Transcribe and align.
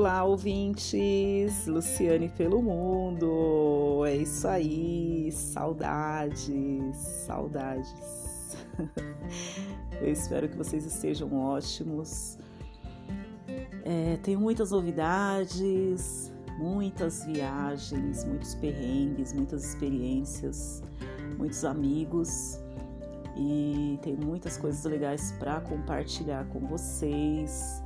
Olá, 0.00 0.24
ouvintes! 0.24 1.66
Luciane 1.66 2.30
pelo 2.30 2.62
mundo! 2.62 4.02
É 4.06 4.16
isso 4.16 4.48
aí! 4.48 5.30
Saudades, 5.30 6.96
saudades! 7.26 8.56
Eu 10.00 10.10
espero 10.10 10.48
que 10.48 10.56
vocês 10.56 10.86
estejam 10.86 11.38
ótimos. 11.38 12.38
É, 13.84 14.16
tenho 14.22 14.40
muitas 14.40 14.70
novidades, 14.70 16.32
muitas 16.58 17.22
viagens, 17.26 18.24
muitos 18.24 18.54
perrengues, 18.54 19.34
muitas 19.34 19.62
experiências, 19.66 20.82
muitos 21.36 21.62
amigos 21.62 22.58
e 23.36 23.98
tem 24.00 24.16
muitas 24.16 24.56
coisas 24.56 24.82
legais 24.82 25.32
para 25.32 25.60
compartilhar 25.60 26.46
com 26.46 26.60
vocês. 26.60 27.82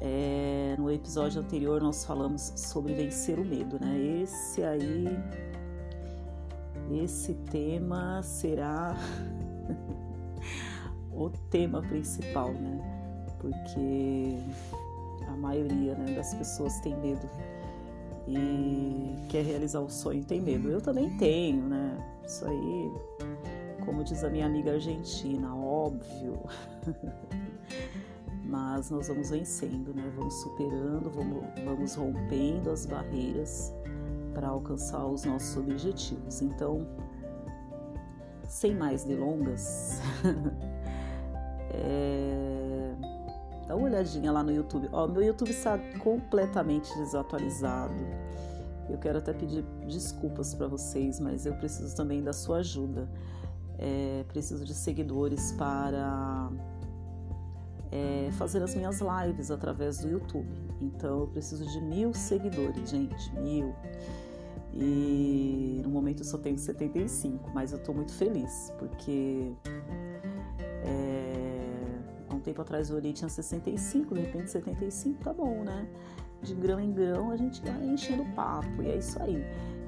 É, 0.00 0.74
no 0.78 0.90
episódio 0.90 1.40
anterior 1.40 1.82
nós 1.82 2.04
falamos 2.04 2.52
sobre 2.56 2.94
vencer 2.94 3.38
o 3.38 3.44
medo, 3.44 3.78
né? 3.80 3.96
Esse 4.22 4.62
aí, 4.62 5.06
esse 7.02 7.34
tema 7.50 8.22
será 8.22 8.96
o 11.12 11.30
tema 11.50 11.80
principal, 11.82 12.52
né? 12.52 12.80
Porque 13.38 14.38
a 15.28 15.36
maioria 15.36 15.94
né, 15.94 16.14
das 16.14 16.34
pessoas 16.34 16.80
tem 16.80 16.96
medo 16.96 17.28
e 18.26 19.14
quer 19.28 19.44
realizar 19.44 19.80
o 19.80 19.90
sonho 19.90 20.24
tem 20.24 20.40
medo. 20.40 20.70
Eu 20.70 20.80
também 20.80 21.16
tenho, 21.16 21.62
né? 21.62 21.96
Isso 22.26 22.44
aí, 22.46 22.92
como 23.84 24.02
diz 24.02 24.24
a 24.24 24.30
minha 24.30 24.46
amiga 24.46 24.72
argentina, 24.72 25.54
óbvio. 25.54 26.40
Mas 28.44 28.90
nós 28.90 29.08
vamos 29.08 29.30
vencendo, 29.30 29.94
né? 29.94 30.12
Vamos 30.16 30.34
superando, 30.34 31.10
vamos, 31.10 31.44
vamos 31.64 31.94
rompendo 31.94 32.70
as 32.70 32.84
barreiras 32.84 33.72
para 34.34 34.48
alcançar 34.48 35.06
os 35.06 35.24
nossos 35.24 35.56
objetivos. 35.56 36.42
Então, 36.42 36.86
sem 38.46 38.74
mais 38.74 39.04
delongas, 39.04 40.00
é... 41.70 42.94
dá 43.66 43.74
uma 43.74 43.86
olhadinha 43.86 44.30
lá 44.30 44.42
no 44.42 44.52
YouTube. 44.52 44.88
Ó, 44.92 45.06
meu 45.06 45.22
YouTube 45.22 45.50
está 45.50 45.78
completamente 45.98 46.94
desatualizado. 46.98 48.04
Eu 48.88 48.98
quero 48.98 49.18
até 49.18 49.32
pedir 49.32 49.64
desculpas 49.86 50.54
para 50.54 50.68
vocês, 50.68 51.18
mas 51.18 51.46
eu 51.46 51.54
preciso 51.54 51.96
também 51.96 52.22
da 52.22 52.32
sua 52.32 52.58
ajuda. 52.58 53.08
É, 53.78 54.24
preciso 54.28 54.64
de 54.64 54.74
seguidores 54.74 55.52
para 55.52 56.50
é, 57.94 58.32
fazer 58.32 58.60
as 58.60 58.74
minhas 58.74 59.00
lives 59.00 59.52
através 59.52 59.98
do 59.98 60.08
YouTube. 60.08 60.48
Então 60.80 61.20
eu 61.20 61.26
preciso 61.28 61.64
de 61.64 61.80
mil 61.80 62.12
seguidores, 62.12 62.90
gente, 62.90 63.32
mil. 63.36 63.72
E 64.72 65.80
no 65.84 65.90
momento 65.90 66.20
eu 66.20 66.24
só 66.24 66.36
tenho 66.36 66.58
75, 66.58 67.52
mas 67.54 67.70
eu 67.70 67.78
estou 67.78 67.94
muito 67.94 68.12
feliz 68.12 68.72
porque 68.76 69.52
é, 70.84 71.66
há 72.28 72.34
um 72.34 72.40
tempo 72.40 72.60
atrás 72.60 72.90
eu 72.90 72.96
olhei 72.96 73.12
tinha 73.12 73.28
65, 73.28 74.12
de 74.12 74.20
repente 74.22 74.50
75 74.50 75.22
tá 75.22 75.32
bom, 75.32 75.62
né? 75.62 75.88
De 76.42 76.56
grão 76.56 76.80
em 76.80 76.92
grão 76.92 77.30
a 77.30 77.36
gente 77.36 77.62
vai 77.62 77.86
enchendo 77.86 78.24
o 78.24 78.32
papo 78.34 78.82
e 78.82 78.88
é 78.88 78.96
isso 78.96 79.22
aí. 79.22 79.40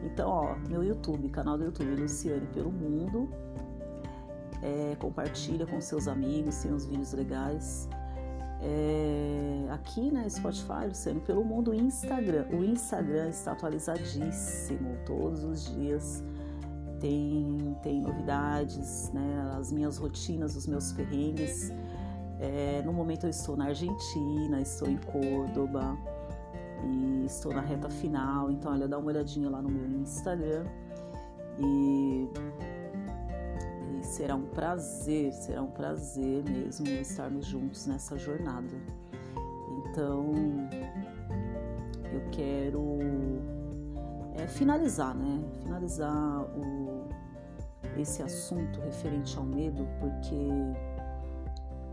Então, 0.04 0.30
ó, 0.30 0.54
meu 0.68 0.84
YouTube, 0.84 1.28
canal 1.30 1.58
do 1.58 1.64
YouTube 1.64 1.96
Luciane 1.96 2.46
pelo 2.54 2.70
Mundo, 2.70 3.28
é, 4.62 4.96
compartilha 4.96 5.66
com 5.66 5.80
seus 5.80 6.08
amigos, 6.08 6.62
tem 6.62 6.72
uns 6.72 6.86
vídeos 6.86 7.12
legais. 7.12 7.88
É, 8.60 9.66
aqui 9.70 10.10
na 10.10 10.22
né, 10.22 10.28
Spotify, 10.28 10.86
Luciano, 10.88 11.20
pelo 11.20 11.44
mundo, 11.44 11.74
Instagram. 11.74 12.46
O 12.50 12.64
Instagram 12.64 13.28
está 13.28 13.52
atualizadíssimo 13.52 14.96
todos 15.04 15.44
os 15.44 15.66
dias. 15.74 16.24
Tem, 17.00 17.76
tem 17.82 18.00
novidades, 18.00 19.10
né? 19.12 19.54
As 19.58 19.70
minhas 19.70 19.98
rotinas, 19.98 20.56
os 20.56 20.66
meus 20.66 20.92
perrengues. 20.92 21.70
É, 22.40 22.82
no 22.84 22.92
momento 22.92 23.24
eu 23.24 23.30
estou 23.30 23.56
na 23.56 23.66
Argentina, 23.66 24.60
estou 24.60 24.88
em 24.88 24.96
Córdoba 24.98 25.96
e 26.84 27.26
estou 27.26 27.52
na 27.52 27.60
reta 27.60 27.90
final. 27.90 28.50
Então, 28.50 28.72
olha, 28.72 28.88
dá 28.88 28.98
uma 28.98 29.08
olhadinha 29.08 29.50
lá 29.50 29.60
no 29.60 29.68
meu 29.68 29.86
Instagram. 30.00 30.64
E 31.58 32.28
será 34.06 34.34
um 34.34 34.46
prazer, 34.46 35.32
será 35.32 35.62
um 35.62 35.70
prazer 35.70 36.44
mesmo 36.48 36.88
estarmos 36.88 37.46
juntos 37.46 37.86
nessa 37.86 38.16
jornada. 38.16 38.74
Então, 39.78 40.32
eu 42.12 42.20
quero 42.30 42.98
é, 44.36 44.46
finalizar, 44.46 45.14
né? 45.14 45.42
Finalizar 45.62 46.42
o, 46.56 47.08
esse 47.98 48.22
assunto 48.22 48.80
referente 48.80 49.36
ao 49.36 49.44
medo, 49.44 49.86
porque 50.00 50.50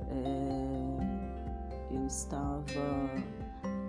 é, 0.09 1.95
eu 1.95 2.05
estava 2.05 2.63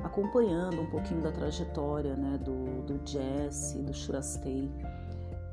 acompanhando 0.03 0.81
um 0.81 0.87
pouquinho 0.87 1.21
da 1.21 1.33
trajetória 1.33 2.15
né, 2.15 2.39
do, 2.39 2.83
do 2.83 3.01
Jesse, 3.05 3.79
do 3.83 3.93
Shurastei, 3.93 4.71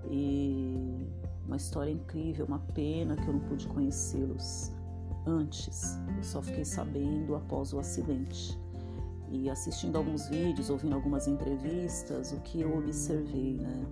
e 0.09 1.07
uma 1.51 1.57
história 1.57 1.91
incrível, 1.91 2.45
uma 2.45 2.59
pena 2.59 3.17
que 3.17 3.28
eu 3.28 3.34
não 3.34 3.41
pude 3.41 3.67
conhecê-los 3.67 4.72
antes. 5.25 6.00
Eu 6.16 6.23
só 6.23 6.41
fiquei 6.41 6.63
sabendo 6.63 7.35
após 7.35 7.73
o 7.73 7.79
acidente. 7.79 8.57
E 9.29 9.50
assistindo 9.50 9.97
alguns 9.97 10.29
vídeos, 10.29 10.69
ouvindo 10.69 10.95
algumas 10.95 11.28
entrevistas, 11.28 12.31
o 12.31 12.40
que 12.40 12.61
eu 12.61 12.78
observei, 12.78 13.57
né? 13.57 13.85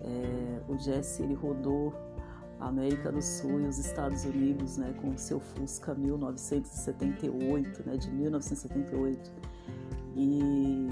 É, 0.00 0.62
o 0.68 0.78
Jesse 0.78 1.22
ele 1.22 1.34
rodou 1.34 1.92
a 2.58 2.68
América 2.68 3.12
do 3.12 3.20
Sul 3.20 3.60
e 3.60 3.66
os 3.66 3.76
Estados 3.78 4.24
Unidos, 4.24 4.78
né, 4.78 4.94
com 4.98 5.10
o 5.10 5.18
seu 5.18 5.38
Fusca 5.38 5.94
1978, 5.94 7.82
né, 7.86 7.98
de 7.98 8.10
1978. 8.10 9.30
E 10.16 10.88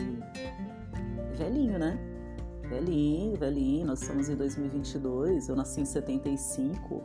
velhinho, 1.34 1.78
né? 1.78 2.13
Velhinho, 2.69 3.36
velhinho, 3.36 3.86
nós 3.86 4.02
estamos 4.02 4.28
em 4.28 4.36
2022, 4.36 5.48
eu 5.48 5.56
nasci 5.56 5.80
em 5.80 5.84
75, 5.84 7.02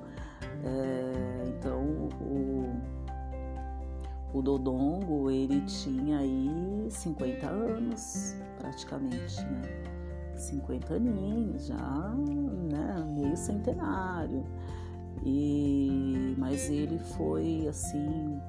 é, 0.63 1.43
então 1.47 2.09
o, 2.21 2.73
o 4.33 4.41
Dodongo, 4.41 5.29
ele 5.29 5.61
tinha 5.61 6.19
aí 6.19 6.87
50 6.89 7.47
anos, 7.47 8.35
praticamente, 8.57 9.41
né? 9.43 9.61
50 10.35 10.93
aninhos 10.93 11.67
já, 11.67 12.13
né? 12.71 13.05
Meio 13.13 13.35
centenário. 13.35 14.45
E, 15.25 16.33
mas 16.37 16.69
ele 16.69 16.97
foi, 16.97 17.67
assim, 17.67 18.39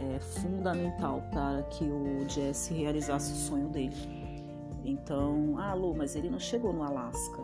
é, 0.00 0.18
fundamental 0.18 1.22
para 1.30 1.62
que 1.64 1.84
o 1.84 2.28
Jesse 2.28 2.74
realizasse 2.74 3.32
o 3.32 3.36
sonho 3.36 3.68
dele 3.68 4.23
então, 4.84 5.56
ah, 5.58 5.74
Lu, 5.74 5.94
mas 5.94 6.14
ele 6.14 6.28
não 6.28 6.38
chegou 6.38 6.72
no 6.72 6.82
Alasca. 6.82 7.42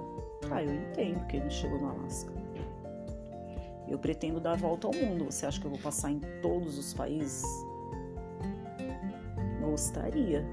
Ah, 0.51 0.63
eu 0.63 0.75
entendo 0.75 1.27
que 1.27 1.37
ele 1.37 1.45
não 1.45 1.51
chegou 1.51 1.79
no 1.79 1.89
Alasca. 1.89 2.33
Eu 3.89 3.99
pretendo 3.99 4.39
dar 4.39 4.53
a 4.53 4.57
volta 4.57 4.87
ao 4.87 4.95
mundo. 4.95 5.25
Você 5.25 5.47
acha 5.47 5.61
que 5.61 5.67
eu 5.67 5.71
vou 5.71 5.81
passar 5.81 6.11
em 6.11 6.21
todos 6.41 6.79
os 6.79 6.95
países? 6.95 7.45
Gostaria. 9.61 10.47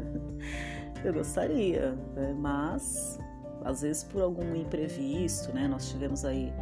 eu 1.04 1.12
gostaria, 1.12 1.92
né? 2.14 2.34
mas 2.38 3.18
às 3.64 3.82
vezes 3.82 4.04
por 4.04 4.22
algum 4.22 4.54
imprevisto, 4.54 5.52
né? 5.52 5.68
Nós 5.68 5.90
tivemos 5.90 6.24
aí 6.24 6.52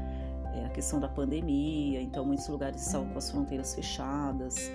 é, 0.54 0.66
a 0.66 0.68
questão 0.68 0.98
da 0.98 1.08
pandemia, 1.08 2.00
então 2.00 2.24
muitos 2.24 2.48
lugares 2.48 2.84
estavam 2.84 3.08
com 3.08 3.18
as 3.18 3.30
fronteiras 3.30 3.74
fechadas. 3.74 4.70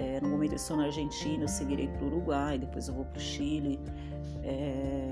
É, 0.00 0.18
no 0.18 0.30
momento 0.30 0.52
eu 0.52 0.56
estou 0.56 0.78
na 0.78 0.84
Argentina, 0.84 1.44
eu 1.44 1.48
seguirei 1.48 1.86
para 1.86 2.04
o 2.04 2.06
Uruguai, 2.06 2.58
depois 2.58 2.88
eu 2.88 2.94
vou 2.94 3.04
para 3.04 3.18
o 3.18 3.20
Chile. 3.20 3.78
É, 4.42 5.10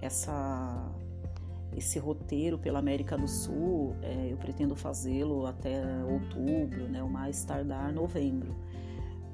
essa, 0.00 0.88
esse 1.76 1.98
roteiro 1.98 2.56
pela 2.56 2.78
América 2.78 3.18
do 3.18 3.26
Sul, 3.26 3.96
é, 4.00 4.28
eu 4.30 4.36
pretendo 4.36 4.76
fazê-lo 4.76 5.46
até 5.46 5.82
outubro, 6.04 6.88
né, 6.88 7.02
o 7.02 7.08
mais 7.08 7.42
tardar 7.42 7.92
novembro. 7.92 8.54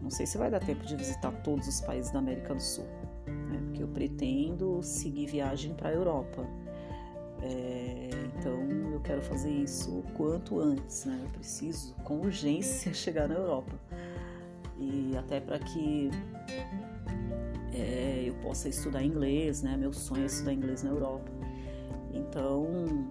Não 0.01 0.09
sei 0.09 0.25
se 0.25 0.39
vai 0.39 0.51
dar 0.51 0.61
tempo 0.61 0.87
de 0.87 0.97
visitar 0.97 1.31
todos 1.43 1.69
os 1.69 1.83
países 1.83 2.11
da 2.11 2.21
América 2.21 2.55
do 2.55 2.63
Sul, 2.63 2.87
né, 3.27 3.61
porque 3.67 3.83
eu 3.83 3.89
pretendo 3.89 4.83
seguir 4.83 5.27
viagem 5.27 5.75
para 5.75 5.91
a 5.91 5.93
Europa. 5.93 6.43
É, 7.43 8.09
então 8.35 8.59
eu 8.91 9.01
quero 9.01 9.21
fazer 9.21 9.51
isso 9.51 9.99
o 9.99 10.03
quanto 10.15 10.59
antes, 10.59 11.05
né? 11.05 11.21
Eu 11.23 11.29
preciso 11.29 11.95
com 11.97 12.21
urgência 12.21 12.93
chegar 12.95 13.29
na 13.29 13.35
Europa 13.35 13.79
e 14.79 15.17
até 15.17 15.41
para 15.41 15.59
que 15.59 16.11
é, 17.73 18.25
eu 18.27 18.35
possa 18.35 18.69
estudar 18.69 19.03
inglês, 19.03 19.63
né? 19.63 19.77
Meu 19.77 19.93
sonho 19.93 20.23
é 20.23 20.27
estudar 20.27 20.53
inglês 20.53 20.83
na 20.83 20.91
Europa. 20.91 21.31
Então, 22.13 22.67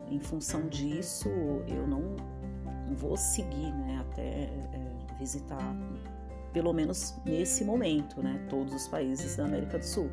em 0.10 0.20
função 0.20 0.68
disso, 0.68 1.30
eu 1.68 1.86
não 1.88 2.16
vou 2.96 3.18
seguir, 3.18 3.72
né? 3.74 4.06
Até 4.10 4.24
é, 4.24 4.92
visitar 5.20 5.76
pelo 6.54 6.72
menos 6.72 7.16
nesse 7.26 7.66
momento, 7.66 8.22
né? 8.22 8.46
Todos 8.50 8.74
os 8.74 8.88
países 8.88 9.36
da 9.36 9.46
América 9.46 9.80
do 9.80 9.86
Sul. 9.86 10.10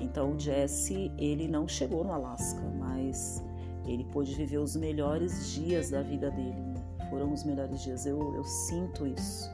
Então 0.00 0.32
o 0.32 0.38
Jesse 0.38 1.12
ele 1.16 1.46
não 1.46 1.68
chegou 1.68 2.02
no 2.02 2.12
Alasca, 2.12 2.62
mas 2.78 3.42
ele 3.86 4.04
pôde 4.04 4.34
viver 4.34 4.58
os 4.58 4.74
melhores 4.74 5.52
dias 5.52 5.90
da 5.90 6.02
vida 6.02 6.30
dele. 6.30 6.60
Né? 6.60 6.74
Foram 7.08 7.32
os 7.32 7.44
melhores 7.44 7.80
dias. 7.82 8.04
Eu, 8.04 8.34
eu 8.34 8.44
sinto 8.44 9.06
isso 9.06 9.48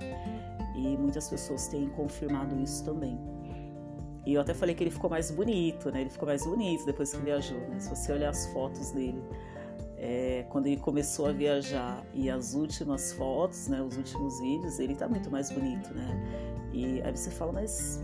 e 0.79 0.97
muitas 0.97 1.29
pessoas 1.29 1.67
têm 1.67 1.89
confirmado 1.91 2.59
isso 2.61 2.85
também. 2.85 3.19
E 4.25 4.35
eu 4.35 4.41
até 4.41 4.55
falei 4.55 4.75
que 4.75 4.85
ele 4.85 4.91
ficou 4.91 5.11
mais 5.11 5.31
bonito, 5.31 5.91
né? 5.91 6.03
Ele 6.03 6.11
ficou 6.11 6.29
mais 6.29 6.45
bonito 6.45 6.85
depois 6.85 7.13
que 7.13 7.19
viajou, 7.19 7.59
né? 7.59 7.81
Se 7.81 7.89
você 7.89 8.13
olhar 8.13 8.31
as 8.31 8.47
fotos 8.49 8.91
dele, 8.93 9.23
é, 9.97 10.45
quando 10.51 10.67
ele 10.67 10.77
começou 10.77 11.27
a 11.27 11.33
viajar 11.33 12.05
e 12.15 12.31
as 12.31 12.55
últimas 12.55 13.13
fotos, 13.15 13.69
né? 13.69 13.83
Os 13.83 13.97
últimos 13.97 14.39
vídeos, 14.41 14.79
ele 14.79 14.95
tá 14.95 15.09
muito 15.09 15.31
mais 15.31 15.51
bonito, 15.51 15.93
né? 15.95 16.69
E 16.73 17.03
aí 17.03 17.17
você 17.17 17.31
fala, 17.31 17.53
mas 17.53 18.01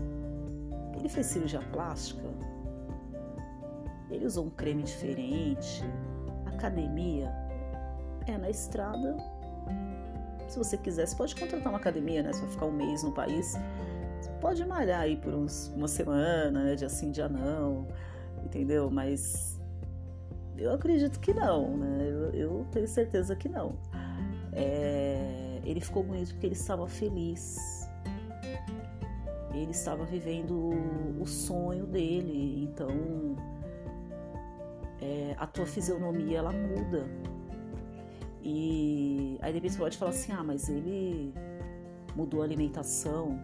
ele 0.97 1.07
fez 1.07 1.27
cirurgia 1.27 1.61
plástica? 1.71 2.27
Ele 4.09 4.25
usou 4.25 4.45
um 4.45 4.49
creme 4.49 4.83
diferente? 4.83 5.83
Academia? 6.47 7.31
É, 8.27 8.37
na 8.37 8.49
estrada. 8.49 9.15
Se 10.47 10.57
você 10.57 10.77
quiser, 10.77 11.07
você 11.07 11.15
pode 11.15 11.35
contratar 11.35 11.67
uma 11.67 11.79
academia, 11.79 12.21
né? 12.23 12.31
Você 12.31 12.41
vai 12.41 12.49
ficar 12.49 12.65
um 12.65 12.71
mês 12.71 13.03
no 13.03 13.11
país 13.11 13.55
pode 14.45 14.63
malhar 14.63 15.01
aí 15.01 15.17
por 15.17 15.33
uns, 15.33 15.71
uma 15.75 15.87
semana, 15.87 16.63
né, 16.63 16.75
de 16.75 16.85
assim, 16.85 17.09
dia 17.09 17.27
não, 17.27 17.87
entendeu? 18.43 18.91
Mas 18.91 19.59
eu 20.55 20.71
acredito 20.71 21.19
que 21.19 21.33
não, 21.33 21.77
né? 21.77 21.97
Eu, 22.07 22.29
eu 22.31 22.67
tenho 22.71 22.87
certeza 22.87 23.35
que 23.35 23.49
não. 23.49 23.75
É, 24.53 25.59
ele 25.63 25.81
ficou 25.81 26.03
bonito 26.03 26.29
porque 26.33 26.45
ele 26.45 26.53
estava 26.53 26.87
feliz. 26.87 27.89
Ele 29.51 29.71
estava 29.71 30.05
vivendo 30.05 30.73
o 31.19 31.25
sonho 31.25 31.87
dele, 31.87 32.63
então 32.63 33.35
é, 35.01 35.33
a 35.39 35.47
tua 35.47 35.65
fisionomia 35.65 36.37
ela 36.37 36.51
muda. 36.51 37.07
E 38.47 39.39
aí 39.41 39.51
depois 39.51 39.73
você 39.73 39.79
pode 39.79 39.97
falar 39.97 40.11
assim, 40.11 40.31
ah, 40.31 40.43
mas 40.43 40.69
ele 40.69 41.33
mudou 42.15 42.43
a 42.43 42.45
alimentação, 42.45 43.39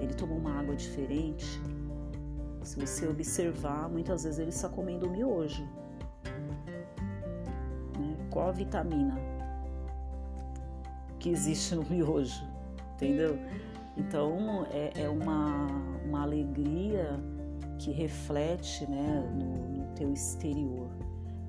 ele 0.00 0.14
tomou 0.14 0.38
uma 0.38 0.60
água 0.60 0.76
diferente. 0.76 1.60
Se 2.62 2.78
você 2.78 3.08
observar, 3.08 3.88
muitas 3.88 4.22
vezes 4.22 4.38
ele 4.38 4.50
está 4.50 4.68
comendo 4.68 5.10
miojo. 5.10 5.64
Né? 7.98 8.16
Qual 8.30 8.48
a 8.48 8.52
vitamina 8.52 9.18
que 11.18 11.28
existe 11.30 11.74
no 11.74 11.84
miojo? 11.84 12.44
Entendeu? 12.94 13.36
Então 13.96 14.64
é, 14.70 14.92
é 14.94 15.08
uma, 15.08 15.66
uma 16.04 16.22
alegria 16.22 17.18
que 17.80 17.90
reflete 17.90 18.88
né, 18.88 19.28
no, 19.34 19.78
no 19.78 19.94
teu 19.94 20.12
exterior. 20.12 20.88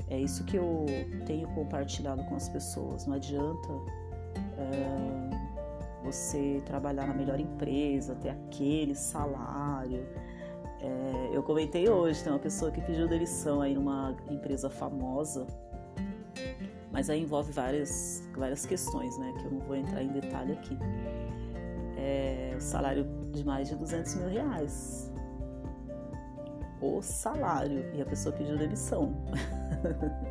É 0.09 0.19
isso 0.19 0.43
que 0.45 0.57
eu 0.57 0.85
tenho 1.25 1.47
compartilhado 1.49 2.23
com 2.25 2.35
as 2.35 2.47
pessoas. 2.49 3.05
Não 3.05 3.15
adianta. 3.15 3.69
É, 4.57 5.27
você 6.03 6.61
trabalhar 6.65 7.05
na 7.05 7.13
melhor 7.13 7.39
empresa, 7.39 8.15
ter 8.15 8.29
aquele 8.29 8.95
salário. 8.95 10.05
É, 10.79 11.29
eu 11.33 11.43
comentei 11.43 11.89
hoje, 11.89 12.23
tem 12.23 12.31
uma 12.31 12.39
pessoa 12.39 12.71
que 12.71 12.81
pediu 12.81 13.07
demissão 13.07 13.61
aí 13.61 13.73
numa 13.73 14.15
empresa 14.29 14.69
famosa, 14.69 15.45
mas 16.91 17.09
aí 17.09 17.21
envolve 17.21 17.51
várias, 17.51 18.23
várias 18.35 18.65
questões, 18.65 19.17
né, 19.17 19.33
que 19.39 19.45
eu 19.45 19.51
não 19.51 19.59
vou 19.59 19.75
entrar 19.75 20.03
em 20.03 20.09
detalhe 20.09 20.53
aqui. 20.53 20.77
É, 21.97 22.53
o 22.55 22.61
salário 22.61 23.05
de 23.33 23.43
mais 23.43 23.67
de 23.69 23.75
200 23.75 24.15
mil 24.15 24.29
reais. 24.29 25.06
O 26.81 27.01
salário, 27.01 27.85
e 27.95 28.01
a 28.01 28.05
pessoa 28.05 28.35
pediu 28.35 28.57
demissão. 28.57 29.13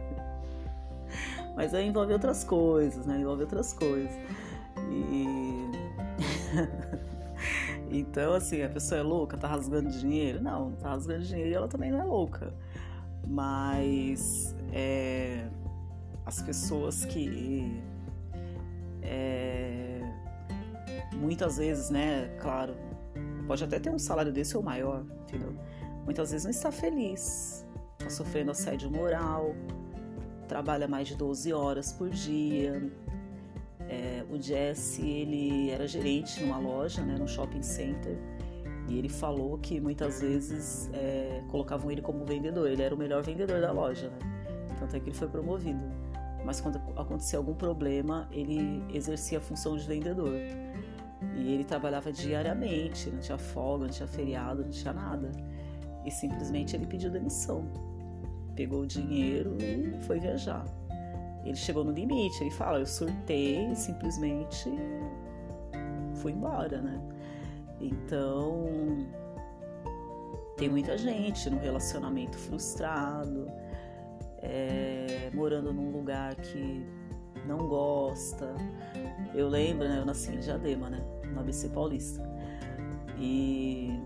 mas 1.57 1.75
aí 1.75 1.87
envolve 1.89 2.13
outras 2.13 2.45
coisas, 2.45 3.07
né, 3.07 3.19
envolve 3.19 3.43
outras 3.43 3.73
coisas. 3.73 4.13
E. 4.91 5.71
então, 7.91 8.35
assim, 8.35 8.63
a 8.63 8.69
pessoa 8.69 9.01
é 9.01 9.03
louca, 9.03 9.37
tá 9.37 9.49
rasgando 9.49 9.91
dinheiro? 9.91 10.43
Não, 10.43 10.73
tá 10.73 10.91
rasgando 10.91 11.25
dinheiro 11.25 11.51
e 11.51 11.55
ela 11.55 11.69
também 11.69 11.91
não 11.91 12.01
é 12.01 12.05
louca. 12.05 12.53
Mas 13.27 14.55
é, 14.73 15.49
as 16.25 16.41
pessoas 16.43 17.05
que 17.05 17.83
é, 19.03 20.01
muitas 21.15 21.57
vezes, 21.57 21.91
né, 21.91 22.29
claro, 22.41 22.75
pode 23.47 23.65
até 23.65 23.79
ter 23.79 23.91
um 23.91 23.99
salário 23.99 24.33
desse 24.33 24.57
ou 24.57 24.63
maior, 24.63 25.05
entendeu? 25.23 25.55
Muitas 26.07 26.31
vezes 26.31 26.45
não 26.45 26.51
está 26.51 26.73
feliz, 26.73 27.67
está 27.99 28.09
sofrendo 28.09 28.51
assédio 28.53 28.91
moral, 28.91 29.55
trabalha 30.49 30.89
mais 30.89 31.09
de 31.09 31.17
12 31.17 31.53
horas 31.53 31.93
por 31.93 32.09
dia, 32.09 32.91
é, 33.89 34.25
o 34.31 34.41
Jesse 34.41 35.03
ele 35.03 35.71
era 35.71 35.87
gerente 35.87 36.43
numa 36.43 36.59
loja, 36.59 37.03
né, 37.03 37.17
num 37.19 37.29
shopping 37.29 37.63
center, 37.63 38.17
e 38.89 38.99
ele 38.99 39.09
falou 39.09 39.59
que 39.59 39.81
muitas 39.81 40.21
vezes 40.21 40.91
é, 40.93 41.43
colocavam 41.49 41.91
ele 41.91 42.01
como 42.01 42.25
vendedor. 42.25 42.69
Ele 42.69 42.83
era 42.83 42.95
o 42.95 42.99
melhor 42.99 43.23
vendedor 43.23 43.61
da 43.61 43.73
loja, 43.73 44.09
né? 44.09 44.19
Tanto 44.79 44.95
é 44.95 45.01
que 45.01 45.09
ele 45.09 45.17
foi 45.17 45.29
promovido. 45.29 45.81
Mas 46.45 46.61
quando 46.61 46.77
acontecia 46.97 47.39
algum 47.39 47.55
problema, 47.55 48.29
ele 48.31 48.85
exercia 48.95 49.39
a 49.39 49.41
função 49.41 49.77
de 49.77 49.85
vendedor. 49.85 50.39
E 51.35 51.53
ele 51.53 51.65
trabalhava 51.65 52.13
diariamente, 52.13 53.11
não 53.11 53.19
tinha 53.19 53.39
folga, 53.39 53.87
não 53.87 53.93
tinha 53.93 54.07
feriado, 54.07 54.63
não 54.63 54.71
tinha 54.71 54.93
nada. 54.93 55.33
E 56.07 56.11
simplesmente 56.11 56.77
ele 56.77 56.87
pediu 56.87 57.11
demissão. 57.11 57.69
Pegou 58.55 58.83
o 58.83 58.87
dinheiro 58.87 59.57
e 59.61 60.01
foi 60.05 60.19
viajar 60.19 60.65
ele 61.49 61.57
chegou 61.57 61.85
no 61.85 61.93
limite. 61.93 62.43
Ele 62.43 62.51
fala: 62.51 62.81
Eu 62.81 62.87
surtei 62.87 63.71
e 63.71 63.77
simplesmente 63.77 64.71
fui 66.17 66.33
embora, 66.33 66.81
né? 66.81 67.01
Então, 67.81 69.07
tem 70.57 70.69
muita 70.69 70.97
gente 70.99 71.49
no 71.51 71.59
relacionamento 71.59 72.37
frustrado, 72.37 73.49
é, 74.39 75.31
morando 75.35 75.73
num 75.73 75.91
lugar 75.91 76.35
que 76.35 76.85
não 77.47 77.59
gosta. 77.69 78.55
Eu 79.35 79.49
lembro, 79.49 79.89
né? 79.89 79.99
Eu 80.01 80.07
nasci 80.07 80.33
em 80.33 80.41
Diadema, 80.41 80.91
né? 80.91 81.01
No 81.33 81.41
ABC 81.41 81.69
Paulista. 81.69 82.23
E 83.19 84.01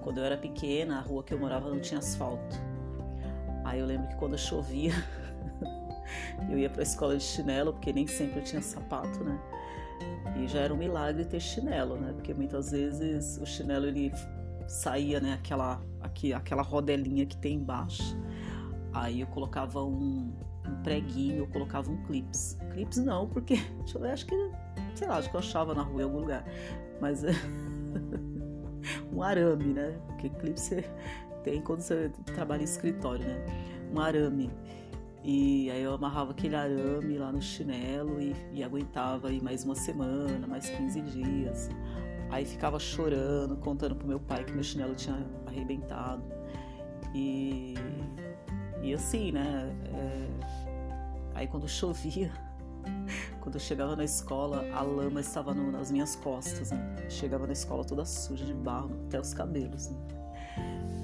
quando 0.00 0.18
eu 0.18 0.24
era 0.24 0.36
pequena, 0.36 0.98
a 0.98 1.00
rua 1.00 1.22
que 1.22 1.32
eu 1.32 1.38
morava 1.38 1.68
não 1.68 1.80
tinha 1.80 1.98
asfalto. 1.98 2.56
Aí 3.64 3.78
eu 3.80 3.86
lembro 3.86 4.08
que 4.08 4.16
quando 4.16 4.36
chovia, 4.38 4.92
Eu 6.48 6.58
ia 6.58 6.70
para 6.70 6.80
a 6.80 6.82
escola 6.82 7.16
de 7.16 7.22
chinelo, 7.22 7.72
porque 7.72 7.92
nem 7.92 8.06
sempre 8.06 8.40
eu 8.40 8.44
tinha 8.44 8.62
sapato, 8.62 9.22
né? 9.22 9.38
E 10.36 10.46
já 10.46 10.60
era 10.60 10.72
um 10.72 10.76
milagre 10.76 11.24
ter 11.24 11.40
chinelo, 11.40 11.96
né? 11.96 12.12
Porque 12.12 12.32
muitas 12.32 12.70
vezes 12.70 13.38
o 13.38 13.46
chinelo 13.46 13.86
ele 13.86 14.12
saía, 14.66 15.20
né? 15.20 15.34
Aquela, 15.34 15.82
aqui, 16.00 16.32
aquela 16.32 16.62
rodelinha 16.62 17.26
que 17.26 17.36
tem 17.36 17.56
embaixo. 17.56 18.16
Aí 18.92 19.20
eu 19.20 19.26
colocava 19.28 19.82
um, 19.84 20.32
um 20.66 20.82
preguinho, 20.82 21.38
eu 21.38 21.46
colocava 21.48 21.90
um 21.90 22.02
clips. 22.04 22.58
Clips 22.72 22.98
não, 22.98 23.28
porque 23.28 23.54
eu 23.94 24.04
acho 24.04 24.26
que, 24.26 24.34
sei 24.94 25.06
lá, 25.06 25.18
acho 25.18 25.30
que 25.30 25.36
eu 25.36 25.40
achava 25.40 25.74
na 25.74 25.82
rua 25.82 26.00
em 26.00 26.04
algum 26.04 26.20
lugar. 26.20 26.44
Mas 27.00 27.22
um 29.12 29.22
arame, 29.22 29.72
né? 29.72 29.98
Porque 30.06 30.28
clips 30.28 30.62
você 30.62 30.84
tem 31.42 31.60
quando 31.60 31.80
você 31.80 32.10
trabalha 32.34 32.60
em 32.60 32.64
escritório, 32.64 33.24
né? 33.24 33.44
Um 33.92 34.00
arame. 34.00 34.50
E 35.22 35.70
aí 35.70 35.82
eu 35.82 35.92
amarrava 35.92 36.30
aquele 36.30 36.56
arame 36.56 37.18
lá 37.18 37.30
no 37.30 37.42
chinelo 37.42 38.20
e, 38.20 38.34
e 38.52 38.64
aguentava 38.64 39.28
aí 39.28 39.40
mais 39.40 39.64
uma 39.64 39.74
semana, 39.74 40.46
mais 40.46 40.70
15 40.70 41.00
dias. 41.02 41.68
Aí 42.30 42.44
ficava 42.44 42.78
chorando, 42.78 43.56
contando 43.56 43.94
pro 43.94 44.06
meu 44.06 44.20
pai 44.20 44.44
que 44.44 44.52
meu 44.52 44.62
chinelo 44.62 44.94
tinha 44.94 45.26
arrebentado. 45.46 46.22
E, 47.14 47.74
e 48.82 48.94
assim, 48.94 49.32
né? 49.32 49.70
É, 49.92 50.28
aí 51.34 51.46
quando 51.46 51.68
chovia, 51.68 52.32
quando 53.40 53.54
eu 53.54 53.60
chegava 53.60 53.96
na 53.96 54.04
escola, 54.04 54.66
a 54.72 54.82
lama 54.82 55.20
estava 55.20 55.54
no, 55.54 55.72
nas 55.72 55.90
minhas 55.90 56.14
costas, 56.16 56.70
né? 56.70 57.06
Chegava 57.08 57.46
na 57.46 57.52
escola 57.52 57.84
toda 57.84 58.04
suja 58.04 58.44
de 58.44 58.54
barro, 58.54 58.90
até 59.06 59.18
os 59.18 59.32
cabelos. 59.32 59.88
Né? 59.88 59.96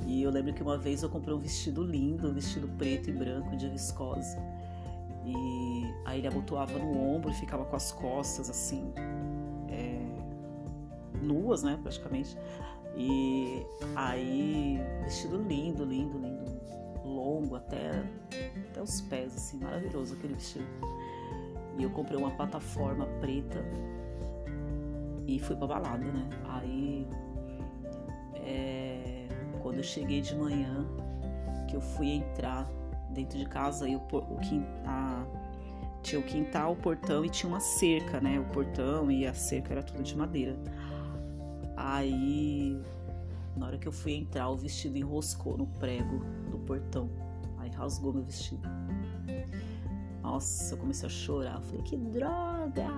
E 0.07 0.23
eu 0.23 0.31
lembro 0.31 0.52
que 0.52 0.62
uma 0.62 0.78
vez 0.78 1.02
eu 1.02 1.09
comprei 1.09 1.35
um 1.35 1.38
vestido 1.38 1.83
lindo, 1.83 2.28
um 2.28 2.33
vestido 2.33 2.69
preto 2.76 3.11
e 3.11 3.12
branco 3.12 3.57
de 3.57 3.69
viscose. 3.69 4.37
E 5.25 5.93
aí 6.05 6.19
ele 6.19 6.28
abotoava 6.28 6.78
no 6.78 6.97
ombro 6.97 7.31
e 7.31 7.35
ficava 7.35 7.64
com 7.64 7.75
as 7.75 7.90
costas 7.90 8.49
assim, 8.49 8.93
é, 9.69 10.00
nuas, 11.21 11.62
né, 11.62 11.78
praticamente. 11.83 12.37
E 12.97 13.66
aí, 13.95 14.78
vestido 15.02 15.37
lindo, 15.37 15.85
lindo, 15.85 16.19
lindo, 16.19 16.61
longo 17.05 17.57
até, 17.57 17.90
até 18.71 18.81
os 18.81 19.00
pés, 19.02 19.35
assim, 19.37 19.59
maravilhoso 19.59 20.14
aquele 20.14 20.35
vestido. 20.35 20.64
E 21.78 21.83
eu 21.83 21.90
comprei 21.90 22.18
uma 22.18 22.30
plataforma 22.30 23.06
preta 23.21 23.62
e 25.26 25.38
fui 25.38 25.56
pra 25.56 25.66
balada, 25.66 26.04
né? 26.04 26.28
Aí, 26.49 27.06
é, 28.37 29.28
quando 29.61 29.78
eu 29.78 29.83
cheguei 29.85 30.21
de 30.21 30.35
manhã, 30.37 30.87
que 31.68 31.76
eu 31.76 31.80
fui 31.80 32.09
entrar 32.09 32.66
dentro 33.11 33.38
de 33.38 33.47
casa, 33.47 33.88
e 33.88 33.97
o, 33.97 33.99
o, 33.99 34.38
a, 34.87 35.25
tinha 36.02 36.21
o 36.21 36.25
quintal, 36.25 36.73
o 36.73 36.76
portão 36.76 37.25
e 37.25 37.28
tinha 37.28 37.50
uma 37.50 37.61
cerca, 37.61 38.21
né? 38.21 38.38
O 38.38 38.45
portão 38.52 39.11
e 39.11 39.26
a 39.26 39.35
cerca 39.35 39.75
era 39.75 39.83
tudo 39.83 40.02
de 40.02 40.16
madeira. 40.16 40.56
Aí, 41.76 42.80
na 43.56 43.66
hora 43.66 43.78
que 43.78 43.88
eu 43.88 43.92
fui 43.92 44.14
entrar, 44.14 44.49
o 44.49 44.56
vestido 44.56 44.97
enroscou 44.97 45.59
no 45.59 45.66
prego 45.66 46.21
do 46.50 46.59
portão. 46.59 47.11
Aí 47.59 47.71
rasgou 47.71 48.12
meu 48.12 48.23
vestido. 48.23 48.66
Nossa, 50.26 50.75
eu 50.75 50.78
comecei 50.78 51.06
a 51.06 51.09
chorar. 51.09 51.54
Eu 51.54 51.62
falei, 51.62 51.83
que 51.83 51.97
droga! 51.97 52.88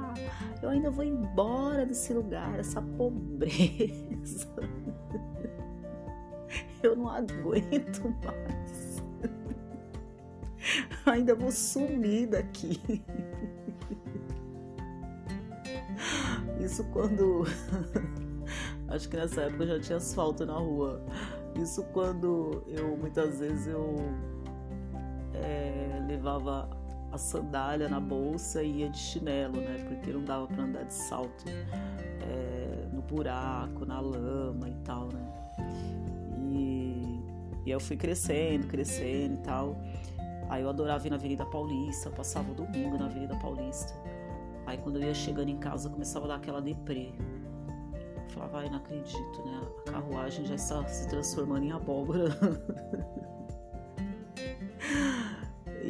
Eu 0.63 0.71
ainda 0.71 0.91
vou 0.91 1.05
embora 1.05 1.85
desse 1.85 2.15
lugar, 2.15 2.59
essa 2.59 2.81
pobreza. 2.81 4.49
Eu 6.83 6.97
não 6.97 7.11
aguento 7.11 8.09
mais. 8.25 9.03
Ainda 11.05 11.35
vou 11.35 11.53
sumir 11.53 12.29
daqui. 12.29 12.81
Isso 16.61 16.83
quando. 16.93 17.45
Acho 18.89 19.07
que 19.07 19.19
nessa 19.19 19.43
época 19.43 19.67
já 19.67 19.79
tinha 19.79 19.99
asfalto 19.99 20.47
na 20.47 20.55
rua. 20.55 21.05
Isso 21.57 21.85
quando 21.93 22.65
eu 22.69 22.97
muitas 22.97 23.41
vezes 23.41 23.67
eu 23.67 23.97
é, 25.35 26.03
levava 26.07 26.71
a 27.11 27.19
sandália 27.19 27.89
na 27.89 28.01
bolsa 28.01 28.63
e 28.63 28.81
ia 28.81 28.89
de 28.91 28.99
chinelo, 28.99 29.61
né? 29.61 29.85
Porque 29.89 30.13
não 30.13 30.23
dava 30.25 30.47
para 30.47 30.63
andar 30.63 30.85
de 30.85 30.95
salto 30.95 31.45
é, 31.49 32.87
no 32.93 33.01
buraco, 33.03 33.87
na 33.87 34.01
lama 34.01 34.69
e 34.69 34.75
tal, 34.85 35.09
né? 35.09 35.27
E, 36.51 37.21
e 37.67 37.71
eu 37.71 37.81
fui 37.81 37.97
crescendo, 37.97 38.67
crescendo 38.67 39.35
e 39.35 39.43
tal. 39.43 39.77
Aí 40.49 40.63
eu 40.63 40.69
adorava 40.69 41.07
ir 41.07 41.11
na 41.11 41.17
Avenida 41.17 41.45
Paulista, 41.45 42.11
passava 42.11 42.51
o 42.51 42.55
domingo 42.55 42.99
na 42.99 43.07
Avenida 43.07 43.37
Paulista. 43.37 43.93
Aí 44.67 44.77
quando 44.79 44.97
eu 44.97 45.03
ia 45.03 45.15
chegando 45.15 45.49
em 45.49 45.59
casa, 45.59 45.89
começava 45.89 46.27
a 46.27 46.29
dar 46.29 46.35
aquela 46.37 46.61
deprê. 46.61 47.13
Eu 48.17 48.31
falava, 48.31 48.59
ai, 48.59 48.69
não 48.69 48.77
acredito, 48.77 49.45
né? 49.45 49.63
A 49.87 49.91
carruagem 49.93 50.45
já 50.45 50.55
está 50.55 50.87
se 50.87 51.09
transformando 51.09 51.65
em 51.65 51.73
abóbora. 51.73 52.29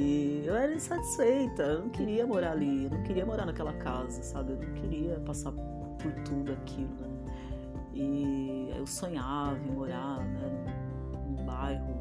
E 0.08 0.42
eu 0.46 0.56
era 0.56 0.74
insatisfeita, 0.74 1.62
eu 1.64 1.80
não 1.80 1.90
queria 1.90 2.26
morar 2.26 2.52
ali, 2.52 2.84
eu 2.84 2.90
não 2.90 3.02
queria 3.02 3.26
morar 3.26 3.44
naquela 3.44 3.74
casa, 3.74 4.22
sabe? 4.22 4.52
Eu 4.52 4.56
não 4.56 4.72
queria 4.72 5.20
passar 5.20 5.52
por 5.52 6.12
tudo 6.24 6.50
aquilo, 6.52 6.94
né? 6.98 7.08
E 7.92 8.72
eu 8.74 8.86
sonhava 8.86 9.58
em 9.58 9.70
morar 9.70 10.20
né, 10.20 10.66
num, 11.12 11.44
bairro 11.44 11.94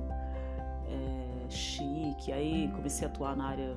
é, 0.88 1.50
chique, 1.50 2.32
aí 2.32 2.72
comecei 2.74 3.06
a 3.06 3.12
atuar 3.12 3.36
na 3.36 3.48
área 3.48 3.76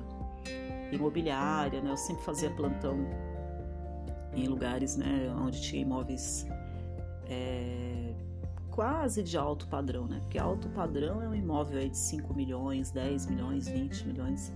imobiliária, 0.93 1.81
né? 1.81 1.91
Eu 1.91 1.97
sempre 1.97 2.23
fazia 2.23 2.49
plantão 2.51 3.05
em 4.33 4.47
lugares, 4.47 4.95
né, 4.95 5.29
onde 5.45 5.61
tinha 5.61 5.81
imóveis 5.81 6.47
é, 7.29 7.90
quase 8.71 9.21
de 9.21 9.37
alto 9.37 9.67
padrão, 9.67 10.07
né? 10.07 10.19
Porque 10.21 10.39
alto 10.39 10.69
padrão 10.69 11.21
é 11.21 11.27
um 11.27 11.35
imóvel 11.35 11.77
aí 11.79 11.89
de 11.89 11.97
5 11.97 12.33
milhões, 12.33 12.89
10 12.89 13.27
milhões, 13.27 13.67
20 13.67 14.07
milhões, 14.07 14.53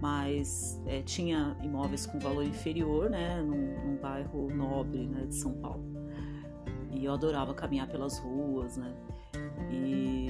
mas 0.00 0.80
é, 0.86 1.02
tinha 1.02 1.56
imóveis 1.62 2.06
com 2.06 2.18
valor 2.18 2.44
inferior, 2.44 3.10
né? 3.10 3.42
Num, 3.42 3.86
num, 3.86 3.96
bairro 3.96 4.54
nobre, 4.54 5.06
né? 5.06 5.26
De 5.26 5.34
São 5.34 5.54
Paulo. 5.54 5.84
E 6.92 7.04
eu 7.04 7.12
adorava 7.12 7.54
caminhar 7.54 7.88
pelas 7.88 8.18
ruas, 8.18 8.76
né? 8.76 8.94
E 9.70 10.28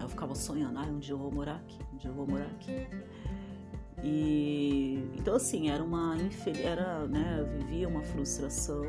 eu 0.00 0.08
ficava 0.08 0.34
sonhando, 0.34 0.78
ah, 0.78 0.86
um 0.86 0.98
dia 0.98 1.12
eu 1.12 1.18
vou 1.18 1.30
morar 1.30 1.56
aqui, 1.56 1.78
um 1.92 1.96
dia 1.96 2.10
eu 2.10 2.14
vou 2.14 2.26
morar 2.26 2.46
aqui. 2.46 2.86
E 4.02 5.10
então 5.18 5.34
assim, 5.36 5.70
era 5.70 5.82
uma 5.82 6.16
era, 6.62 7.06
né, 7.06 7.38
eu 7.40 7.46
vivia 7.46 7.88
uma 7.88 8.02
frustração 8.02 8.84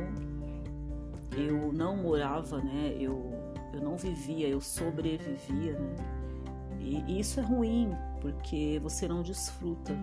eu 1.35 1.71
não 1.73 1.97
morava, 1.97 2.59
né? 2.59 2.95
Eu, 2.99 3.33
eu 3.73 3.81
não 3.81 3.97
vivia, 3.97 4.47
eu 4.47 4.61
sobrevivia, 4.61 5.79
né? 5.79 5.95
E, 6.79 7.19
isso 7.19 7.39
é 7.39 7.43
ruim, 7.43 7.91
porque 8.21 8.79
você 8.81 9.07
não 9.07 9.21
desfruta. 9.21 9.93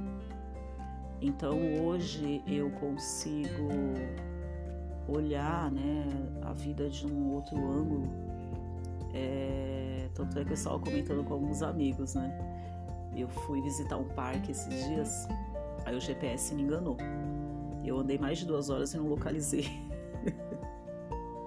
Então 1.20 1.56
hoje 1.84 2.42
eu 2.46 2.70
consigo 2.72 3.68
olhar, 5.08 5.70
né, 5.70 6.04
a 6.42 6.52
vida 6.52 6.88
de 6.88 7.06
um 7.06 7.34
outro 7.34 7.56
ângulo. 7.56 8.08
É, 9.14 10.08
tanto 10.14 10.38
é 10.38 10.44
que 10.44 10.50
eu 10.50 10.54
estava 10.54 10.78
comentando 10.78 11.22
com 11.24 11.34
alguns 11.34 11.62
amigos, 11.62 12.14
né? 12.14 12.36
Eu 13.14 13.28
fui 13.28 13.60
visitar 13.60 13.98
um 13.98 14.08
parque 14.08 14.50
esses 14.50 14.86
dias, 14.86 15.28
aí 15.84 15.94
o 15.94 16.00
GPS 16.00 16.54
me 16.54 16.62
enganou. 16.62 16.96
Eu 17.84 17.98
andei 17.98 18.18
mais 18.18 18.38
de 18.38 18.46
duas 18.46 18.70
horas 18.70 18.94
e 18.94 18.96
não 18.96 19.08
localizei. 19.08 19.66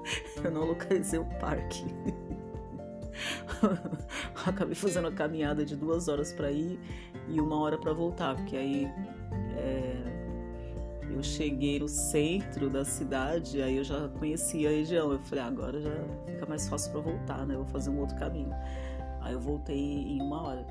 eu 0.43 0.51
não 0.51 0.65
localizei 0.65 1.19
o 1.19 1.25
parque. 1.39 1.85
Acabei 4.45 4.75
fazendo 4.75 5.07
a 5.07 5.11
caminhada 5.11 5.65
de 5.65 5.75
duas 5.75 6.07
horas 6.07 6.33
para 6.33 6.51
ir 6.51 6.79
e 7.27 7.39
uma 7.39 7.59
hora 7.59 7.77
para 7.77 7.93
voltar, 7.93 8.35
porque 8.35 8.55
aí 8.55 8.85
é, 9.57 9.95
eu 11.09 11.23
cheguei 11.23 11.79
no 11.79 11.87
centro 11.87 12.69
da 12.69 12.83
cidade, 12.83 13.61
aí 13.61 13.77
eu 13.77 13.83
já 13.83 14.07
conhecia 14.19 14.69
a 14.69 14.71
região. 14.71 15.11
Eu 15.11 15.19
falei, 15.19 15.43
ah, 15.43 15.47
agora 15.47 15.81
já 15.81 15.91
fica 16.25 16.45
mais 16.45 16.67
fácil 16.67 16.91
para 16.91 17.01
voltar, 17.01 17.45
né? 17.45 17.55
Eu 17.55 17.59
vou 17.59 17.67
fazer 17.67 17.89
um 17.89 17.99
outro 17.99 18.15
caminho. 18.17 18.53
Aí 19.21 19.33
eu 19.33 19.39
voltei 19.39 19.77
em 19.77 20.21
uma 20.21 20.41
hora. 20.41 20.65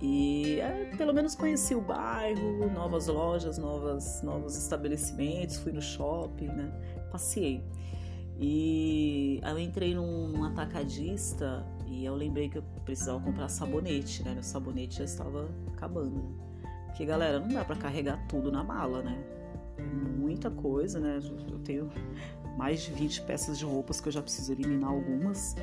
E 0.00 0.60
é, 0.60 0.90
pelo 0.96 1.12
menos 1.14 1.34
conheci 1.34 1.74
o 1.74 1.80
bairro, 1.80 2.70
novas 2.70 3.06
lojas, 3.06 3.56
novas, 3.58 4.22
novos 4.22 4.56
estabelecimentos, 4.56 5.56
fui 5.56 5.72
no 5.72 5.80
shopping, 5.80 6.48
né? 6.48 6.70
Passei. 7.10 7.62
E 8.38 9.40
aí 9.42 9.52
eu 9.52 9.58
entrei 9.58 9.94
num, 9.94 10.28
num, 10.28 10.44
atacadista 10.44 11.66
e 11.86 12.04
eu 12.04 12.14
lembrei 12.14 12.48
que 12.48 12.58
eu 12.58 12.62
precisava 12.84 13.18
comprar 13.20 13.48
sabonete, 13.48 14.22
né? 14.22 14.34
Meu 14.34 14.42
sabonete 14.42 14.98
já 14.98 15.04
estava 15.04 15.48
acabando. 15.68 16.22
Porque, 16.86 17.04
galera, 17.04 17.40
não 17.40 17.48
dá 17.48 17.64
para 17.64 17.76
carregar 17.76 18.26
tudo 18.28 18.52
na 18.52 18.62
mala, 18.62 19.02
né? 19.02 19.18
Muita 20.18 20.50
coisa, 20.50 21.00
né? 21.00 21.20
Eu 21.50 21.58
tenho 21.60 21.90
mais 22.56 22.82
de 22.82 22.92
20 22.92 23.22
peças 23.22 23.58
de 23.58 23.64
roupas 23.64 24.00
que 24.00 24.08
eu 24.08 24.12
já 24.12 24.22
preciso 24.22 24.52
eliminar 24.52 24.90
algumas. 24.90 25.56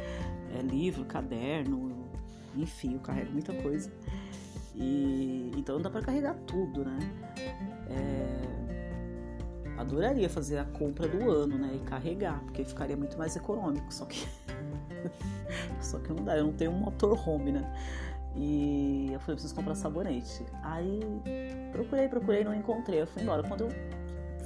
É, 0.55 0.61
livro, 0.61 1.05
caderno, 1.05 2.07
enfim, 2.55 2.93
eu 2.93 2.99
carrego 2.99 3.31
muita 3.31 3.53
coisa. 3.53 3.91
E 4.75 5.51
então 5.55 5.75
não 5.75 5.81
dá 5.81 5.89
para 5.89 6.01
carregar 6.01 6.35
tudo, 6.47 6.83
né? 6.83 6.99
É, 7.89 8.62
adoraria 9.77 10.29
fazer 10.29 10.57
a 10.57 10.65
compra 10.65 11.07
do 11.07 11.29
ano, 11.29 11.57
né? 11.57 11.71
E 11.75 11.79
carregar, 11.79 12.39
porque 12.45 12.63
ficaria 12.63 12.95
muito 12.95 13.17
mais 13.17 13.35
econômico. 13.35 13.93
Só 13.93 14.05
que. 14.05 14.27
só 15.81 15.99
que 15.99 16.13
não 16.13 16.23
dá, 16.23 16.37
eu 16.37 16.45
não 16.45 16.53
tenho 16.53 16.71
um 16.71 16.77
motorhome, 16.77 17.51
né? 17.51 17.73
E 18.35 19.09
eu 19.11 19.19
falei, 19.19 19.35
preciso 19.35 19.53
comprar 19.53 19.75
sabonete. 19.75 20.43
Aí 20.63 21.01
procurei, 21.71 22.07
procurei, 22.07 22.43
não 22.43 22.53
encontrei. 22.53 23.01
Eu 23.01 23.07
fui 23.07 23.21
embora. 23.21 23.43
Quando 23.43 23.65
eu 23.65 23.69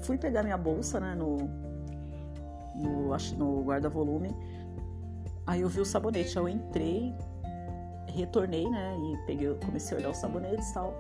fui 0.03 0.17
pegar 0.17 0.43
minha 0.43 0.57
bolsa, 0.57 1.00
né, 1.00 1.15
no, 1.15 1.38
no, 2.75 3.17
no 3.38 3.63
guarda-volume, 3.63 4.36
aí 5.46 5.62
eu 5.62 5.69
vi 5.69 5.79
o 5.79 5.86
sabonete. 5.86 6.38
Aí 6.38 6.43
eu 6.43 6.50
entrei, 6.50 7.15
retornei, 8.07 8.69
né, 8.69 8.98
e 8.98 9.25
peguei, 9.25 9.53
comecei 9.65 9.98
a 9.98 10.00
olhar 10.01 10.10
os 10.10 10.17
sabonetes 10.17 10.69
e 10.69 10.74
tal. 10.74 10.93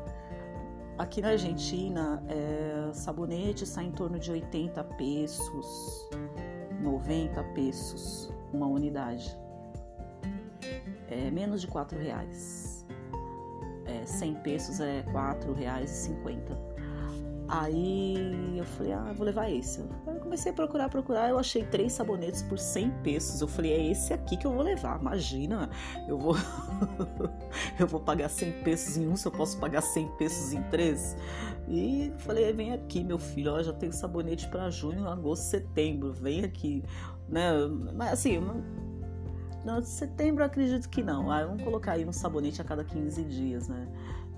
Aqui 0.97 1.21
na 1.21 1.29
Argentina, 1.29 2.23
é, 2.27 2.91
sabonete 2.91 3.67
sai 3.67 3.85
em 3.85 3.91
torno 3.91 4.17
de 4.17 4.31
80 4.31 4.83
pesos, 4.83 6.09
90 6.81 7.43
pesos 7.53 8.33
uma 8.51 8.65
unidade. 8.65 9.37
É 11.07 11.29
menos 11.29 11.61
de 11.61 11.67
4 11.67 11.99
reais. 11.99 12.83
É, 13.85 14.05
100 14.07 14.35
pesos 14.41 14.79
é 14.79 15.03
4 15.11 15.53
reais 15.53 15.91
e 15.91 15.95
50. 16.07 16.57
Aí 17.47 18.57
eu 18.57 18.65
falei, 18.65 18.93
ah, 18.93 19.13
vou 19.15 19.25
levar 19.25 19.51
esse. 19.51 19.79
Eu 19.79 20.16
comecei 20.27 20.51
a 20.51 20.55
procurar, 20.55 20.89
procurar. 20.89 21.29
Eu 21.29 21.39
achei 21.39 21.63
três 21.63 21.93
sabonetes 21.93 22.41
por 22.43 22.59
100 22.59 22.91
pesos. 23.01 23.41
Eu 23.41 23.47
falei, 23.47 23.71
é 23.71 23.91
esse 23.91 24.13
aqui 24.13 24.35
que 24.35 24.45
eu 24.45 24.51
vou 24.51 24.61
levar. 24.61 24.99
Imagina, 24.99 25.69
eu 26.07 26.17
vou, 26.17 26.35
eu 27.79 27.87
vou 27.87 27.99
pagar 27.99 28.29
100 28.29 28.63
pesos 28.63 28.97
em 28.97 29.07
um, 29.07 29.15
se 29.15 29.25
eu 29.25 29.31
posso 29.31 29.57
pagar 29.57 29.81
100 29.81 30.07
pesos 30.17 30.53
em 30.53 30.61
três. 30.63 31.15
E 31.67 32.13
falei, 32.19 32.51
vem 32.51 32.73
aqui, 32.73 33.03
meu 33.03 33.17
filho, 33.17 33.53
ó, 33.53 33.63
já 33.63 33.73
tenho 33.73 33.93
sabonete 33.93 34.47
para 34.49 34.69
junho, 34.69 35.07
agosto, 35.07 35.43
setembro. 35.43 36.11
Vem 36.11 36.43
aqui, 36.43 36.83
né? 37.29 37.51
Mas 37.95 38.13
assim, 38.13 38.39
não, 39.63 39.81
setembro 39.81 40.43
acredito 40.43 40.89
que 40.89 41.01
não. 41.01 41.31
Ah, 41.31 41.45
vamos 41.45 41.63
colocar 41.63 41.93
aí 41.93 42.05
um 42.05 42.11
sabonete 42.11 42.61
a 42.61 42.65
cada 42.65 42.83
15 42.83 43.23
dias, 43.23 43.69
né? 43.69 43.87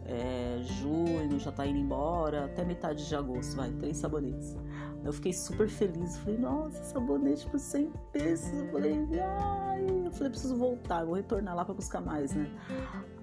é, 0.10 0.60
junho, 0.64 1.40
já 1.40 1.52
tá 1.52 1.66
indo 1.66 1.78
embora, 1.78 2.46
até 2.46 2.66
metade 2.66 3.08
de 3.08 3.16
agosto, 3.16 3.56
vai, 3.56 3.70
três 3.72 3.98
sabonetes. 3.98 4.58
Eu 5.04 5.14
fiquei 5.14 5.32
super 5.32 5.68
feliz, 5.68 6.18
falei, 6.18 6.38
nossa, 6.38 6.84
sabonete 6.84 7.48
por 7.48 7.60
100 7.60 7.92
pesos. 8.12 8.54
Eu 8.54 8.68
falei, 8.72 9.08
ai, 9.22 9.86
eu 10.06 10.12
falei, 10.12 10.30
preciso 10.30 10.58
voltar, 10.58 11.06
vou 11.06 11.16
retornar 11.16 11.56
lá 11.56 11.64
para 11.64 11.74
buscar 11.74 12.02
mais, 12.02 12.36
né? 12.36 12.50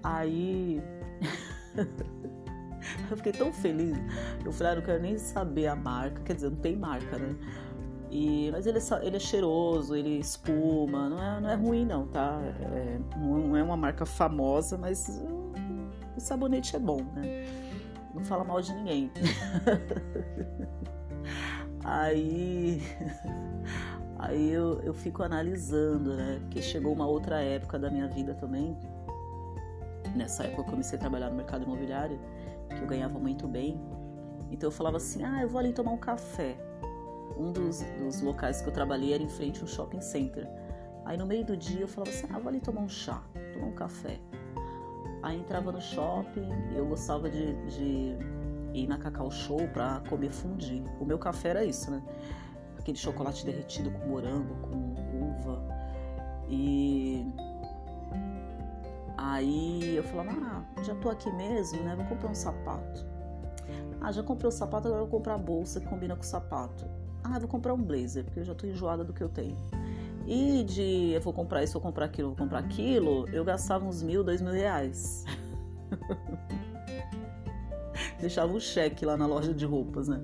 Aí. 0.03 0.81
eu 3.11 3.17
fiquei 3.17 3.31
tão 3.31 3.53
feliz. 3.53 3.97
Eu 4.43 4.51
falei, 4.51 4.73
ah, 4.73 4.75
não 4.75 4.81
quero 4.81 5.01
nem 5.01 5.17
saber 5.17 5.67
a 5.67 5.75
marca, 5.75 6.21
quer 6.23 6.33
dizer, 6.33 6.49
não 6.49 6.57
tem 6.57 6.75
marca, 6.75 7.17
né? 7.17 7.35
E, 8.09 8.49
mas 8.51 8.65
ele, 8.65 8.79
é 8.79 9.05
ele 9.05 9.17
é 9.17 9.19
cheiroso, 9.19 9.95
ele 9.95 10.19
espuma, 10.19 11.09
não 11.09 11.21
é, 11.21 11.41
não 11.41 11.49
é 11.49 11.55
ruim 11.55 11.85
não, 11.85 12.07
tá? 12.07 12.39
É, 12.41 12.99
não 13.17 13.55
é 13.55 13.61
uma 13.61 13.75
marca 13.75 14.05
famosa, 14.05 14.77
mas 14.77 15.21
o 16.15 16.19
sabonete 16.19 16.75
é 16.75 16.79
bom, 16.79 17.03
né? 17.15 17.45
Não 18.15 18.23
fala 18.23 18.43
mal 18.43 18.61
de 18.61 18.73
ninguém. 18.73 19.11
aí 21.87 22.81
aí 24.19 24.51
eu, 24.51 24.81
eu 24.81 24.93
fico 24.93 25.23
analisando, 25.23 26.15
né? 26.15 26.39
Porque 26.41 26.61
chegou 26.61 26.93
uma 26.93 27.07
outra 27.07 27.41
época 27.41 27.79
da 27.79 27.89
minha 27.89 28.07
vida 28.07 28.33
também. 28.35 28.77
Nessa 30.15 30.43
época 30.43 30.61
eu 30.61 30.65
comecei 30.65 30.97
a 30.97 31.01
trabalhar 31.01 31.29
no 31.29 31.35
mercado 31.35 31.63
imobiliário, 31.63 32.19
que 32.69 32.81
eu 32.81 32.87
ganhava 32.87 33.17
muito 33.19 33.47
bem. 33.47 33.79
Então 34.51 34.67
eu 34.67 34.71
falava 34.71 34.97
assim: 34.97 35.23
ah, 35.23 35.41
eu 35.41 35.49
vou 35.49 35.59
ali 35.59 35.73
tomar 35.73 35.91
um 35.91 35.97
café 35.97 36.57
um 37.37 37.51
dos, 37.51 37.81
dos 37.99 38.21
locais 38.21 38.61
que 38.61 38.67
eu 38.67 38.73
trabalhei 38.73 39.13
era 39.13 39.23
em 39.23 39.29
frente 39.29 39.61
ao 39.61 39.67
shopping 39.67 40.01
center. 40.01 40.47
Aí 41.05 41.17
no 41.17 41.25
meio 41.25 41.45
do 41.45 41.55
dia 41.55 41.81
eu 41.81 41.87
falava 41.87 42.11
assim, 42.11 42.27
ah, 42.31 42.39
vou 42.39 42.49
ali 42.49 42.59
tomar 42.59 42.81
um 42.81 42.89
chá, 42.89 43.23
tomar 43.53 43.67
um 43.67 43.75
café. 43.75 44.19
Aí 45.23 45.39
entrava 45.39 45.71
no 45.71 45.81
shopping 45.81 46.49
eu 46.75 46.85
gostava 46.85 47.29
de, 47.29 47.53
de 47.67 48.17
ir 48.73 48.87
na 48.87 48.97
Cacau 48.97 49.31
Show 49.31 49.67
pra 49.69 50.01
comer 50.09 50.31
fundi. 50.31 50.83
O 50.99 51.05
meu 51.05 51.17
café 51.17 51.49
era 51.49 51.65
isso, 51.65 51.89
né? 51.91 52.01
Aquele 52.77 52.97
chocolate 52.97 53.45
derretido 53.45 53.91
com 53.91 54.07
morango, 54.07 54.55
com 54.61 54.95
uva. 55.29 55.61
E 56.49 57.25
aí 59.17 59.95
eu 59.95 60.03
falava, 60.03 60.31
ah, 60.31 60.83
já 60.83 60.95
tô 60.95 61.09
aqui 61.09 61.31
mesmo, 61.33 61.83
né? 61.83 61.95
Vou 61.95 62.05
comprar 62.05 62.29
um 62.29 62.35
sapato. 62.35 63.05
Ah, 63.99 64.11
já 64.11 64.23
comprei 64.23 64.47
o 64.47 64.51
sapato, 64.51 64.87
agora 64.87 65.01
vou 65.01 65.09
comprar 65.09 65.35
a 65.35 65.37
bolsa 65.37 65.79
que 65.79 65.87
combina 65.87 66.15
com 66.15 66.21
o 66.21 66.25
sapato. 66.25 66.85
Ah, 67.23 67.39
vou 67.39 67.47
comprar 67.47 67.73
um 67.73 67.81
blazer, 67.81 68.23
porque 68.23 68.39
eu 68.39 68.43
já 68.43 68.55
tô 68.55 68.67
enjoada 68.67 69.03
do 69.03 69.11
que 69.11 69.21
eu 69.21 69.29
tenho. 69.29 69.57
E 70.25 70.63
de 70.63 71.11
eu 71.13 71.21
vou 71.21 71.33
comprar 71.33 71.63
isso, 71.63 71.73
vou 71.73 71.81
comprar 71.81 72.05
aquilo, 72.05 72.29
vou 72.29 72.37
comprar 72.37 72.59
aquilo, 72.59 73.27
eu 73.29 73.43
gastava 73.43 73.85
uns 73.85 74.03
mil, 74.03 74.23
dois 74.23 74.41
mil 74.41 74.53
reais. 74.53 75.25
Deixava 78.19 78.51
um 78.51 78.59
cheque 78.59 79.05
lá 79.05 79.15
na 79.15 79.27
loja 79.27 79.53
de 79.53 79.65
roupas, 79.65 80.07
né? 80.07 80.21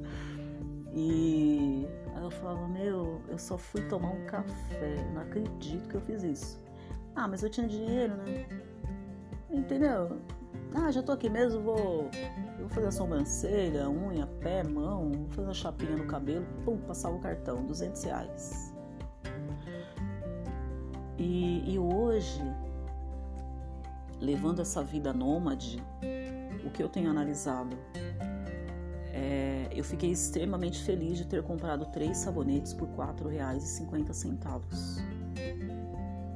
E 0.94 1.88
aí 2.16 2.24
eu 2.24 2.32
falava, 2.32 2.68
meu, 2.68 3.22
eu 3.28 3.38
só 3.38 3.58
fui 3.58 3.82
tomar 3.84 4.10
um 4.12 4.26
café, 4.26 4.96
não 5.14 5.22
acredito 5.22 5.88
que 5.90 5.96
eu 5.96 6.02
fiz 6.02 6.24
isso. 6.24 6.64
Ah, 7.16 7.28
mas 7.28 7.44
eu 7.44 7.50
tinha 7.50 7.68
dinheiro, 7.68 8.16
né? 8.18 8.46
Entendeu? 9.50 10.20
Ah, 10.76 10.92
já 10.92 11.04
tô 11.04 11.12
aqui 11.12 11.30
mesmo, 11.30 11.62
vou, 11.62 12.10
vou 12.60 12.70
fazer 12.70 12.88
a 12.88 12.92
sobrancelha, 12.92 13.88
unha, 13.88 14.26
pé, 14.42 14.64
mão, 14.64 15.12
vou 15.12 15.28
fazer 15.30 15.48
uma 15.48 15.54
chapinha 15.54 15.96
no 15.96 16.06
cabelo, 16.06 16.46
pum, 16.66 16.78
passava 16.78 17.16
o 17.16 17.20
cartão, 17.20 17.64
200 17.66 18.04
reais. 18.04 18.74
E, 21.18 21.72
e 21.72 21.78
hoje, 21.78 22.42
levando 24.20 24.62
essa 24.62 24.84
vida 24.84 25.14
nômade, 25.14 25.82
o 26.66 26.70
que 26.70 26.82
eu 26.82 26.90
tenho 26.90 27.10
analisado 27.10 27.78
é, 29.14 29.68
eu 29.72 29.84
fiquei 29.84 30.12
extremamente 30.12 30.84
feliz 30.84 31.20
de 31.20 31.26
ter 31.26 31.44
comprado 31.44 31.86
três 31.88 32.18
sabonetes 32.18 32.74
por 32.74 32.88
R$ 32.90 32.96
4,50, 32.96 34.62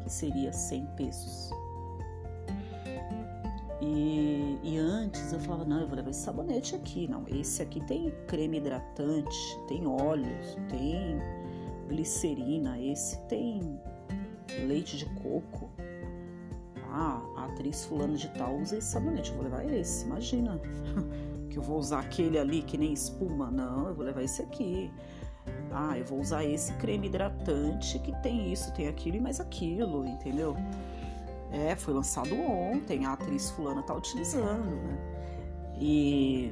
que 0.03 0.09
seria 0.11 0.53
100 0.53 0.85
pesos. 0.95 1.49
E, 3.81 4.59
e, 4.63 4.77
antes 4.77 5.33
eu 5.33 5.39
falava, 5.39 5.65
não, 5.65 5.81
eu 5.81 5.87
vou 5.87 5.95
levar 5.95 6.11
esse 6.11 6.19
sabonete 6.21 6.75
aqui. 6.75 7.07
Não, 7.07 7.25
esse 7.27 7.61
aqui 7.61 7.79
tem 7.85 8.13
creme 8.27 8.57
hidratante, 8.57 9.59
tem 9.67 9.87
óleos, 9.87 10.55
tem 10.69 11.19
glicerina, 11.87 12.79
esse 12.79 13.17
tem 13.27 13.79
leite 14.67 14.97
de 14.97 15.05
coco. 15.05 15.69
Ah, 16.89 17.21
atriz 17.47 17.85
fulana 17.85 18.15
de 18.15 18.29
tal 18.29 18.57
usa 18.57 18.77
esse 18.77 18.87
sabonete, 18.87 19.31
eu 19.31 19.35
vou 19.35 19.45
levar 19.45 19.65
esse, 19.65 20.05
imagina. 20.05 20.59
que 21.49 21.57
eu 21.57 21.63
vou 21.63 21.77
usar 21.77 21.99
aquele 21.99 22.37
ali 22.37 22.61
que 22.61 22.77
nem 22.77 22.93
espuma. 22.93 23.49
Não, 23.49 23.87
eu 23.87 23.95
vou 23.95 24.05
levar 24.05 24.23
esse 24.23 24.41
aqui. 24.41 24.91
Ah, 25.71 25.97
eu 25.97 26.05
vou 26.05 26.19
usar 26.19 26.43
esse 26.43 26.73
creme 26.73 27.07
hidratante 27.07 27.99
que 27.99 28.11
tem 28.21 28.51
isso, 28.51 28.73
tem 28.73 28.87
aquilo 28.87 29.17
e 29.17 29.19
mais 29.19 29.39
aquilo, 29.39 30.05
entendeu? 30.05 30.55
É, 31.51 31.75
foi 31.75 31.93
lançado 31.93 32.35
ontem, 32.35 33.05
a 33.05 33.13
atriz 33.13 33.49
fulana 33.51 33.81
tá 33.81 33.93
utilizando, 33.93 34.65
né? 34.65 34.97
E, 35.79 36.51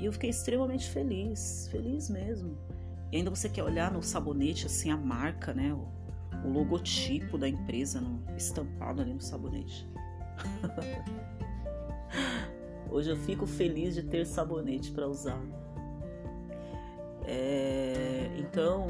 e 0.00 0.04
eu 0.04 0.12
fiquei 0.12 0.30
extremamente 0.30 0.88
feliz, 0.90 1.68
feliz 1.70 2.08
mesmo. 2.08 2.56
E 3.12 3.16
ainda 3.16 3.30
você 3.30 3.48
quer 3.48 3.62
olhar 3.62 3.90
no 3.90 4.02
sabonete, 4.02 4.66
assim, 4.66 4.90
a 4.90 4.96
marca, 4.96 5.54
né? 5.54 5.76
O, 6.44 6.48
logotipo 6.48 7.36
da 7.36 7.48
empresa 7.48 8.00
no, 8.00 8.22
estampado 8.36 9.02
ali 9.02 9.12
no 9.12 9.20
sabonete. 9.20 9.88
Hoje 12.90 13.10
eu 13.10 13.16
fico 13.16 13.46
feliz 13.46 13.94
de 13.94 14.02
ter 14.02 14.26
sabonete 14.26 14.92
para 14.92 15.06
usar. 15.06 15.40
É, 17.26 18.30
então, 18.38 18.86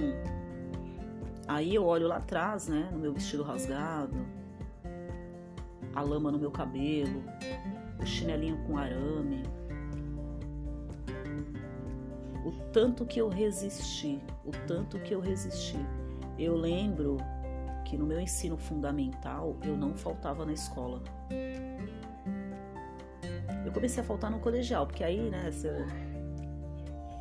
Aí 1.49 1.75
eu 1.75 1.87
olho 1.87 2.07
lá 2.07 2.19
atrás, 2.19 2.69
né, 2.69 2.91
no 2.93 2.99
meu 2.99 3.15
vestido 3.15 3.43
rasgado, 3.43 4.15
a 5.95 6.03
lama 6.03 6.31
no 6.31 6.39
meu 6.39 6.51
cabelo, 6.51 7.25
o 7.99 8.05
chinelinho 8.05 8.59
com 8.67 8.77
arame. 8.77 9.43
O 12.45 12.53
tanto 12.71 13.07
que 13.07 13.19
eu 13.19 13.31
resisti, 13.31 14.21
o 14.45 14.51
tanto 14.67 14.99
que 15.01 15.15
eu 15.15 15.21
resisti. 15.21 15.79
Eu 16.39 16.55
lembro 16.55 17.17
que 17.85 17.97
no 17.97 18.07
meu 18.07 18.21
ensino 18.21 18.57
fundamental 18.57 19.57
eu 19.65 19.77
não 19.77 19.95
faltava 19.95 20.45
na 20.45 20.53
escola. 20.53 21.03
Eu 23.65 23.73
comecei 23.73 24.03
a 24.03 24.07
faltar 24.07 24.31
no 24.31 24.39
colegial, 24.39 24.87
porque 24.87 25.03
aí, 25.03 25.29
né, 25.31 25.51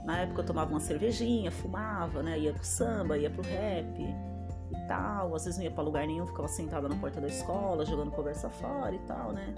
na 0.06 0.19
época 0.19 0.41
eu 0.41 0.45
tomava 0.45 0.69
uma 0.71 0.80
cervejinha, 0.80 1.51
fumava, 1.51 2.21
né? 2.21 2.39
Ia 2.39 2.53
pro 2.53 2.63
samba, 2.63 3.17
ia 3.17 3.30
pro 3.30 3.41
rap 3.41 3.99
e 3.99 4.88
tal. 4.88 5.36
Às 5.36 5.45
vezes 5.45 5.58
não 5.58 5.65
ia 5.65 5.71
pra 5.71 5.84
lugar 5.84 6.06
nenhum, 6.06 6.25
ficava 6.25 6.47
sentada 6.47 6.88
na 6.88 6.95
porta 6.95 7.19
da 7.19 7.27
escola, 7.27 7.86
jogando 7.86 8.12
conversa 8.12 8.49
fora 8.49 8.93
e 8.93 8.99
tal, 8.99 9.34
né? 9.34 9.53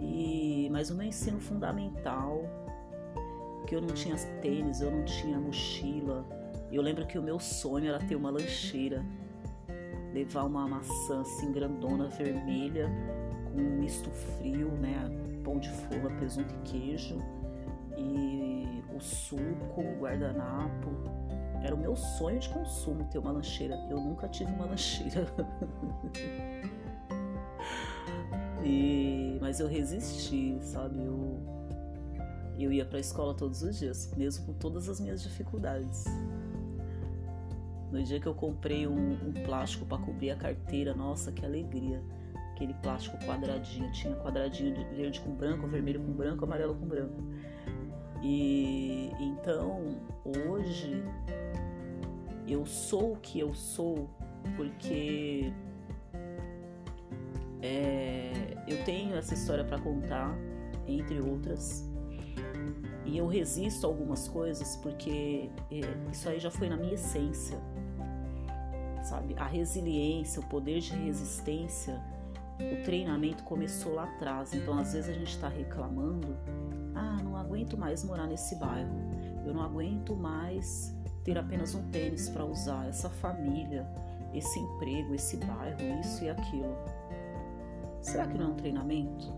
E, 0.00 0.68
mas 0.70 0.90
o 0.90 0.94
meu 0.94 1.06
ensino 1.06 1.38
fundamental, 1.38 2.40
que 3.66 3.76
eu 3.76 3.80
não 3.80 3.88
tinha 3.88 4.16
tênis, 4.40 4.80
eu 4.80 4.90
não 4.90 5.04
tinha 5.04 5.38
mochila. 5.38 6.24
Eu 6.74 6.82
lembro 6.82 7.06
que 7.06 7.16
o 7.16 7.22
meu 7.22 7.38
sonho 7.38 7.88
era 7.88 8.00
ter 8.00 8.16
uma 8.16 8.30
lancheira, 8.30 9.00
levar 10.12 10.42
uma 10.42 10.66
maçã 10.66 11.20
assim 11.20 11.52
grandona, 11.52 12.08
vermelha, 12.08 12.90
com 13.44 13.60
um 13.60 13.78
misto 13.78 14.10
frio, 14.10 14.72
né? 14.72 15.08
Pão 15.44 15.60
de 15.60 15.70
forma, 15.70 16.10
presunto 16.16 16.52
e 16.52 16.68
queijo. 16.68 17.16
E 17.96 18.82
o 18.92 18.98
suco, 18.98 19.82
o 19.82 20.00
guardanapo. 20.00 20.90
Era 21.62 21.76
o 21.76 21.78
meu 21.78 21.94
sonho 21.94 22.40
de 22.40 22.48
consumo 22.48 23.04
ter 23.04 23.18
uma 23.18 23.30
lancheira. 23.30 23.76
Eu 23.88 24.00
nunca 24.00 24.26
tive 24.26 24.50
uma 24.50 24.64
lancheira. 24.66 25.28
e, 28.64 29.38
mas 29.40 29.60
eu 29.60 29.68
resisti, 29.68 30.58
sabe? 30.60 30.98
Eu, 30.98 31.38
eu 32.58 32.72
ia 32.72 32.84
para 32.84 32.96
a 32.98 33.00
escola 33.00 33.32
todos 33.32 33.62
os 33.62 33.78
dias, 33.78 34.12
mesmo 34.16 34.46
com 34.46 34.54
todas 34.54 34.88
as 34.88 34.98
minhas 34.98 35.22
dificuldades. 35.22 36.04
No 37.94 38.02
dia 38.02 38.18
que 38.18 38.26
eu 38.26 38.34
comprei 38.34 38.88
um, 38.88 39.12
um 39.12 39.32
plástico 39.44 39.86
para 39.86 39.98
cobrir 39.98 40.32
a 40.32 40.36
carteira, 40.36 40.92
nossa, 40.92 41.30
que 41.30 41.46
alegria! 41.46 42.02
Aquele 42.50 42.74
plástico 42.74 43.16
quadradinho, 43.24 43.88
tinha 43.92 44.16
quadradinho 44.16 44.74
de 44.74 44.84
verde 44.96 45.20
com 45.20 45.32
branco, 45.32 45.68
vermelho 45.68 46.00
com 46.00 46.10
branco, 46.10 46.44
amarelo 46.44 46.74
com 46.74 46.86
branco. 46.86 47.22
E 48.20 49.12
então 49.20 50.00
hoje 50.24 51.04
eu 52.48 52.66
sou 52.66 53.12
o 53.12 53.16
que 53.18 53.38
eu 53.38 53.54
sou 53.54 54.10
porque 54.56 55.52
é, 57.62 58.56
eu 58.66 58.84
tenho 58.84 59.14
essa 59.14 59.34
história 59.34 59.64
para 59.64 59.78
contar, 59.78 60.36
entre 60.88 61.20
outras, 61.20 61.88
e 63.04 63.18
eu 63.18 63.28
resisto 63.28 63.86
a 63.86 63.88
algumas 63.88 64.26
coisas 64.26 64.76
porque 64.78 65.48
é, 65.70 66.10
isso 66.10 66.28
aí 66.28 66.40
já 66.40 66.50
foi 66.50 66.68
na 66.68 66.76
minha 66.76 66.94
essência, 66.94 67.56
sabe? 69.04 69.34
A 69.38 69.46
resiliência, 69.46 70.40
o 70.40 70.46
poder 70.46 70.80
de 70.80 70.94
resistência 70.94 72.02
o 72.60 72.84
treinamento 72.84 73.42
começou 73.42 73.94
lá 73.94 74.04
atrás. 74.04 74.54
Então, 74.54 74.78
às 74.78 74.92
vezes 74.92 75.10
a 75.10 75.12
gente 75.12 75.30
está 75.30 75.48
reclamando: 75.48 76.36
ah, 76.94 77.18
não 77.22 77.36
aguento 77.36 77.76
mais 77.76 78.04
morar 78.04 78.26
nesse 78.26 78.56
bairro, 78.56 78.94
eu 79.44 79.52
não 79.52 79.62
aguento 79.62 80.14
mais 80.14 80.94
ter 81.24 81.38
apenas 81.38 81.74
um 81.74 81.82
tênis 81.90 82.28
para 82.28 82.44
usar, 82.44 82.86
essa 82.86 83.08
família, 83.08 83.86
esse 84.32 84.58
emprego, 84.58 85.14
esse 85.14 85.36
bairro, 85.38 86.00
isso 86.00 86.24
e 86.24 86.30
aquilo. 86.30 86.76
Será 88.00 88.26
que 88.26 88.36
não 88.36 88.46
é 88.46 88.48
um 88.48 88.56
treinamento? 88.56 89.32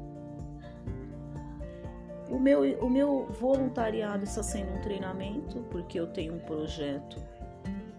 O 2.28 2.40
meu, 2.40 2.62
o 2.84 2.90
meu 2.90 3.28
voluntariado 3.38 4.24
está 4.24 4.42
sendo 4.42 4.72
um 4.72 4.80
treinamento, 4.80 5.60
porque 5.70 5.98
eu 5.98 6.08
tenho 6.08 6.34
um 6.34 6.40
projeto 6.40 7.22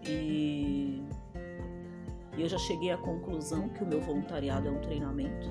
e 0.03 1.01
e 2.37 2.41
eu 2.43 2.47
já 2.47 2.57
cheguei 2.57 2.91
à 2.91 2.97
conclusão 2.97 3.67
que 3.69 3.83
o 3.83 3.87
meu 3.87 3.99
voluntariado 3.99 4.67
é 4.67 4.71
um 4.71 4.79
treinamento. 4.79 5.47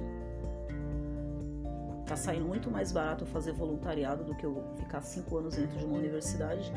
Tá 2.06 2.14
saindo 2.14 2.46
muito 2.46 2.70
mais 2.70 2.92
barato 2.92 3.26
fazer 3.26 3.52
voluntariado 3.52 4.22
do 4.22 4.34
que 4.36 4.46
eu 4.46 4.62
ficar 4.76 5.00
cinco 5.00 5.36
anos 5.36 5.56
dentro 5.56 5.76
de 5.76 5.84
uma 5.84 5.98
universidade, 5.98 6.72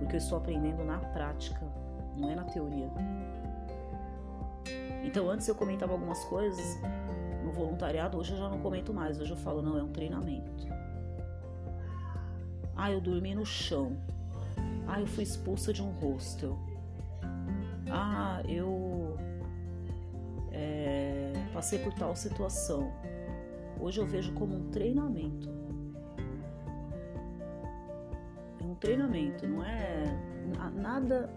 porque 0.00 0.16
eu 0.16 0.18
estou 0.18 0.38
aprendendo 0.38 0.84
na 0.84 0.98
prática, 0.98 1.64
não 2.16 2.28
é 2.28 2.34
na 2.34 2.42
teoria. 2.42 2.90
Então 5.04 5.30
antes 5.30 5.46
eu 5.46 5.54
comentava 5.54 5.92
algumas 5.92 6.24
coisas 6.24 6.80
no 7.44 7.52
voluntariado, 7.52 8.18
hoje 8.18 8.32
eu 8.32 8.38
já 8.38 8.48
não 8.48 8.58
comento 8.58 8.92
mais, 8.92 9.20
hoje 9.20 9.30
eu 9.30 9.36
falo, 9.36 9.62
não, 9.62 9.78
é 9.78 9.82
um 9.82 9.92
treinamento. 9.92 10.66
Ah, 12.74 12.90
eu 12.90 13.00
dormi 13.00 13.34
no 13.36 13.46
chão. 13.46 13.96
Ah, 14.88 15.00
eu 15.00 15.06
fui 15.06 15.22
expulsa 15.22 15.72
de 15.72 15.80
um 15.80 15.92
hostel. 15.92 16.58
Ah, 17.88 18.42
eu 18.48 19.01
é, 20.52 21.32
passei 21.52 21.78
por 21.78 21.92
tal 21.94 22.14
situação. 22.14 22.92
Hoje 23.80 24.00
eu 24.00 24.06
vejo 24.06 24.32
como 24.32 24.54
um 24.54 24.70
treinamento. 24.70 25.48
É 28.60 28.64
um 28.64 28.74
treinamento, 28.74 29.46
não 29.46 29.64
é 29.64 30.04
nada 30.74 31.30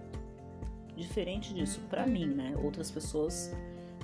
diferente 0.95 1.53
disso 1.53 1.81
para 1.89 2.05
mim, 2.05 2.27
né? 2.27 2.53
Outras 2.63 2.89
pessoas 2.91 3.55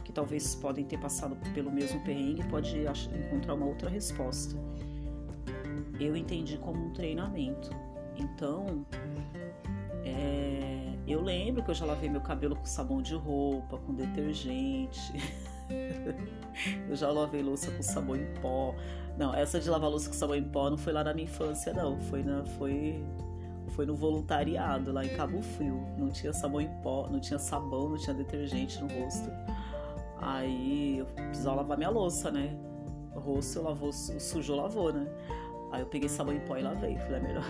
que 0.04 0.12
talvez 0.12 0.56
podem 0.56 0.84
ter 0.84 1.00
passado 1.00 1.38
pelo 1.54 1.72
mesmo 1.72 2.02
perrengue 2.02 2.44
pode 2.48 2.76
encontrar 3.16 3.54
uma 3.54 3.66
outra 3.66 3.90
resposta. 3.90 4.56
Eu 6.00 6.16
entendi 6.16 6.58
como 6.58 6.88
um 6.88 6.90
treinamento. 6.92 7.70
Então, 8.18 8.86
é, 10.04 10.51
eu 11.12 11.22
lembro 11.22 11.64
que 11.64 11.72
eu 11.72 11.76
já 11.76 11.86
lavei 11.86 12.10
meu 12.10 12.22
cabelo 12.22 12.56
com 12.56 12.66
sabão 12.66 13.02
de 13.02 13.16
roupa, 13.16 13.78
com 13.78 13.94
detergente. 13.94 15.14
eu 16.90 16.96
já 16.96 17.10
lavei 17.12 17.42
louça 17.42 17.72
com 17.72 17.82
sabão 17.82 18.16
em 18.16 18.26
pó. 18.42 18.76
Não, 19.18 19.34
essa 19.34 19.60
de 19.60 19.70
lavar 19.70 19.90
louça 19.90 20.10
com 20.10 20.16
sabão 20.16 20.36
em 20.36 20.44
pó 20.44 20.70
não 20.70 20.78
foi 20.78 20.94
lá 20.94 21.04
na 21.04 21.14
minha 21.14 21.26
infância, 21.26 21.74
não. 21.74 22.00
Foi, 22.02 22.24
na, 22.24 22.44
foi, 22.44 23.04
foi 23.70 23.86
no 23.86 23.96
voluntariado, 23.96 24.92
lá 24.92 25.06
em 25.06 25.10
Cabo 25.10 25.42
Frio. 25.42 25.86
Não 25.98 26.10
tinha 26.10 26.34
sabão 26.34 26.62
em 26.62 26.70
pó, 26.82 27.08
não 27.10 27.20
tinha 27.20 27.40
sabão, 27.40 27.90
não 27.90 27.98
tinha 27.98 28.14
detergente 28.14 28.82
no 28.82 28.88
rosto. 28.88 29.30
Aí 30.18 31.00
eu 31.00 31.06
precisava 31.06 31.58
lavar 31.58 31.78
minha 31.78 31.90
louça, 31.90 32.32
né? 32.32 32.56
O 33.16 33.20
rosto 33.20 33.60
eu 33.60 33.64
lavou, 33.64 33.90
o 33.90 33.94
sujo 33.94 34.56
lavou, 34.56 34.94
né? 34.94 35.08
Aí 35.72 35.82
eu 35.82 35.88
peguei 35.88 36.10
sabão 36.10 36.34
em 36.34 36.40
pó 36.42 36.58
e 36.58 36.62
lavei. 36.62 36.98
Falei, 36.98 37.16
é 37.16 37.20
melhor. 37.20 37.46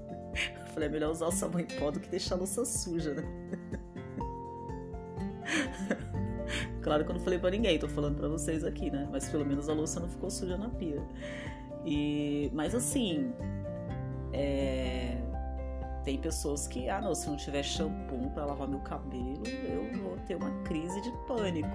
Falei, 0.72 0.88
é 0.88 0.92
melhor 0.92 1.10
usar 1.10 1.26
o 1.26 1.32
sabão 1.32 1.60
em 1.60 1.66
pó 1.66 1.90
do 1.90 2.00
que 2.00 2.08
deixar 2.08 2.34
a 2.34 2.38
louça 2.38 2.64
suja, 2.64 3.14
né? 3.14 3.22
claro 6.82 7.04
que 7.04 7.10
eu 7.10 7.14
não 7.14 7.20
falei 7.20 7.38
pra 7.38 7.50
ninguém, 7.50 7.78
tô 7.78 7.88
falando 7.88 8.16
pra 8.16 8.28
vocês 8.28 8.64
aqui, 8.64 8.90
né? 8.90 9.08
Mas 9.10 9.28
pelo 9.28 9.44
menos 9.44 9.68
a 9.68 9.74
louça 9.74 10.00
não 10.00 10.08
ficou 10.08 10.30
suja 10.30 10.56
na 10.56 10.68
pia. 10.68 11.02
E, 11.84 12.50
mas 12.52 12.74
assim, 12.74 13.32
é, 14.32 15.16
tem 16.04 16.18
pessoas 16.18 16.66
que, 16.66 16.88
ah, 16.88 17.00
não, 17.00 17.14
se 17.14 17.28
não 17.28 17.36
tiver 17.36 17.62
shampoo 17.62 18.30
para 18.30 18.46
lavar 18.46 18.68
meu 18.68 18.80
cabelo, 18.80 19.42
eu 19.46 19.92
vou 20.00 20.16
ter 20.26 20.36
uma 20.36 20.50
crise 20.62 21.00
de 21.00 21.10
pânico. 21.26 21.68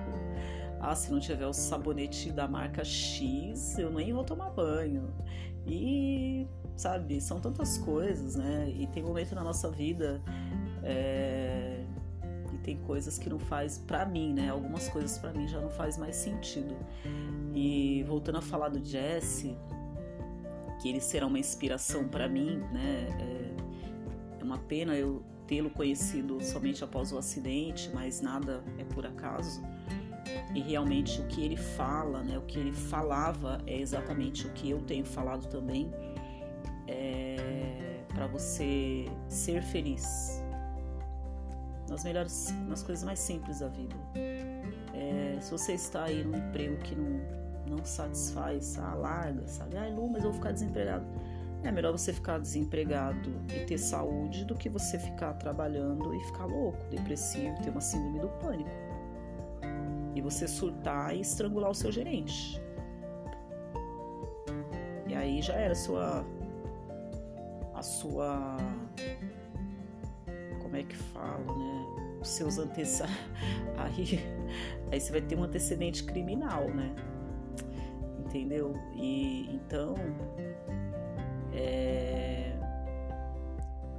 Ah, 0.79 0.95
se 0.95 1.11
não 1.11 1.19
tiver 1.19 1.47
o 1.47 1.53
sabonete 1.53 2.31
da 2.31 2.47
marca 2.47 2.83
X, 2.83 3.77
eu 3.77 3.89
nem 3.89 4.11
vou 4.11 4.23
tomar 4.23 4.49
banho. 4.49 5.13
E 5.65 6.47
sabe? 6.75 7.21
São 7.21 7.39
tantas 7.39 7.77
coisas, 7.77 8.35
né? 8.35 8.71
E 8.75 8.87
tem 8.87 9.03
momento 9.03 9.35
na 9.35 9.43
nossa 9.43 9.69
vida 9.69 10.21
é, 10.83 11.83
e 12.53 12.57
tem 12.57 12.77
coisas 12.77 13.17
que 13.17 13.29
não 13.29 13.39
faz 13.39 13.77
para 13.77 14.05
mim, 14.05 14.33
né? 14.33 14.49
Algumas 14.49 14.89
coisas 14.89 15.17
para 15.17 15.31
mim 15.33 15.47
já 15.47 15.59
não 15.59 15.69
faz 15.69 15.97
mais 15.97 16.15
sentido. 16.15 16.75
E 17.53 18.03
voltando 18.07 18.39
a 18.39 18.41
falar 18.41 18.69
do 18.69 18.83
Jesse, 18.83 19.55
que 20.81 20.89
ele 20.89 20.99
será 20.99 21.27
uma 21.27 21.39
inspiração 21.39 22.07
para 22.07 22.27
mim, 22.27 22.57
né? 22.71 23.07
É, 23.19 24.41
é 24.41 24.43
uma 24.43 24.57
pena 24.57 24.95
eu 24.95 25.23
tê-lo 25.47 25.69
conhecido 25.69 26.41
somente 26.41 26.83
após 26.83 27.11
o 27.11 27.17
acidente, 27.17 27.89
mas 27.93 28.21
nada 28.21 28.63
é 28.77 28.83
por 28.83 29.05
acaso. 29.05 29.61
E 30.55 30.61
realmente 30.61 31.19
o 31.19 31.27
que 31.27 31.43
ele 31.43 31.57
fala, 31.57 32.23
né, 32.23 32.37
o 32.37 32.41
que 32.43 32.57
ele 32.57 32.71
falava 32.71 33.61
é 33.67 33.77
exatamente 33.77 34.47
o 34.47 34.51
que 34.51 34.69
eu 34.69 34.81
tenho 34.81 35.05
falado 35.05 35.47
também 35.49 35.91
é, 36.87 38.03
para 38.13 38.27
você 38.27 39.05
ser 39.27 39.61
feliz 39.61 40.43
nas 41.89 42.03
melhores, 42.03 42.53
nas 42.67 42.83
coisas 42.83 43.03
mais 43.03 43.19
simples 43.19 43.59
da 43.59 43.67
vida. 43.67 43.95
É, 44.93 45.37
se 45.39 45.51
você 45.51 45.73
está 45.73 46.05
aí 46.05 46.23
num 46.23 46.37
emprego 46.37 46.77
que 46.77 46.95
não, 46.95 47.19
não 47.67 47.85
satisfaz, 47.85 48.77
ah, 48.79 48.93
larga, 48.95 49.47
sabe? 49.47 49.75
Lu, 49.89 50.07
mas 50.09 50.23
eu 50.23 50.31
vou 50.31 50.33
ficar 50.33 50.51
desempregado. 50.51 51.05
É 51.63 51.71
melhor 51.71 51.91
você 51.93 52.11
ficar 52.11 52.39
desempregado 52.39 53.31
e 53.49 53.65
ter 53.65 53.77
saúde 53.77 54.43
do 54.43 54.53
que 54.53 54.67
você 54.67 54.99
ficar 54.99 55.33
trabalhando 55.33 56.13
e 56.13 56.19
ficar 56.25 56.45
louco, 56.45 56.77
depressivo, 56.89 57.55
ter 57.61 57.69
uma 57.69 57.79
síndrome 57.79 58.19
do 58.19 58.27
pânico. 58.39 58.69
E 60.13 60.21
você 60.21 60.47
surtar 60.47 61.15
e 61.15 61.21
estrangular 61.21 61.71
o 61.71 61.73
seu 61.73 61.91
gerente. 61.91 62.61
E 65.07 65.15
aí 65.15 65.41
já 65.41 65.53
era 65.53 65.73
sua. 67.83 68.57
Como 70.61 70.75
é 70.75 70.83
que 70.83 70.95
fala, 70.95 71.45
né? 71.45 72.17
Os 72.21 72.29
seus 72.29 72.57
antecedentes. 72.57 73.21
Aí, 73.77 74.19
aí 74.91 75.01
você 75.01 75.11
vai 75.11 75.21
ter 75.21 75.35
um 75.35 75.43
antecedente 75.43 76.03
criminal, 76.03 76.69
né? 76.69 76.95
Entendeu? 78.25 78.75
E 78.95 79.49
então. 79.53 79.95
É... 81.53 82.55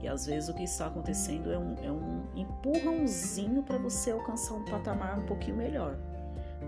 E 0.00 0.08
às 0.08 0.26
vezes 0.26 0.48
o 0.48 0.54
que 0.54 0.62
está 0.64 0.86
acontecendo 0.86 1.50
é 1.50 1.58
um, 1.58 1.74
é 1.82 1.90
um 1.90 2.24
empurrãozinho 2.34 3.62
para 3.62 3.78
você 3.78 4.10
alcançar 4.10 4.54
um 4.54 4.64
patamar 4.64 5.18
um 5.18 5.26
pouquinho 5.26 5.56
melhor. 5.56 5.96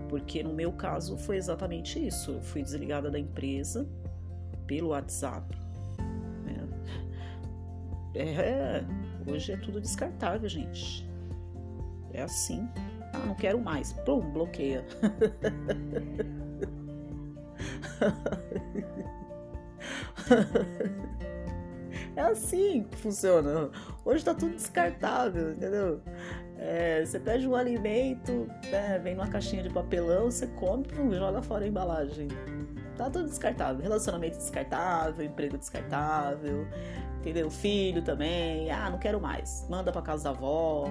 Porque 0.09 0.43
no 0.43 0.53
meu 0.53 0.71
caso 0.71 1.17
foi 1.17 1.37
exatamente 1.37 2.05
isso. 2.05 2.31
Eu 2.31 2.41
fui 2.41 2.61
desligada 2.61 3.09
da 3.09 3.19
empresa 3.19 3.87
pelo 4.65 4.89
WhatsApp 4.89 5.66
é, 8.21 8.83
hoje 9.27 9.51
é 9.51 9.57
tudo 9.57 9.79
descartável, 9.79 10.47
gente. 10.47 11.07
É 12.13 12.23
assim. 12.23 12.67
Ah, 13.13 13.19
não 13.19 13.35
quero 13.35 13.59
mais. 13.59 13.93
Pum, 13.93 14.21
bloqueia. 14.31 14.85
É 22.17 22.21
assim 22.21 22.83
que 22.89 22.97
funciona. 22.97 23.69
Hoje 24.03 24.25
tá 24.25 24.33
tudo 24.33 24.55
descartável, 24.55 25.51
entendeu? 25.51 26.01
É, 26.57 27.05
você 27.05 27.19
pede 27.19 27.47
um 27.47 27.53
alimento, 27.53 28.49
né, 28.71 28.99
vem 29.03 29.13
numa 29.13 29.27
caixinha 29.27 29.61
de 29.61 29.69
papelão, 29.69 30.31
você 30.31 30.47
come, 30.47 30.83
pum, 30.83 31.13
joga 31.13 31.43
fora 31.43 31.65
a 31.65 31.67
embalagem. 31.67 32.27
Tá 32.97 33.07
tudo 33.07 33.25
descartável. 33.25 33.83
Relacionamento 33.83 34.35
descartável, 34.37 35.23
emprego 35.23 35.59
descartável, 35.59 36.67
entendeu? 37.19 37.49
Filho 37.49 38.01
também, 38.01 38.71
ah, 38.71 38.89
não 38.89 38.97
quero 38.97 39.19
mais, 39.19 39.65
manda 39.69 39.91
para 39.91 40.01
casa 40.01 40.25
da 40.25 40.29
avó. 40.31 40.89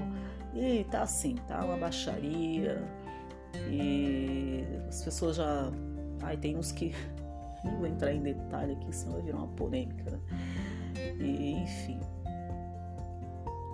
E 0.55 0.85
tá 0.85 1.03
assim, 1.03 1.35
tá 1.47 1.65
uma 1.65 1.77
baixaria. 1.77 2.83
E 3.71 4.65
as 4.89 5.03
pessoas 5.03 5.37
já. 5.37 5.71
Ai, 6.23 6.37
tem 6.37 6.57
uns 6.57 6.73
que. 6.73 6.95
Não 7.65 7.79
vou 7.79 7.87
entrar 7.87 8.13
em 8.13 8.23
detalhe 8.23 8.75
aqui, 8.75 8.95
senão 8.95 9.15
vai 9.15 9.23
virar 9.23 9.39
uma 9.39 9.49
polêmica. 9.49 10.21
E, 11.19 11.53
enfim. 11.53 11.99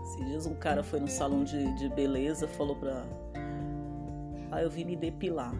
Esses 0.02 0.26
dias 0.26 0.46
um 0.46 0.54
cara 0.54 0.82
foi 0.82 0.98
no 0.98 1.08
salão 1.08 1.44
de, 1.44 1.74
de 1.74 1.88
beleza, 1.90 2.48
falou 2.48 2.74
pra. 2.76 3.04
Ah, 4.50 4.62
eu 4.62 4.70
vim 4.70 4.84
me 4.84 4.96
depilar. 4.96 5.54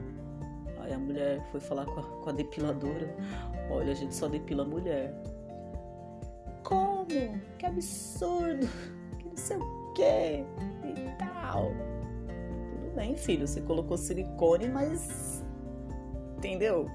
Aí 0.80 0.92
a 0.92 0.98
mulher 0.98 1.46
foi 1.50 1.60
falar 1.60 1.84
com 1.84 2.00
a, 2.00 2.02
com 2.02 2.30
a 2.30 2.32
depiladora: 2.32 3.14
Olha, 3.70 3.92
a 3.92 3.94
gente 3.94 4.14
só 4.14 4.28
depila 4.28 4.64
mulher. 4.64 5.14
Como? 6.62 7.06
Que 7.58 7.66
absurdo! 7.66 8.68
Que 9.18 9.28
não 9.28 9.36
sei 9.36 9.56
o 9.56 9.92
quê 9.94 10.44
e 10.84 11.18
tal. 11.18 11.70
Tudo 12.70 12.94
bem, 12.94 13.16
filho, 13.16 13.46
você 13.46 13.60
colocou 13.60 13.96
silicone, 13.96 14.68
mas. 14.68 15.44
Entendeu? 16.36 16.88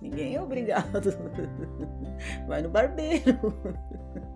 Ninguém 0.00 0.36
é 0.36 0.42
obrigado. 0.42 1.10
Vai 2.46 2.62
no 2.62 2.68
barbeiro. 2.68 3.54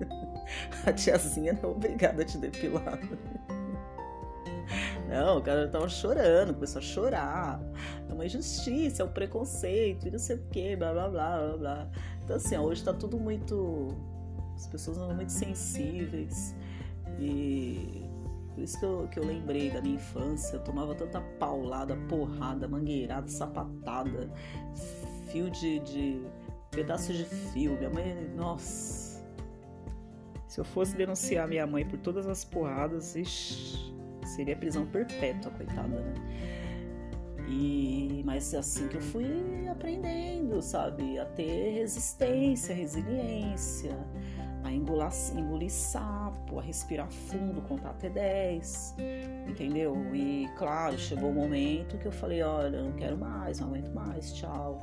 A 0.85 0.93
tiazinha 0.93 1.53
não 1.53 1.71
é 1.71 1.73
obrigada 1.73 2.23
a 2.23 2.25
te 2.25 2.37
depilar. 2.39 2.99
Não, 5.09 5.39
o 5.39 5.43
cara 5.43 5.69
tava 5.69 5.89
chorando, 5.89 6.55
começou 6.55 6.79
a 6.79 6.83
chorar. 6.83 7.61
É 8.09 8.13
uma 8.13 8.25
injustiça, 8.25 9.03
é 9.03 9.05
um 9.05 9.13
preconceito, 9.13 10.07
e 10.07 10.11
não 10.11 10.19
sei 10.19 10.37
o 10.37 10.43
que, 10.51 10.77
blá 10.77 10.93
blá 10.93 11.09
blá 11.09 11.39
blá 11.39 11.57
blá. 11.57 11.89
Então, 12.25 12.37
assim, 12.37 12.57
ó, 12.57 12.63
hoje 12.63 12.85
tá 12.85 12.93
tudo 12.93 13.19
muito. 13.19 13.89
As 14.61 14.67
pessoas 14.67 14.99
são 14.99 15.15
muito 15.15 15.33
sensíveis. 15.33 16.55
E 17.19 18.05
por 18.55 18.63
isso 18.63 18.79
que 18.79 18.85
eu, 18.85 19.09
que 19.11 19.19
eu 19.19 19.25
lembrei 19.25 19.71
da 19.71 19.81
minha 19.81 19.95
infância. 19.95 20.57
Eu 20.57 20.61
tomava 20.61 20.95
tanta 20.95 21.21
paulada, 21.39 21.97
porrada, 22.09 22.69
mangueirada, 22.69 23.27
sapatada, 23.27 24.31
fio 25.31 25.51
de, 25.51 25.81
de 25.81 26.23
pedaço 26.71 27.13
de 27.13 27.25
fio. 27.25 27.77
Minha 27.79 27.91
mãe, 27.91 28.31
nossa. 28.37 29.25
Se 30.47 30.61
eu 30.61 30.65
fosse 30.65 30.95
denunciar 30.95 31.49
minha 31.49 31.67
mãe 31.67 31.87
por 31.87 31.99
todas 31.99 32.27
as 32.27 32.45
porradas, 32.45 33.17
ixi, 33.17 33.95
seria 34.25 34.57
prisão 34.57 34.85
perpétua, 34.85 35.51
coitada, 35.53 35.89
né? 35.89 36.15
E, 37.49 38.23
mas 38.27 38.53
é 38.53 38.59
assim 38.59 38.87
que 38.89 38.97
eu 38.97 39.01
fui 39.01 39.69
aprendendo, 39.69 40.61
sabe? 40.61 41.19
A 41.19 41.25
ter 41.25 41.73
resistência, 41.75 42.75
resiliência, 42.75 43.97
a 44.63 44.73
engolir, 44.73 45.09
engolir 45.37 45.71
sapo, 45.71 46.59
a 46.59 46.63
respirar 46.63 47.11
fundo, 47.11 47.61
contar 47.63 47.91
até 47.91 48.09
10, 48.09 48.97
entendeu? 49.49 49.97
E 50.15 50.49
claro, 50.57 50.99
chegou 50.99 51.31
o 51.31 51.35
momento 51.35 51.99
que 51.99 52.07
eu 52.07 52.13
falei: 52.13 52.43
olha, 52.43 52.83
não 52.83 52.93
quero 52.93 53.17
mais, 53.17 53.61
não 53.61 53.69
aguento 53.69 53.93
mais, 53.93 54.33
tchau. 54.35 54.81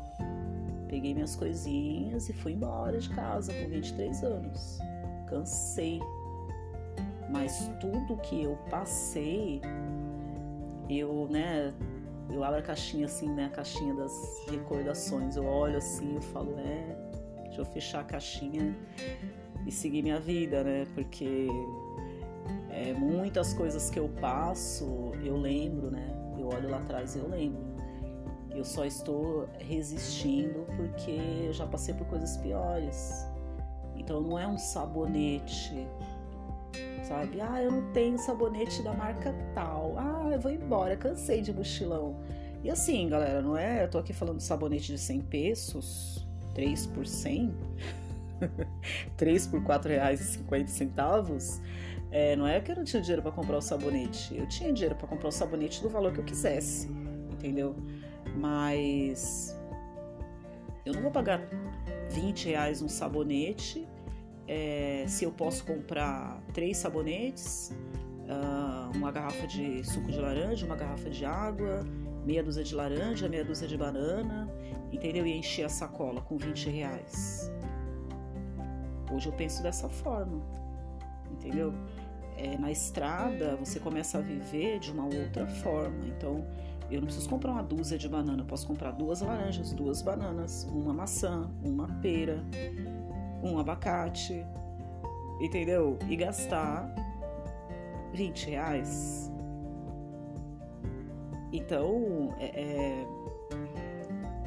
Peguei 0.88 1.14
minhas 1.14 1.36
coisinhas 1.36 2.30
e 2.30 2.34
fui 2.34 2.54
embora 2.54 2.98
de 2.98 3.10
casa 3.10 3.54
com 3.54 3.70
23 3.70 4.24
anos. 4.24 4.80
Cansei 5.28 6.00
mas 7.30 7.70
tudo 7.80 8.18
que 8.18 8.44
eu 8.44 8.58
passei, 8.70 9.62
eu, 10.90 11.28
né, 11.30 11.74
eu 12.30 12.44
abro 12.44 12.60
a 12.60 12.62
caixinha 12.62 13.06
assim, 13.06 13.30
né, 13.30 13.46
a 13.46 13.50
caixinha 13.50 13.94
das 13.94 14.46
recordações, 14.50 15.36
eu 15.36 15.46
olho 15.46 15.78
assim, 15.78 16.16
eu 16.16 16.22
falo, 16.22 16.58
é, 16.58 16.96
deixa 17.44 17.62
eu 17.62 17.66
fechar 17.66 18.02
a 18.02 18.04
caixinha 18.04 18.76
e 19.68 19.72
seguir 19.72 20.02
minha 20.02 20.20
vida, 20.20 20.64
né, 20.64 20.88
porque 20.96 21.48
é, 22.70 22.94
muitas 22.94 23.54
coisas 23.54 23.90
que 23.90 24.00
eu 24.00 24.10
passo, 24.22 25.12
eu 25.24 25.38
lembro, 25.38 25.92
né, 25.92 26.10
eu 26.40 26.48
olho 26.48 26.70
lá 26.70 26.78
atrás 26.78 27.16
e 27.16 27.20
eu 27.20 27.28
lembro. 27.28 27.68
Eu 28.50 28.64
só 28.66 28.86
estou 28.86 29.48
resistindo 29.60 30.66
porque 30.76 31.20
eu 31.46 31.54
já 31.54 31.68
passei 31.68 31.94
por 31.94 32.08
coisas 32.08 32.38
piores. 32.38 33.28
Então 33.96 34.20
não 34.20 34.40
é 34.40 34.48
um 34.48 34.58
sabonete 34.58 35.86
sabe? 37.08 37.40
Ah, 37.40 37.62
eu 37.62 37.72
não 37.72 37.92
tenho 37.94 38.18
sabonete 38.18 38.82
da 38.82 38.94
marca 38.94 39.34
tal. 39.54 39.96
Ah, 39.98 40.30
eu 40.32 40.40
vou 40.40 40.52
embora, 40.52 40.96
cansei 40.96 41.42
de 41.42 41.54
mochilão. 41.54 42.16
E 42.64 42.70
assim, 42.70 43.08
galera, 43.08 43.42
não 43.42 43.56
é? 43.58 43.84
Eu 43.84 43.90
tô 43.90 43.98
aqui 43.98 44.14
falando 44.14 44.38
de 44.38 44.44
sabonete 44.44 44.92
de 44.92 44.98
100 44.98 45.22
pesos, 45.22 46.28
3 46.54 46.88
por 46.88 47.08
100, 47.08 47.54
3 49.18 49.48
por 49.48 49.64
4 49.64 49.92
reais 49.92 50.22
e 50.22 50.24
50 50.24 50.68
centavos. 50.68 51.62
É, 52.12 52.36
não 52.36 52.48
é 52.48 52.60
que 52.62 52.72
eu 52.72 52.76
não 52.76 52.84
tinha 52.84 53.02
dinheiro 53.02 53.22
para 53.22 53.32
comprar 53.32 53.58
o 53.58 53.62
sabonete. 53.62 54.36
Eu 54.38 54.48
tinha 54.48 54.72
dinheiro 54.72 54.96
para 54.96 55.08
comprar 55.08 55.30
o 55.30 55.32
sabonete 55.32 55.82
do 55.82 55.90
valor 55.90 56.14
que 56.14 56.20
eu 56.20 56.24
quisesse, 56.24 56.90
entendeu? 57.32 57.76
Mas 58.36 59.58
eu 60.86 60.94
não 60.94 61.02
vou 61.02 61.12
pagar 61.12 61.42
20 62.12 62.50
reais 62.50 62.82
um 62.82 62.88
sabonete 62.88 63.88
é, 64.48 65.04
se 65.08 65.26
eu 65.26 65.32
posso 65.32 65.66
comprar 65.66 66.42
três 66.54 66.78
sabonetes, 66.78 67.76
uh, 68.24 68.96
uma 68.96 69.12
garrafa 69.12 69.46
de 69.46 69.84
suco 69.84 70.10
de 70.10 70.20
laranja, 70.20 70.66
uma 70.66 70.76
garrafa 70.76 71.10
de 71.10 71.26
água, 71.26 71.82
meia 72.26 72.42
dúzia 72.42 72.64
de 72.64 72.74
laranja, 72.74 73.28
meia 73.28 73.44
dúzia 73.44 73.68
de 73.68 73.78
banana, 73.78 74.50
entendeu? 74.92 75.28
E 75.28 75.34
encher 75.34 75.66
a 75.66 75.70
sacola 75.70 76.22
com 76.22 76.38
20 76.38 76.70
reais. 76.70 77.52
Hoje 79.12 79.28
eu 79.28 79.34
penso 79.34 79.64
dessa 79.64 79.88
forma, 79.90 80.42
entendeu? 81.32 81.74
É, 82.36 82.58
na 82.58 82.72
estrada 82.72 83.56
você 83.56 83.80
começa 83.80 84.18
a 84.18 84.22
viver 84.22 84.80
de 84.80 84.92
uma 84.92 85.06
outra 85.06 85.48
forma. 85.48 86.06
Então 86.08 86.46
eu 86.90 87.02
não 87.02 87.06
preciso 87.08 87.30
comprar 87.30 87.52
uma 87.52 87.64
dúzia 87.64 87.98
de 87.98 88.08
banana, 88.08 88.42
eu 88.42 88.46
posso 88.46 88.66
comprar 88.66 88.92
duas 88.92 89.22
laranjas, 89.22 89.74
duas 89.74 90.02
bananas, 90.02 90.64
uma 90.72 90.94
maçã, 90.94 91.50
uma 91.64 91.88
pera, 92.02 92.42
um 93.44 93.60
abacate, 93.60 94.46
entendeu? 95.42 95.98
E 96.08 96.16
gastar 96.16 96.94
20 98.14 98.50
reais. 98.50 99.32
Então, 101.52 102.34
é, 102.40 102.46
é, 102.46 103.08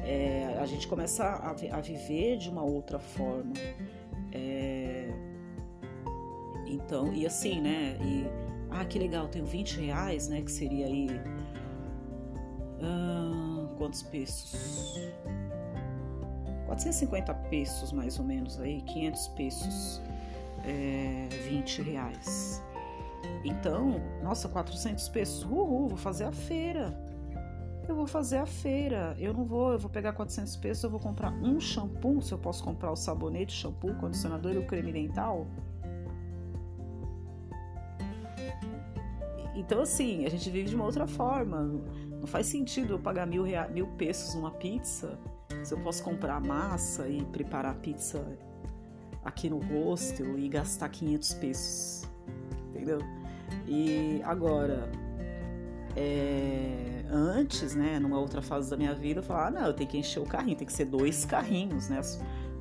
é, 0.03 0.57
a 0.59 0.65
gente 0.65 0.87
começa 0.87 1.23
a, 1.23 1.51
a, 1.51 1.81
viver 1.81 2.37
de 2.37 2.49
uma 2.49 2.63
outra 2.63 2.99
forma. 2.99 3.53
É, 4.31 5.11
então, 6.65 7.13
e 7.13 7.25
assim, 7.25 7.61
né? 7.61 7.97
E, 8.01 8.25
ah, 8.69 8.85
que 8.85 8.97
legal, 8.97 9.27
tenho 9.27 9.45
20 9.45 9.79
reais, 9.79 10.27
né? 10.27 10.41
Que 10.41 10.51
seria 10.51 10.85
aí. 10.85 11.09
Ah, 12.81 13.67
quantos 13.77 14.01
pesos? 14.03 14.99
450 16.65 17.33
pesos 17.49 17.91
mais 17.91 18.17
ou 18.17 18.23
menos 18.23 18.57
aí, 18.59 18.81
500 18.83 19.27
pesos, 19.29 20.01
é, 20.65 21.27
20 21.49 21.81
reais. 21.81 22.61
Então, 23.43 23.99
nossa, 24.23 24.47
400 24.47 25.09
pesos, 25.09 25.43
uhul, 25.43 25.89
vou 25.89 25.97
fazer 25.97 26.23
a 26.23 26.31
feira. 26.31 26.97
Eu 27.91 27.95
vou 27.95 28.07
fazer 28.07 28.37
a 28.37 28.45
feira. 28.45 29.17
Eu 29.19 29.33
não 29.33 29.43
vou, 29.43 29.73
eu 29.73 29.77
vou 29.77 29.89
pegar 29.89 30.13
400 30.13 30.55
pesos, 30.55 30.81
eu 30.81 30.89
vou 30.89 30.97
comprar 30.97 31.33
um 31.33 31.59
shampoo, 31.59 32.21
se 32.21 32.31
eu 32.31 32.37
posso 32.37 32.63
comprar 32.63 32.89
o 32.89 32.95
sabonete, 32.95 33.51
shampoo, 33.51 33.93
condicionador 33.95 34.53
e 34.53 34.59
o 34.59 34.65
creme 34.65 34.93
dental. 34.93 35.45
Então, 39.53 39.81
assim, 39.81 40.25
a 40.25 40.29
gente 40.29 40.49
vive 40.49 40.69
de 40.69 40.75
uma 40.75 40.85
outra 40.85 41.05
forma. 41.05 41.63
Não 42.17 42.25
faz 42.25 42.45
sentido 42.45 42.93
eu 42.93 42.99
pagar 42.99 43.27
mil, 43.27 43.43
rea... 43.43 43.67
mil 43.67 43.87
pesos 43.87 44.35
numa 44.35 44.51
pizza 44.51 45.19
se 45.61 45.73
eu 45.73 45.79
posso 45.81 46.01
comprar 46.01 46.39
massa 46.39 47.09
e 47.09 47.25
preparar 47.25 47.75
pizza 47.75 48.25
aqui 49.21 49.49
no 49.49 49.59
hostel 49.59 50.39
e 50.39 50.47
gastar 50.47 50.87
500 50.87 51.33
pesos, 51.33 52.09
entendeu? 52.69 52.99
E 53.67 54.21
agora, 54.23 54.89
é, 55.97 57.00
antes, 57.11 57.75
né, 57.75 57.99
numa 57.99 58.17
outra 58.19 58.41
fase 58.41 58.69
da 58.69 58.77
minha 58.77 58.95
vida, 58.95 59.19
eu 59.19 59.23
falava, 59.23 59.47
ah, 59.47 59.61
não, 59.61 59.67
eu 59.67 59.73
tenho 59.73 59.89
que 59.89 59.97
encher 59.97 60.19
o 60.19 60.25
carrinho, 60.25 60.55
tem 60.55 60.65
que 60.65 60.73
ser 60.73 60.85
dois 60.85 61.25
carrinhos, 61.25 61.89
né? 61.89 61.99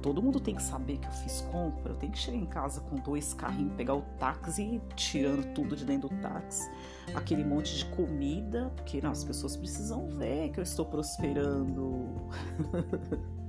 Todo 0.02 0.22
mundo 0.22 0.40
tem 0.40 0.54
que 0.54 0.62
saber 0.62 0.96
que 0.96 1.06
eu 1.06 1.12
fiz 1.12 1.42
compra, 1.52 1.92
eu 1.92 1.96
tenho 1.96 2.10
que 2.12 2.18
chegar 2.18 2.38
em 2.38 2.46
casa 2.46 2.80
com 2.80 2.96
dois 2.96 3.34
carrinhos, 3.34 3.74
pegar 3.74 3.94
o 3.94 4.02
táxi 4.18 4.62
e 4.62 4.94
tirando 4.94 5.52
tudo 5.54 5.76
de 5.76 5.84
dentro 5.84 6.08
do 6.08 6.16
táxi, 6.22 6.70
aquele 7.14 7.44
monte 7.44 7.76
de 7.76 7.84
comida, 7.84 8.72
porque 8.76 9.00
não, 9.00 9.10
as 9.10 9.22
pessoas 9.22 9.56
precisam 9.56 10.08
ver 10.08 10.50
que 10.50 10.58
eu 10.58 10.64
estou 10.64 10.86
prosperando. 10.86 12.08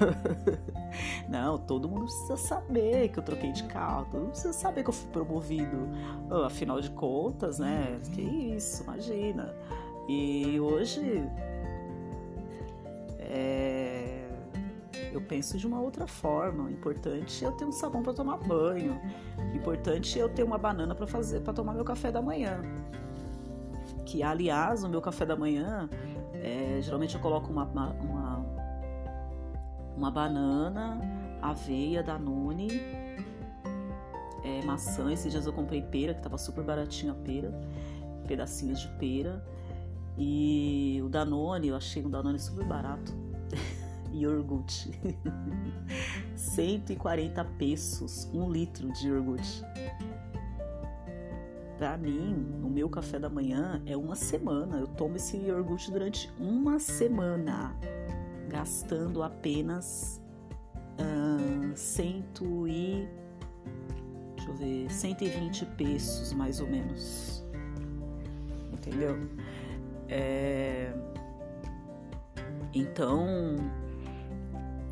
Não, 1.28 1.58
todo 1.58 1.88
mundo 1.88 2.04
precisa 2.04 2.36
saber 2.36 3.08
que 3.08 3.18
eu 3.18 3.22
troquei 3.22 3.52
de 3.52 3.64
carro, 3.64 4.06
todo 4.10 4.20
mundo 4.20 4.30
precisa 4.30 4.52
saber 4.52 4.82
que 4.82 4.90
eu 4.90 4.94
fui 4.94 5.10
promovido. 5.10 5.88
Oh, 6.30 6.44
afinal 6.44 6.80
de 6.80 6.90
contas, 6.90 7.58
né? 7.58 8.00
Que 8.12 8.22
isso, 8.22 8.82
imagina. 8.84 9.54
E 10.08 10.60
hoje 10.60 11.28
é, 13.18 14.28
eu 15.12 15.20
penso 15.20 15.58
de 15.58 15.66
uma 15.66 15.80
outra 15.80 16.06
forma. 16.06 16.64
O 16.64 16.70
importante 16.70 17.44
é 17.44 17.48
eu 17.48 17.52
ter 17.52 17.64
um 17.64 17.72
sabão 17.72 18.02
para 18.02 18.12
tomar 18.12 18.36
banho. 18.38 19.00
O 19.52 19.56
importante 19.56 20.18
é 20.18 20.22
eu 20.22 20.28
ter 20.28 20.42
uma 20.42 20.58
banana 20.58 20.94
para 20.94 21.06
fazer 21.06 21.40
para 21.40 21.52
tomar 21.52 21.74
meu 21.74 21.84
café 21.84 22.12
da 22.12 22.22
manhã. 22.22 22.60
Que 24.04 24.22
aliás, 24.22 24.84
o 24.84 24.88
meu 24.88 25.00
café 25.00 25.26
da 25.26 25.34
manhã, 25.34 25.88
é, 26.34 26.78
geralmente 26.80 27.16
eu 27.16 27.20
coloco 27.20 27.50
uma, 27.50 27.64
uma 27.64 27.90
uma 27.94 28.25
banana, 30.10 31.00
aveia, 31.42 32.02
danone, 32.02 32.68
é, 34.44 34.64
maçã. 34.64 35.12
Esses 35.12 35.30
dias 35.30 35.46
eu 35.46 35.52
comprei 35.52 35.82
pera, 35.82 36.14
que 36.14 36.22
tava 36.22 36.38
super 36.38 36.62
baratinho 36.62 37.12
a 37.12 37.14
pera, 37.16 37.52
pedacinhos 38.26 38.80
de 38.80 38.88
pera. 38.98 39.44
E 40.18 41.00
o 41.04 41.08
Danone, 41.08 41.68
eu 41.68 41.76
achei 41.76 42.04
um 42.04 42.10
Danone 42.10 42.38
super 42.38 42.64
barato. 42.64 43.12
iogurte. 44.12 44.90
140 46.34 47.44
pesos, 47.58 48.30
um 48.32 48.50
litro 48.50 48.90
de 48.92 49.08
iogurte. 49.08 49.62
para 51.78 51.98
mim, 51.98 52.34
no 52.60 52.70
meu 52.70 52.88
café 52.88 53.18
da 53.18 53.28
manhã 53.28 53.82
é 53.84 53.96
uma 53.96 54.14
semana. 54.14 54.78
Eu 54.78 54.86
tomo 54.86 55.16
esse 55.16 55.36
iogurte 55.36 55.90
durante 55.90 56.32
uma 56.38 56.78
semana, 56.78 57.76
gastando 58.48 59.22
apenas 59.22 60.20
uh, 61.00 61.76
cento 61.76 62.66
e 62.68 63.08
deixa 64.36 64.50
eu 64.50 64.54
ver, 64.54 64.90
120 64.90 65.66
pesos 65.76 66.32
mais 66.32 66.60
ou 66.60 66.66
menos. 66.66 67.44
Entendeu? 68.72 69.16
É... 70.08 70.92
Então, 72.72 73.56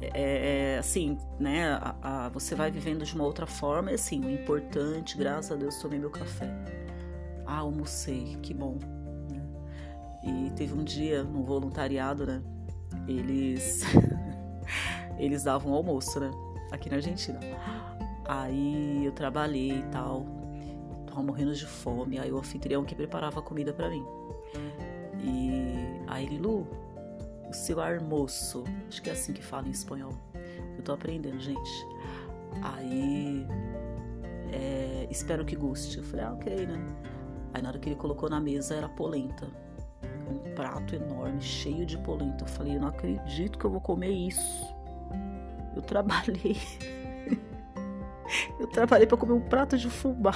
é, 0.00 0.74
é, 0.74 0.78
assim, 0.78 1.18
né? 1.38 1.72
A, 1.72 1.96
a, 2.02 2.28
você 2.28 2.54
vai 2.54 2.70
vivendo 2.70 3.04
de 3.04 3.14
uma 3.14 3.24
outra 3.24 3.46
forma 3.46 3.90
e 3.90 3.94
assim, 3.94 4.24
o 4.24 4.30
importante, 4.30 5.16
graças 5.16 5.52
a 5.52 5.54
Deus, 5.54 5.76
tomei 5.78 5.98
meu 5.98 6.10
café. 6.10 6.50
Ah, 7.46 7.58
almocei, 7.58 8.36
que 8.42 8.52
bom. 8.52 8.78
Né? 9.30 9.42
E 10.24 10.50
teve 10.56 10.74
um 10.74 10.82
dia 10.82 11.22
no 11.22 11.42
voluntariado, 11.44 12.26
né? 12.26 12.42
Eles 13.08 13.82
eles 15.18 15.44
davam 15.44 15.72
almoço, 15.72 16.20
né? 16.20 16.30
Aqui 16.70 16.88
na 16.88 16.96
Argentina. 16.96 17.38
Aí 18.24 19.04
eu 19.04 19.12
trabalhei 19.12 19.78
e 19.78 19.82
tal, 19.92 20.26
tava 21.06 21.22
morrendo 21.22 21.54
de 21.54 21.66
fome. 21.66 22.18
Aí 22.18 22.32
o 22.32 22.38
anfitrião 22.38 22.84
que 22.84 22.94
preparava 22.94 23.40
a 23.40 23.42
comida 23.42 23.72
para 23.72 23.88
mim. 23.88 24.04
E 25.22 26.02
aí 26.06 26.26
ele, 26.26 26.38
Lu, 26.38 26.66
o 27.48 27.52
seu 27.52 27.80
almoço. 27.80 28.64
Acho 28.88 29.02
que 29.02 29.10
é 29.10 29.12
assim 29.12 29.32
que 29.32 29.42
fala 29.42 29.68
em 29.68 29.70
espanhol. 29.70 30.12
Eu 30.76 30.82
tô 30.82 30.92
aprendendo, 30.92 31.38
gente. 31.40 31.86
Aí, 32.62 33.46
é, 34.52 35.06
espero 35.10 35.44
que 35.44 35.56
goste. 35.56 35.98
Eu 35.98 36.04
falei, 36.04 36.24
ah, 36.24 36.32
ok, 36.32 36.66
né? 36.66 36.86
Aí 37.52 37.62
na 37.62 37.68
hora 37.68 37.78
que 37.78 37.88
ele 37.88 37.96
colocou 37.96 38.28
na 38.28 38.40
mesa 38.40 38.74
era 38.74 38.88
polenta. 38.88 39.46
Um 40.28 40.54
prato 40.54 40.94
enorme, 40.94 41.40
cheio 41.40 41.86
de 41.86 41.96
polenta. 41.98 42.44
Eu 42.44 42.48
falei, 42.48 42.76
eu 42.76 42.80
não 42.80 42.88
acredito 42.88 43.58
que 43.58 43.64
eu 43.64 43.70
vou 43.70 43.80
comer 43.80 44.10
isso. 44.10 44.74
Eu 45.74 45.82
trabalhei. 45.86 46.56
eu 48.58 48.66
trabalhei 48.68 49.06
para 49.06 49.16
comer 49.16 49.32
um 49.32 49.40
prato 49.40 49.76
de 49.76 49.90
fubá. 49.90 50.34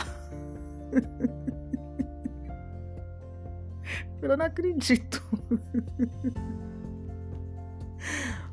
eu 4.23 4.37
não 4.37 4.45
acredito. 4.45 5.23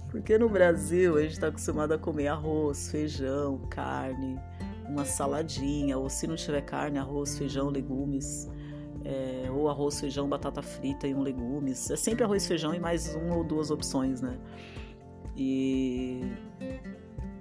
Porque 0.10 0.38
no 0.38 0.48
Brasil 0.48 1.18
a 1.18 1.22
gente 1.22 1.34
está 1.34 1.48
acostumado 1.48 1.94
a 1.94 1.98
comer 1.98 2.28
arroz, 2.28 2.90
feijão, 2.90 3.58
carne, 3.70 4.40
uma 4.88 5.04
saladinha, 5.04 5.98
ou 5.98 6.10
se 6.10 6.26
não 6.26 6.36
tiver 6.36 6.62
carne, 6.62 6.98
arroz, 6.98 7.38
feijão, 7.38 7.70
legumes, 7.70 8.50
é, 9.06 9.50
ou 9.52 9.70
arroz, 9.70 10.00
feijão, 10.00 10.28
batata 10.28 10.62
frita 10.62 11.08
e 11.08 11.14
um 11.14 11.22
legumes. 11.22 11.92
É 11.92 11.96
sempre 11.96 12.24
arroz, 12.24 12.48
feijão 12.48 12.74
e 12.74 12.80
mais 12.80 13.14
uma 13.16 13.36
ou 13.36 13.44
duas 13.44 13.70
opções, 13.70 14.20
né? 14.22 14.38
E 15.38 16.22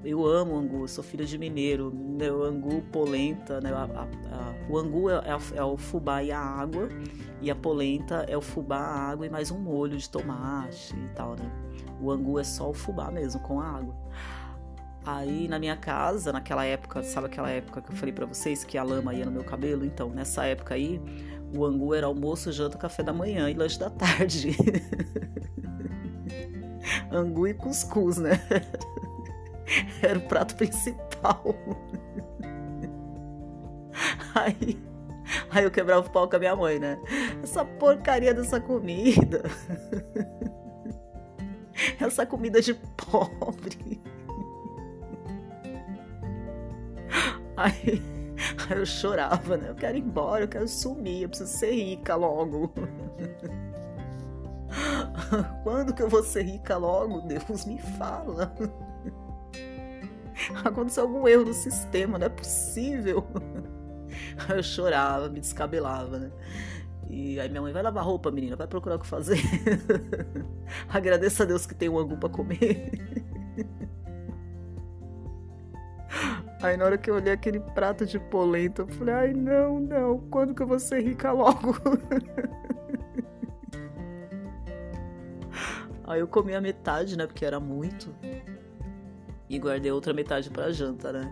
eu 0.04 0.26
amo 0.26 0.56
angu, 0.56 0.86
sou 0.86 1.02
filha 1.02 1.24
de 1.24 1.38
mineiro, 1.38 1.90
o 1.90 2.44
angu, 2.44 2.82
polenta, 2.92 3.60
né? 3.60 3.72
A, 3.72 3.84
a, 3.84 4.02
a, 4.02 4.54
o 4.68 4.76
angu 4.76 5.08
é, 5.08 5.14
é, 5.14 5.58
é, 5.58 5.64
o 5.64 5.76
fubá 5.78 6.22
e 6.22 6.30
a 6.30 6.38
água, 6.38 6.88
e 7.40 7.50
a 7.50 7.54
polenta 7.54 8.26
é 8.28 8.36
o 8.36 8.42
fubá, 8.42 8.76
a 8.76 9.10
água 9.10 9.26
e 9.26 9.30
mais 9.30 9.50
um 9.50 9.58
molho 9.58 9.96
de 9.96 10.08
tomate 10.10 10.94
e 10.94 11.08
tal, 11.14 11.34
né? 11.36 11.50
O 12.00 12.10
angu 12.10 12.38
é 12.38 12.44
só 12.44 12.68
o 12.68 12.74
fubá 12.74 13.10
mesmo, 13.10 13.40
com 13.40 13.60
a 13.60 13.66
água. 13.66 13.94
Aí 15.06 15.48
na 15.48 15.58
minha 15.58 15.76
casa, 15.76 16.32
naquela 16.32 16.64
época, 16.64 17.02
sabe 17.02 17.26
aquela 17.26 17.50
época 17.50 17.82
que 17.82 17.90
eu 17.90 17.96
falei 17.96 18.12
para 18.12 18.24
vocês 18.24 18.64
que 18.64 18.78
a 18.78 18.82
lama 18.82 19.14
ia 19.14 19.26
no 19.26 19.32
meu 19.32 19.44
cabelo? 19.44 19.84
Então, 19.84 20.08
nessa 20.08 20.46
época 20.46 20.74
aí, 20.74 21.00
o 21.56 21.64
angu 21.64 21.94
era 21.94 22.06
almoço, 22.06 22.52
janta, 22.52 22.76
café 22.76 23.02
da 23.02 23.12
manhã 23.12 23.48
e 23.48 23.54
lanche 23.54 23.78
da 23.78 23.90
tarde. 23.90 24.56
angu 27.10 27.46
e 27.46 27.54
cuscuz, 27.54 28.18
né? 28.18 28.40
Era 30.02 30.18
o 30.18 30.22
prato 30.22 30.56
principal. 30.56 31.42
Aí, 34.34 34.76
aí 35.48 35.62
eu 35.62 35.70
quebrava 35.70 36.04
o 36.04 36.10
pau 36.10 36.28
com 36.28 36.34
a 36.34 36.38
minha 36.40 36.56
mãe, 36.56 36.80
né? 36.80 36.98
Essa 37.40 37.64
porcaria 37.64 38.34
dessa 38.34 38.60
comida. 38.60 39.44
essa 42.00 42.26
comida 42.26 42.60
de 42.60 42.74
pobre. 42.74 44.02
Aí, 47.56 48.02
aí 48.68 48.78
eu 48.78 48.86
chorava, 48.86 49.56
né? 49.56 49.70
Eu 49.70 49.74
quero 49.74 49.96
ir 49.96 50.02
embora, 50.02 50.44
eu 50.44 50.48
quero 50.48 50.68
sumir, 50.68 51.22
eu 51.22 51.28
preciso 51.28 51.50
ser 51.50 51.72
rica 51.72 52.14
logo. 52.14 52.72
Quando 55.62 55.94
que 55.94 56.02
eu 56.02 56.08
vou 56.08 56.22
ser 56.22 56.42
rica 56.42 56.76
logo? 56.76 57.20
Deus 57.22 57.64
me 57.64 57.78
fala. 57.78 58.54
Aconteceu 60.64 61.04
algum 61.04 61.28
erro 61.28 61.44
no 61.44 61.54
sistema, 61.54 62.18
não 62.18 62.26
é 62.26 62.30
possível. 62.30 63.24
Eu 64.48 64.62
chorava, 64.62 65.28
me 65.28 65.40
descabelava, 65.40 66.18
né? 66.18 66.30
E 67.08 67.38
aí 67.38 67.48
minha 67.48 67.62
mãe 67.62 67.72
vai 67.72 67.82
lavar 67.82 68.04
roupa, 68.04 68.30
menina, 68.30 68.56
vai 68.56 68.66
procurar 68.66 68.96
o 68.96 68.98
que 68.98 69.06
fazer. 69.06 69.38
Agradeça 70.88 71.42
a 71.42 71.46
Deus 71.46 71.66
que 71.66 71.74
tem 71.74 71.88
um 71.88 71.98
angu 71.98 72.16
para 72.16 72.28
comer. 72.28 72.90
Aí 76.64 76.76
na 76.78 76.86
hora 76.86 76.96
que 76.96 77.10
eu 77.10 77.16
olhei 77.16 77.30
aquele 77.30 77.60
prato 77.60 78.06
de 78.06 78.18
polenta, 78.18 78.80
eu 78.80 78.88
falei, 78.88 79.14
ai 79.14 79.34
não, 79.34 79.78
não, 79.78 80.18
quando 80.30 80.54
que 80.54 80.62
eu 80.62 80.66
vou 80.66 80.78
ser 80.78 81.02
rica 81.02 81.30
logo? 81.30 81.76
Aí 86.08 86.20
eu 86.20 86.26
comi 86.26 86.54
a 86.54 86.62
metade, 86.62 87.18
né, 87.18 87.26
porque 87.26 87.44
era 87.44 87.60
muito. 87.60 88.14
E 89.46 89.58
guardei 89.58 89.92
outra 89.92 90.14
metade 90.14 90.48
para 90.48 90.72
janta, 90.72 91.12
né? 91.12 91.30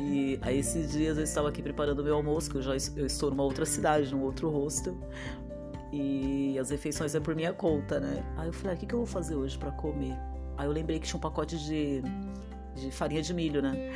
E 0.00 0.38
aí 0.42 0.58
esses 0.58 0.92
dias 0.92 1.18
eu 1.18 1.24
estava 1.24 1.48
aqui 1.48 1.60
preparando 1.60 2.04
meu 2.04 2.14
almoço, 2.14 2.48
que 2.48 2.58
eu 2.58 2.62
já 2.62 2.74
eu 2.96 3.06
estou 3.06 3.30
numa 3.30 3.42
outra 3.42 3.66
cidade, 3.66 4.14
num 4.14 4.22
outro 4.22 4.48
hostel. 4.50 4.96
E 5.92 6.56
as 6.60 6.70
refeições 6.70 7.12
é 7.14 7.20
por 7.20 7.34
minha 7.34 7.52
conta, 7.52 7.98
né? 7.98 8.24
Aí 8.36 8.48
eu 8.48 8.52
falei, 8.52 8.74
ah, 8.74 8.76
o 8.76 8.78
que, 8.78 8.86
que 8.86 8.94
eu 8.94 8.98
vou 8.98 9.06
fazer 9.06 9.34
hoje 9.34 9.58
para 9.58 9.72
comer? 9.72 10.16
Aí 10.56 10.66
eu 10.66 10.72
lembrei 10.72 11.00
que 11.00 11.08
tinha 11.08 11.18
um 11.18 11.20
pacote 11.20 11.58
de, 11.58 12.02
de 12.80 12.90
farinha 12.90 13.22
de 13.22 13.34
milho, 13.34 13.62
né? 13.62 13.92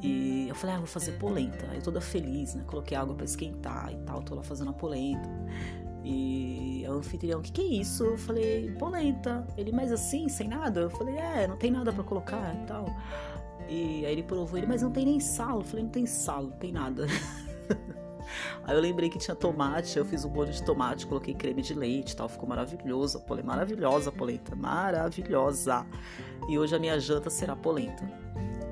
E 0.00 0.48
eu 0.48 0.54
falei, 0.54 0.76
ah, 0.76 0.78
vou 0.78 0.86
fazer 0.86 1.12
polenta. 1.12 1.66
Aí 1.70 1.80
toda 1.80 2.00
feliz, 2.00 2.54
né? 2.54 2.62
Coloquei 2.66 2.96
água 2.96 3.14
para 3.14 3.24
esquentar 3.24 3.90
e 3.92 3.96
tal, 4.04 4.22
tô 4.22 4.34
lá 4.34 4.42
fazendo 4.42 4.70
a 4.70 4.74
polenta. 4.74 5.28
E 6.04 6.84
o 6.86 6.92
anfitrião, 6.92 7.40
o 7.40 7.42
que, 7.42 7.50
que 7.50 7.62
é 7.62 7.80
isso? 7.80 8.04
Eu 8.04 8.18
falei, 8.18 8.70
polenta. 8.78 9.46
Ele, 9.56 9.72
mas 9.72 9.90
assim, 9.90 10.28
sem 10.28 10.48
nada? 10.48 10.80
Eu 10.80 10.90
falei, 10.90 11.16
é, 11.16 11.46
não 11.46 11.56
tem 11.56 11.70
nada 11.70 11.92
para 11.92 12.04
colocar 12.04 12.54
e 12.54 12.66
tal. 12.66 12.86
E 13.68 14.04
aí 14.04 14.12
ele 14.12 14.22
provou 14.22 14.58
ele, 14.58 14.66
mas 14.66 14.82
não 14.82 14.90
tem 14.90 15.06
nem 15.06 15.18
sal. 15.18 15.60
Eu 15.60 15.64
falei, 15.64 15.84
não 15.84 15.90
tem 15.90 16.04
sal, 16.04 16.42
não 16.44 16.56
tem 16.58 16.70
nada. 16.70 17.06
aí 18.64 18.74
eu 18.74 18.80
lembrei 18.80 19.08
que 19.08 19.18
tinha 19.18 19.34
tomate, 19.34 19.98
eu 19.98 20.04
fiz 20.04 20.24
um 20.24 20.30
molho 20.30 20.52
de 20.52 20.62
tomate, 20.62 21.06
coloquei 21.06 21.34
creme 21.34 21.62
de 21.62 21.74
leite 21.74 22.12
e 22.12 22.16
tal, 22.16 22.28
ficou 22.28 22.48
maravilhoso. 22.48 23.18
A 23.18 23.20
polenta, 23.20 23.46
maravilhosa 23.46 24.10
a 24.10 24.12
polenta, 24.12 24.56
maravilhosa. 24.56 25.86
E 26.48 26.58
hoje 26.58 26.74
a 26.74 26.78
minha 26.78 26.98
janta 26.98 27.30
será 27.30 27.54
polenta 27.56 28.04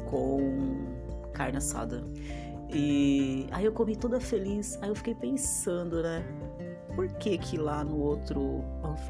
com 0.08 0.86
carne 1.32 1.58
assada. 1.58 2.04
E 2.68 3.46
aí 3.50 3.64
eu 3.64 3.72
comi 3.72 3.96
toda 3.96 4.20
feliz, 4.20 4.78
aí 4.80 4.88
eu 4.88 4.94
fiquei 4.94 5.14
pensando, 5.14 6.02
né? 6.02 6.24
Por 6.94 7.08
que 7.08 7.38
que 7.38 7.56
lá 7.56 7.82
no 7.82 7.98
outro 7.98 8.62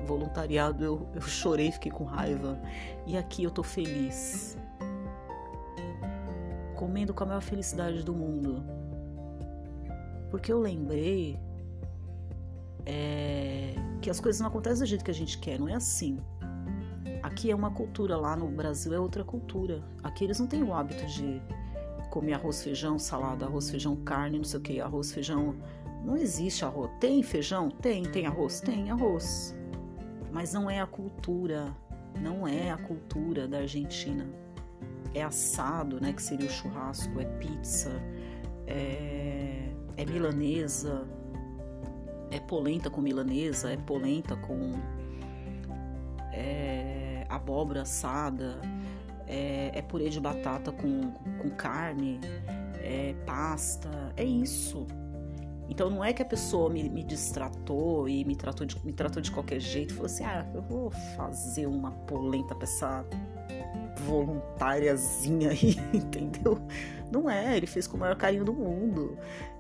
voluntariado 0.07 0.85
eu, 0.85 1.09
eu 1.15 1.23
chorei, 1.23 1.73
fiquei 1.73 1.91
com 1.91 2.05
raiva 2.05 2.61
e 3.07 3.17
aqui 3.17 3.43
eu 3.43 3.51
tô 3.51 3.63
feliz? 3.63 4.57
comendo 6.83 7.15
com 7.15 7.23
a 7.23 7.27
maior 7.29 7.41
felicidade 7.41 8.03
do 8.03 8.13
mundo. 8.13 8.82
Porque 10.33 10.51
eu 10.51 10.59
lembrei 10.59 11.38
é, 12.87 13.75
que 14.01 14.11
as 14.11 14.19
coisas 14.19 14.40
não 14.40 14.48
acontecem 14.48 14.81
do 14.81 14.87
jeito 14.87 15.04
que 15.04 15.11
a 15.11 15.15
gente 15.15 15.38
quer, 15.38 15.61
não 15.61 15.69
é 15.69 15.75
assim. 15.75 16.19
Aqui 17.23 17.50
é 17.50 17.54
uma 17.54 17.71
cultura, 17.71 18.17
lá 18.17 18.35
no 18.35 18.48
Brasil 18.48 18.92
é 18.92 18.98
outra 18.98 19.23
cultura. 19.23 19.85
Aqui 20.02 20.25
eles 20.25 20.40
não 20.40 20.46
têm 20.48 20.65
o 20.65 20.75
hábito 20.75 21.07
de 21.07 21.40
comer 22.11 22.33
arroz, 22.33 22.65
feijão, 22.65 22.98
salada, 22.98 23.44
arroz, 23.44 23.71
feijão, 23.71 23.94
carne, 23.94 24.38
não 24.38 24.44
sei 24.44 24.59
o 24.59 24.63
que, 24.63 24.81
arroz, 24.81 25.13
feijão. 25.13 25.54
Não 26.02 26.17
existe 26.17 26.65
arroz. 26.65 26.90
Tem 26.98 27.23
feijão? 27.23 27.71
Tem. 27.71 28.02
Tem 28.02 28.27
arroz? 28.27 28.61
Tem 28.61 28.90
arroz. 28.90 29.54
Mas 30.33 30.52
não 30.52 30.69
é 30.69 30.81
a 30.81 30.87
cultura, 30.87 31.77
não 32.21 32.48
é 32.48 32.71
a 32.71 32.79
cultura 32.79 33.46
da 33.46 33.59
Argentina 33.59 34.27
é 35.15 35.23
assado, 35.23 36.00
né, 36.00 36.13
que 36.13 36.23
seria 36.23 36.46
o 36.46 36.50
churrasco, 36.50 37.21
é 37.21 37.25
pizza, 37.25 37.90
é, 38.67 39.52
é 40.03 40.07
milanesa, 40.07 41.07
é 42.31 42.40
polenta 42.40 42.90
com 42.90 43.00
milanesa, 43.00 43.73
é 43.73 43.77
polenta 43.77 44.37
com 44.37 44.73
é, 46.33 47.25
abóbora 47.29 47.83
assada, 47.83 48.61
é, 49.27 49.71
é, 49.75 49.83
purê 49.83 50.09
de 50.09 50.21
batata 50.21 50.73
com, 50.73 51.13
com 51.40 51.50
carne, 51.50 52.21
é 52.83 53.15
pasta, 53.25 54.13
é 54.17 54.25
isso. 54.25 54.87
Então 55.69 55.88
não 55.88 56.05
é 56.05 56.13
que 56.13 56.21
a 56.21 56.25
pessoa 56.25 56.69
me, 56.69 56.88
me 56.88 57.05
distratou 57.05 58.09
e 58.09 58.25
me 58.25 58.35
tratou, 58.35 58.67
de, 58.67 58.85
me 58.85 58.92
tratou 58.92 59.23
de 59.23 59.31
qualquer 59.31 59.61
jeito, 59.61 59.94
falou 59.94 60.07
assim: 60.07 60.25
ah, 60.25 60.46
eu 60.53 60.63
vou 60.63 60.90
fazer 61.17 61.67
uma 61.67 61.92
polenta 61.92 62.55
pra 62.55 62.65
essa 62.65 63.07
voluntariazinha 64.05 65.50
aí, 65.50 65.77
entendeu? 65.94 66.59
Não 67.11 67.29
é, 67.31 67.57
ele 67.57 67.67
fez 67.67 67.87
com 67.87 67.96
o 67.96 68.00
maior 68.00 68.17
carinho 68.17 68.44
do 68.44 68.53
mundo. 68.53 69.17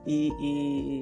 E, 0.06 0.32
e, 0.40 1.00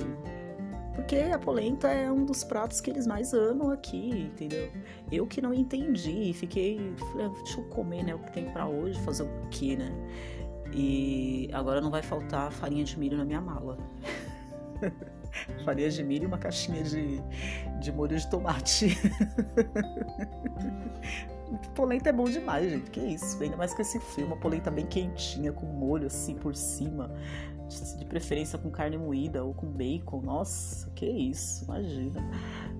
porque 0.94 1.16
a 1.16 1.38
polenta 1.38 1.88
é 1.88 2.10
um 2.10 2.24
dos 2.24 2.44
pratos 2.44 2.80
que 2.80 2.90
eles 2.90 3.06
mais 3.06 3.32
amam 3.32 3.70
aqui, 3.70 4.30
entendeu? 4.32 4.70
Eu 5.10 5.26
que 5.26 5.40
não 5.40 5.54
entendi, 5.54 6.32
fiquei, 6.34 6.94
falei, 6.98 7.26
ah, 7.26 7.32
deixa 7.42 7.60
eu 7.60 7.64
comer, 7.64 8.04
né, 8.04 8.14
o 8.14 8.18
que 8.18 8.32
tem 8.32 8.50
para 8.50 8.66
hoje, 8.66 9.00
fazer 9.00 9.22
o 9.22 9.48
quê, 9.50 9.76
né? 9.76 9.90
E 10.72 11.48
agora 11.52 11.80
não 11.80 11.90
vai 11.90 12.02
faltar 12.02 12.52
farinha 12.52 12.84
de 12.84 12.98
milho 12.98 13.16
na 13.16 13.24
minha 13.24 13.40
mala. 13.40 13.78
farinha 15.64 15.90
de 15.90 16.04
milho 16.04 16.24
e 16.24 16.26
uma 16.26 16.38
caixinha 16.38 16.82
de, 16.82 17.20
de 17.80 17.92
molho 17.92 18.16
de 18.16 18.28
tomate. 18.28 18.96
polenta 21.74 22.10
é 22.10 22.12
bom 22.12 22.24
demais, 22.24 22.70
gente. 22.70 22.90
Que 22.90 23.00
isso? 23.00 23.42
Ainda 23.42 23.56
mais 23.56 23.74
com 23.74 23.82
esse 23.82 23.98
frio, 23.98 24.26
uma 24.26 24.36
polenta 24.36 24.70
bem 24.70 24.86
quentinha, 24.86 25.52
com 25.52 25.66
molho 25.66 26.06
assim 26.06 26.34
por 26.36 26.54
cima. 26.54 27.10
De 27.98 28.04
preferência 28.04 28.58
com 28.58 28.70
carne 28.70 28.98
moída 28.98 29.44
ou 29.44 29.54
com 29.54 29.66
bacon. 29.66 30.20
Nossa, 30.22 30.90
que 30.90 31.06
isso, 31.06 31.64
imagina. 31.64 32.20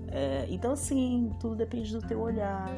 É, 0.09 0.47
então, 0.51 0.73
assim, 0.73 1.31
tudo 1.39 1.55
depende 1.55 1.93
do 1.93 2.07
teu 2.07 2.21
olhar. 2.21 2.69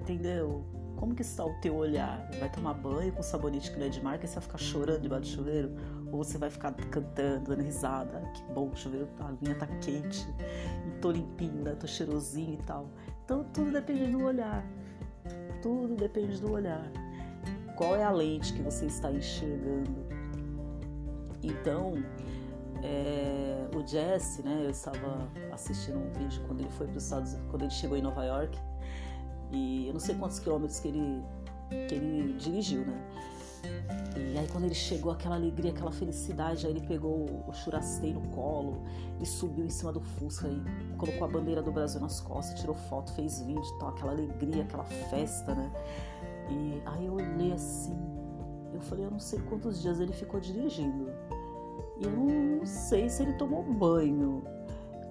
Entendeu? 0.00 0.64
Como 0.96 1.14
que 1.14 1.22
está 1.22 1.44
o 1.44 1.54
teu 1.60 1.76
olhar? 1.76 2.28
Vai 2.38 2.50
tomar 2.50 2.74
banho 2.74 3.12
com 3.12 3.22
sabonete 3.22 3.70
que 3.70 3.78
não 3.78 3.86
é 3.86 3.88
de 3.88 4.02
marca 4.02 4.26
e 4.26 4.28
você 4.28 4.34
vai 4.34 4.42
ficar 4.42 4.58
chorando 4.58 5.00
debaixo 5.00 5.30
do 5.30 5.36
chuveiro? 5.36 5.72
Ou 6.12 6.22
você 6.22 6.36
vai 6.36 6.50
ficar 6.50 6.72
cantando, 6.72 7.50
dando 7.50 7.62
risada? 7.62 8.20
Que 8.34 8.42
bom, 8.52 8.68
o 8.68 8.76
chuveiro 8.76 9.08
a 9.18 9.30
linha 9.40 9.54
tá 9.54 9.66
quente, 9.66 10.28
e 10.86 11.00
tô 11.00 11.10
limpinho, 11.10 11.62
né? 11.62 11.74
tô 11.74 11.86
cheirosinho 11.86 12.54
e 12.54 12.62
tal. 12.64 12.90
Então 13.24 13.44
tudo 13.44 13.72
depende 13.72 14.12
do 14.12 14.22
olhar. 14.22 14.62
Tudo 15.62 15.96
depende 15.96 16.38
do 16.38 16.52
olhar. 16.52 16.90
Qual 17.76 17.96
é 17.96 18.04
a 18.04 18.10
lente 18.10 18.52
que 18.52 18.60
você 18.60 18.84
está 18.84 19.10
enxergando? 19.10 20.09
Então, 21.42 21.94
é, 22.82 23.68
o 23.74 23.86
Jesse, 23.86 24.42
né? 24.42 24.62
Eu 24.64 24.70
estava 24.70 25.28
assistindo 25.52 25.98
um 25.98 26.10
vídeo 26.12 26.42
quando 26.46 26.60
ele 26.60 26.70
foi 26.70 26.86
para 26.86 26.96
os 26.96 27.04
Estados 27.04 27.36
quando 27.50 27.62
ele 27.62 27.70
chegou 27.70 27.96
em 27.96 28.02
Nova 28.02 28.24
York 28.24 28.58
e 29.52 29.88
eu 29.88 29.92
não 29.92 30.00
sei 30.00 30.14
quantos 30.14 30.38
quilômetros 30.38 30.80
que 30.80 30.88
ele, 30.88 31.22
que 31.88 31.94
ele 31.94 32.34
dirigiu, 32.34 32.84
né? 32.86 33.06
E 34.16 34.38
aí 34.38 34.48
quando 34.48 34.64
ele 34.64 34.74
chegou, 34.74 35.12
aquela 35.12 35.34
alegria, 35.34 35.70
aquela 35.70 35.90
felicidade, 35.90 36.66
aí 36.66 36.72
ele 36.72 36.86
pegou 36.86 37.44
o 37.46 37.52
churastei 37.52 38.12
no 38.12 38.20
colo 38.28 38.82
e 39.20 39.26
subiu 39.26 39.64
em 39.64 39.70
cima 39.70 39.92
do 39.92 40.00
Fusca 40.00 40.48
e 40.48 40.96
colocou 40.96 41.24
a 41.26 41.30
bandeira 41.30 41.62
do 41.62 41.72
Brasil 41.72 42.00
nas 42.00 42.20
costas, 42.20 42.58
tirou 42.58 42.74
foto, 42.74 43.12
fez 43.12 43.40
vídeo 43.42 43.62
e 43.62 43.78
tal, 43.78 43.88
aquela 43.90 44.12
alegria, 44.12 44.62
aquela 44.62 44.84
festa, 44.84 45.54
né? 45.54 45.70
E 46.48 46.82
aí 46.86 47.06
eu 47.06 47.14
olhei 47.14 47.52
assim, 47.52 47.96
eu 48.72 48.80
falei, 48.80 49.04
eu 49.04 49.10
não 49.10 49.18
sei 49.18 49.38
quantos 49.48 49.82
dias 49.82 50.00
ele 50.00 50.12
ficou 50.12 50.40
dirigindo. 50.40 51.08
E 51.98 52.04
eu 52.04 52.10
não 52.10 52.64
sei 52.64 53.08
se 53.08 53.22
ele 53.22 53.34
tomou 53.34 53.62
banho. 53.62 54.42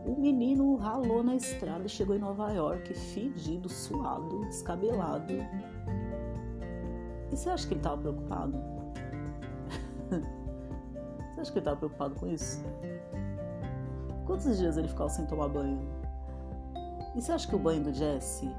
O 0.05 0.19
menino 0.19 0.75
ralou 0.75 1.21
na 1.23 1.35
estrada 1.35 1.85
e 1.85 1.89
chegou 1.89 2.15
em 2.15 2.19
Nova 2.19 2.51
York, 2.51 2.93
fedido, 2.93 3.69
suado, 3.69 4.45
descabelado. 4.45 5.33
E 7.31 7.37
você 7.37 7.49
acha 7.49 7.67
que 7.67 7.73
ele 7.73 7.79
estava 7.79 7.97
preocupado? 8.01 8.57
você 10.09 11.41
acha 11.41 11.51
que 11.51 11.59
ele 11.59 11.59
estava 11.59 11.77
preocupado 11.77 12.15
com 12.15 12.27
isso? 12.27 12.63
Quantos 14.25 14.57
dias 14.57 14.77
ele 14.77 14.87
ficou 14.87 15.09
sem 15.09 15.25
tomar 15.25 15.49
banho? 15.49 15.79
E 17.15 17.21
você 17.21 17.31
acha 17.31 17.47
que 17.47 17.55
o 17.55 17.59
banho 17.59 17.83
do 17.83 17.93
Jesse 17.93 18.49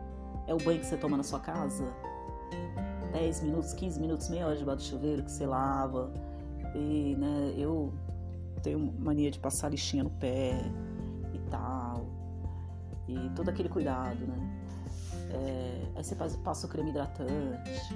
é 0.47 0.55
o 0.55 0.59
banho 0.59 0.79
que 0.79 0.87
você 0.87 0.97
toma 0.97 1.17
na 1.17 1.23
sua 1.23 1.41
casa? 1.41 1.85
10 3.13 3.43
minutos, 3.43 3.73
15 3.73 4.01
minutos, 4.01 4.29
meia 4.29 4.47
hora 4.47 4.57
debaixo 4.57 4.83
do 4.83 4.89
chuveiro 4.89 5.23
que 5.23 5.31
você 5.31 5.47
lava. 5.47 6.13
E, 6.75 7.17
né, 7.17 7.55
eu 7.57 7.93
tenho 8.63 8.79
mania 8.99 9.31
de 9.31 9.39
passar 9.39 9.71
lixinha 9.71 10.05
no 10.05 10.11
pé, 10.11 10.61
tal. 11.51 12.07
E 13.09 13.29
todo 13.35 13.49
aquele 13.49 13.69
cuidado, 13.69 14.27
né? 14.27 14.61
É, 15.33 15.83
aí 15.97 16.05
você 16.05 16.15
faz, 16.15 16.37
passa 16.37 16.67
o 16.67 16.71
creme 16.71 16.91
hidratante, 16.91 17.95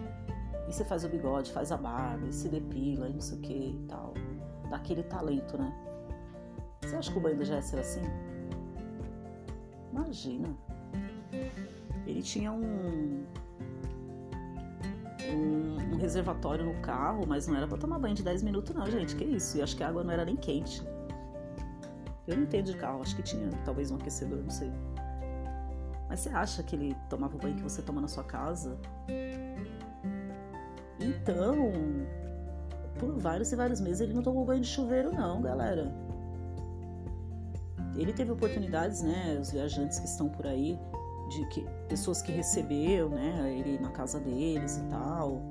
e 0.68 0.72
você 0.72 0.84
faz 0.84 1.04
o 1.04 1.08
bigode, 1.08 1.52
faz 1.52 1.72
a 1.72 1.76
barba, 1.76 2.26
e 2.26 2.32
se 2.32 2.48
depila, 2.48 3.08
e 3.08 3.12
não 3.12 3.20
sei 3.20 3.38
o 3.38 3.40
que 3.40 3.52
e 3.52 3.86
tal. 3.88 4.12
Dá 4.68 4.76
aquele 4.76 5.02
talento, 5.04 5.56
né? 5.56 5.72
Você 6.82 6.96
acha 6.96 7.12
que 7.12 7.18
o 7.18 7.20
banho 7.20 7.36
do 7.36 7.44
Jess 7.44 7.72
era 7.72 7.82
assim? 7.82 8.02
Imagina. 9.90 10.48
Ele 12.06 12.22
tinha 12.22 12.52
um, 12.52 13.24
um, 15.32 15.94
um, 15.94 15.96
reservatório 15.96 16.64
no 16.64 16.74
carro, 16.80 17.24
mas 17.26 17.46
não 17.46 17.56
era 17.56 17.66
para 17.66 17.78
tomar 17.78 17.98
banho 17.98 18.14
de 18.14 18.22
10 18.22 18.42
minutos, 18.42 18.74
não, 18.74 18.90
gente. 18.90 19.14
Que 19.16 19.24
isso? 19.24 19.56
E 19.58 19.62
acho 19.62 19.76
que 19.76 19.82
a 19.82 19.88
água 19.88 20.02
não 20.02 20.10
era 20.10 20.24
nem 20.24 20.36
quente. 20.36 20.82
Eu 22.26 22.36
não 22.36 22.44
entendo 22.44 22.66
de 22.66 22.76
carro, 22.76 23.02
acho 23.02 23.14
que 23.16 23.22
tinha 23.22 23.50
talvez 23.64 23.90
um 23.90 23.96
aquecedor, 23.96 24.38
não 24.42 24.50
sei. 24.50 24.72
Mas 26.08 26.20
você 26.20 26.28
acha 26.30 26.62
que 26.62 26.76
ele 26.76 26.96
tomava 27.08 27.36
o 27.36 27.38
banho 27.38 27.56
que 27.56 27.62
você 27.62 27.82
toma 27.82 28.00
na 28.00 28.08
sua 28.08 28.24
casa? 28.24 28.78
Então, 31.00 31.72
por 32.98 33.18
vários 33.18 33.52
e 33.52 33.56
vários 33.56 33.80
meses 33.80 34.00
ele 34.00 34.14
não 34.14 34.22
tomou 34.22 34.44
banho 34.44 34.60
de 34.60 34.68
chuveiro, 34.68 35.12
não, 35.12 35.42
galera. 35.42 35.92
Ele 37.96 38.12
teve 38.12 38.32
oportunidades, 38.32 39.02
né? 39.02 39.38
Os 39.40 39.50
viajantes 39.50 39.98
que 39.98 40.06
estão 40.06 40.28
por 40.28 40.46
aí, 40.46 40.78
de 41.34 41.46
que 41.46 41.66
pessoas 41.88 42.22
que 42.22 42.32
recebeu, 42.32 43.08
né? 43.08 43.54
Ele 43.58 43.78
na 43.78 43.90
casa 43.90 44.20
deles 44.20 44.78
e 44.78 44.82
tal. 44.84 45.42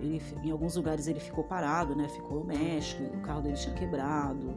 Ele, 0.00 0.22
em 0.42 0.50
alguns 0.50 0.76
lugares 0.76 1.06
ele 1.06 1.20
ficou 1.20 1.44
parado, 1.44 1.94
né? 1.94 2.08
Ficou 2.08 2.40
no 2.40 2.44
México, 2.44 3.02
o 3.02 3.20
carro 3.20 3.42
dele 3.42 3.56
tinha 3.56 3.74
quebrado. 3.74 4.54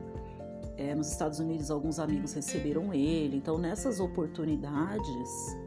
É, 0.78 0.96
nos 0.96 1.12
Estados 1.12 1.40
Unidos, 1.40 1.70
alguns 1.70 2.00
amigos 2.00 2.34
receberam 2.34 2.94
ele. 2.94 3.38
Então, 3.38 3.58
nessas 3.58 4.00
oportunidades, 4.00 5.58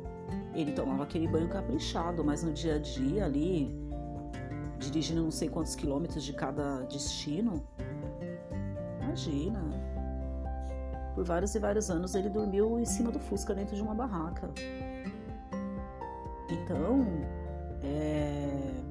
ele 0.55 0.72
tomava 0.72 1.05
aquele 1.05 1.29
banho 1.29 1.49
caprichado, 1.49 2.25
mas 2.25 2.43
no 2.43 2.53
dia 2.53 2.77
a 2.77 2.79
dia 2.79 3.25
ali, 3.25 3.72
dirigindo 4.79 5.22
não 5.22 5.31
sei 5.31 5.49
quantos 5.49 5.75
quilômetros 5.75 6.25
de 6.25 6.33
cada 6.33 6.83
destino, 6.83 7.62
imagina. 9.03 9.84
Por 11.15 11.25
vários 11.25 11.55
e 11.55 11.59
vários 11.59 11.91
anos 11.91 12.15
ele 12.15 12.29
dormiu 12.29 12.79
em 12.79 12.85
cima 12.85 13.11
do 13.11 13.19
Fusca 13.19 13.55
dentro 13.55 13.77
de 13.77 13.83
uma 13.83 13.95
barraca. 13.95 14.51
Então, 16.51 17.07
é... 17.83 18.83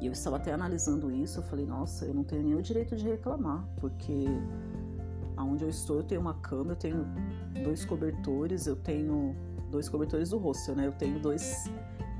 eu 0.00 0.12
estava 0.12 0.36
até 0.36 0.52
analisando 0.52 1.10
isso, 1.10 1.40
eu 1.40 1.42
falei, 1.44 1.66
nossa, 1.66 2.04
eu 2.04 2.14
não 2.14 2.24
tenho 2.24 2.42
nem 2.42 2.54
o 2.54 2.62
direito 2.62 2.94
de 2.96 3.08
reclamar, 3.08 3.66
porque 3.76 4.26
Aonde 5.36 5.64
eu 5.64 5.70
estou, 5.70 5.96
eu 5.96 6.02
tenho 6.02 6.20
uma 6.20 6.34
cama, 6.34 6.72
eu 6.72 6.76
tenho 6.76 7.06
dois 7.64 7.84
cobertores, 7.84 8.66
eu 8.66 8.76
tenho 8.76 9.34
dois 9.70 9.88
cobertores 9.88 10.30
do 10.30 10.38
rosto, 10.38 10.74
né? 10.74 10.86
Eu 10.86 10.92
tenho 10.92 11.18
dois, 11.20 11.70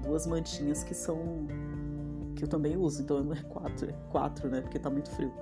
duas 0.02 0.26
mantinhas 0.26 0.82
que 0.82 0.94
são 0.94 1.46
que 2.34 2.44
eu 2.44 2.48
também 2.48 2.76
uso, 2.76 3.02
então 3.02 3.22
não 3.22 3.34
é 3.34 3.42
quatro, 3.42 3.90
é 3.90 3.92
quatro, 4.10 4.48
né? 4.48 4.60
Porque 4.62 4.78
tá 4.78 4.88
muito 4.88 5.10
frio. 5.10 5.32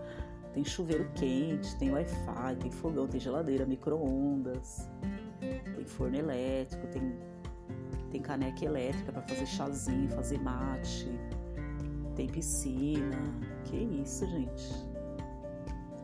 Tem 0.52 0.64
chuveiro 0.64 1.08
quente, 1.14 1.76
tem 1.76 1.92
Wi-Fi, 1.92 2.56
tem 2.60 2.70
fogão, 2.70 3.06
tem 3.06 3.20
geladeira, 3.20 3.64
micro-ondas, 3.64 4.88
tem 5.38 5.84
forno 5.84 6.16
elétrico, 6.16 6.86
tem, 6.88 7.14
tem 8.10 8.20
caneca 8.20 8.64
elétrica 8.64 9.12
para 9.12 9.22
fazer 9.22 9.46
chazinho, 9.46 10.08
fazer 10.10 10.40
mate, 10.40 11.08
tem 12.16 12.26
piscina. 12.26 13.16
Que 13.64 13.76
isso, 13.76 14.26
gente? 14.26 14.90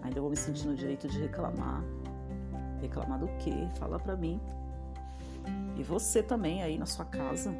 Ainda 0.02 0.20
vou 0.20 0.30
me 0.30 0.36
sentir 0.36 0.68
no 0.68 0.76
direito 0.76 1.08
de 1.08 1.18
reclamar. 1.18 1.82
Reclamar 2.80 3.18
do 3.18 3.26
quê? 3.38 3.68
Fala 3.76 3.98
pra 3.98 4.16
mim. 4.16 4.40
E 5.76 5.82
você 5.82 6.22
também 6.22 6.62
aí 6.62 6.78
na 6.78 6.86
sua 6.86 7.04
casa. 7.04 7.52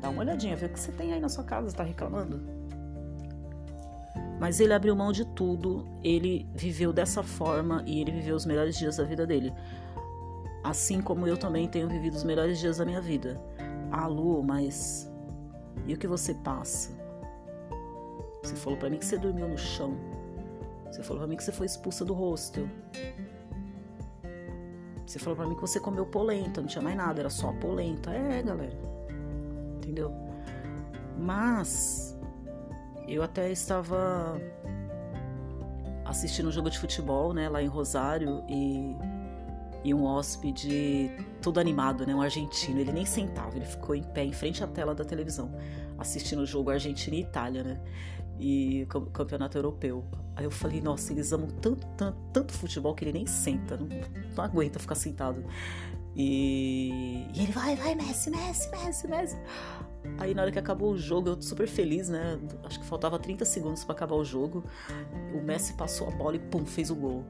Dá 0.00 0.08
uma 0.08 0.20
olhadinha, 0.20 0.56
vê 0.56 0.66
o 0.66 0.68
que 0.70 0.80
você 0.80 0.92
tem 0.92 1.12
aí 1.12 1.20
na 1.20 1.28
sua 1.28 1.44
casa, 1.44 1.76
tá 1.76 1.82
reclamando? 1.82 2.53
Mas 4.40 4.60
ele 4.60 4.72
abriu 4.72 4.96
mão 4.96 5.12
de 5.12 5.24
tudo, 5.24 5.86
ele 6.02 6.48
viveu 6.54 6.92
dessa 6.92 7.22
forma 7.22 7.82
e 7.86 8.00
ele 8.00 8.10
viveu 8.10 8.34
os 8.34 8.44
melhores 8.44 8.76
dias 8.76 8.96
da 8.96 9.04
vida 9.04 9.26
dele. 9.26 9.52
Assim 10.62 11.00
como 11.00 11.26
eu 11.26 11.36
também 11.36 11.68
tenho 11.68 11.88
vivido 11.88 12.14
os 12.14 12.24
melhores 12.24 12.58
dias 12.58 12.78
da 12.78 12.84
minha 12.84 13.00
vida. 13.00 13.40
Ah, 13.90 14.06
Lu, 14.06 14.42
mas 14.42 15.10
e 15.86 15.94
o 15.94 15.98
que 15.98 16.06
você 16.06 16.34
passa? 16.34 16.90
Você 18.42 18.56
falou 18.56 18.78
para 18.78 18.90
mim 18.90 18.98
que 18.98 19.04
você 19.04 19.18
dormiu 19.18 19.48
no 19.48 19.58
chão. 19.58 19.96
Você 20.90 21.02
falou 21.02 21.20
pra 21.20 21.26
mim 21.26 21.36
que 21.36 21.44
você 21.44 21.52
foi 21.52 21.66
expulsa 21.66 22.04
do 22.04 22.14
hostel. 22.14 22.68
Você 25.06 25.18
falou 25.18 25.36
pra 25.36 25.46
mim 25.46 25.54
que 25.54 25.60
você 25.60 25.78
comeu 25.78 26.06
polenta, 26.06 26.60
não 26.60 26.68
tinha 26.68 26.82
mais 26.82 26.96
nada, 26.96 27.20
era 27.20 27.30
só 27.30 27.52
polenta. 27.52 28.10
É, 28.12 28.42
galera. 28.42 28.76
Entendeu? 29.76 30.12
Mas 31.18 32.13
eu 33.06 33.22
até 33.22 33.50
estava 33.50 34.40
assistindo 36.04 36.48
um 36.48 36.52
jogo 36.52 36.70
de 36.70 36.78
futebol, 36.78 37.32
né, 37.32 37.48
lá 37.48 37.62
em 37.62 37.66
Rosário 37.66 38.44
e 38.48 38.96
e 39.84 39.92
um 39.92 40.02
hóspede 40.04 41.10
todo 41.42 41.60
animado, 41.60 42.06
né, 42.06 42.14
um 42.14 42.22
argentino, 42.22 42.80
ele 42.80 42.90
nem 42.90 43.04
sentava, 43.04 43.54
ele 43.54 43.66
ficou 43.66 43.94
em 43.94 44.02
pé 44.02 44.24
em 44.24 44.32
frente 44.32 44.64
à 44.64 44.66
tela 44.66 44.94
da 44.94 45.04
televisão, 45.04 45.54
assistindo 45.98 46.40
o 46.40 46.46
jogo 46.46 46.70
Argentina 46.70 47.14
e 47.16 47.20
Itália, 47.20 47.62
né? 47.62 47.80
E 48.40 48.86
campeonato 49.12 49.58
europeu. 49.58 50.04
Aí 50.34 50.44
eu 50.44 50.50
falei, 50.50 50.80
nossa, 50.80 51.12
eles 51.12 51.32
amam 51.32 51.48
tanto, 51.48 51.86
tanto, 51.98 52.18
tanto 52.32 52.52
futebol 52.52 52.94
que 52.94 53.04
ele 53.04 53.12
nem 53.12 53.26
senta, 53.26 53.76
não, 53.76 53.86
não 54.34 54.44
aguenta 54.44 54.78
ficar 54.78 54.94
sentado. 54.96 55.44
E, 56.16 57.28
e 57.34 57.42
ele 57.42 57.52
vai, 57.52 57.76
vai, 57.76 57.94
Messi, 57.94 58.30
Messi, 58.30 58.70
Messi, 58.70 59.06
Messi. 59.06 59.36
Aí 60.18 60.34
na 60.34 60.42
hora 60.42 60.52
que 60.52 60.58
acabou 60.58 60.92
o 60.92 60.98
jogo, 60.98 61.30
eu 61.30 61.42
super 61.42 61.66
feliz, 61.66 62.08
né? 62.08 62.38
Acho 62.62 62.80
que 62.80 62.86
faltava 62.86 63.18
30 63.18 63.44
segundos 63.44 63.84
para 63.84 63.94
acabar 63.94 64.14
o 64.14 64.24
jogo. 64.24 64.64
O 65.34 65.40
Messi 65.40 65.74
passou 65.74 66.08
a 66.08 66.10
bola 66.10 66.36
e 66.36 66.38
pum, 66.38 66.64
fez 66.64 66.90
o 66.90 66.94
gol. 66.94 67.24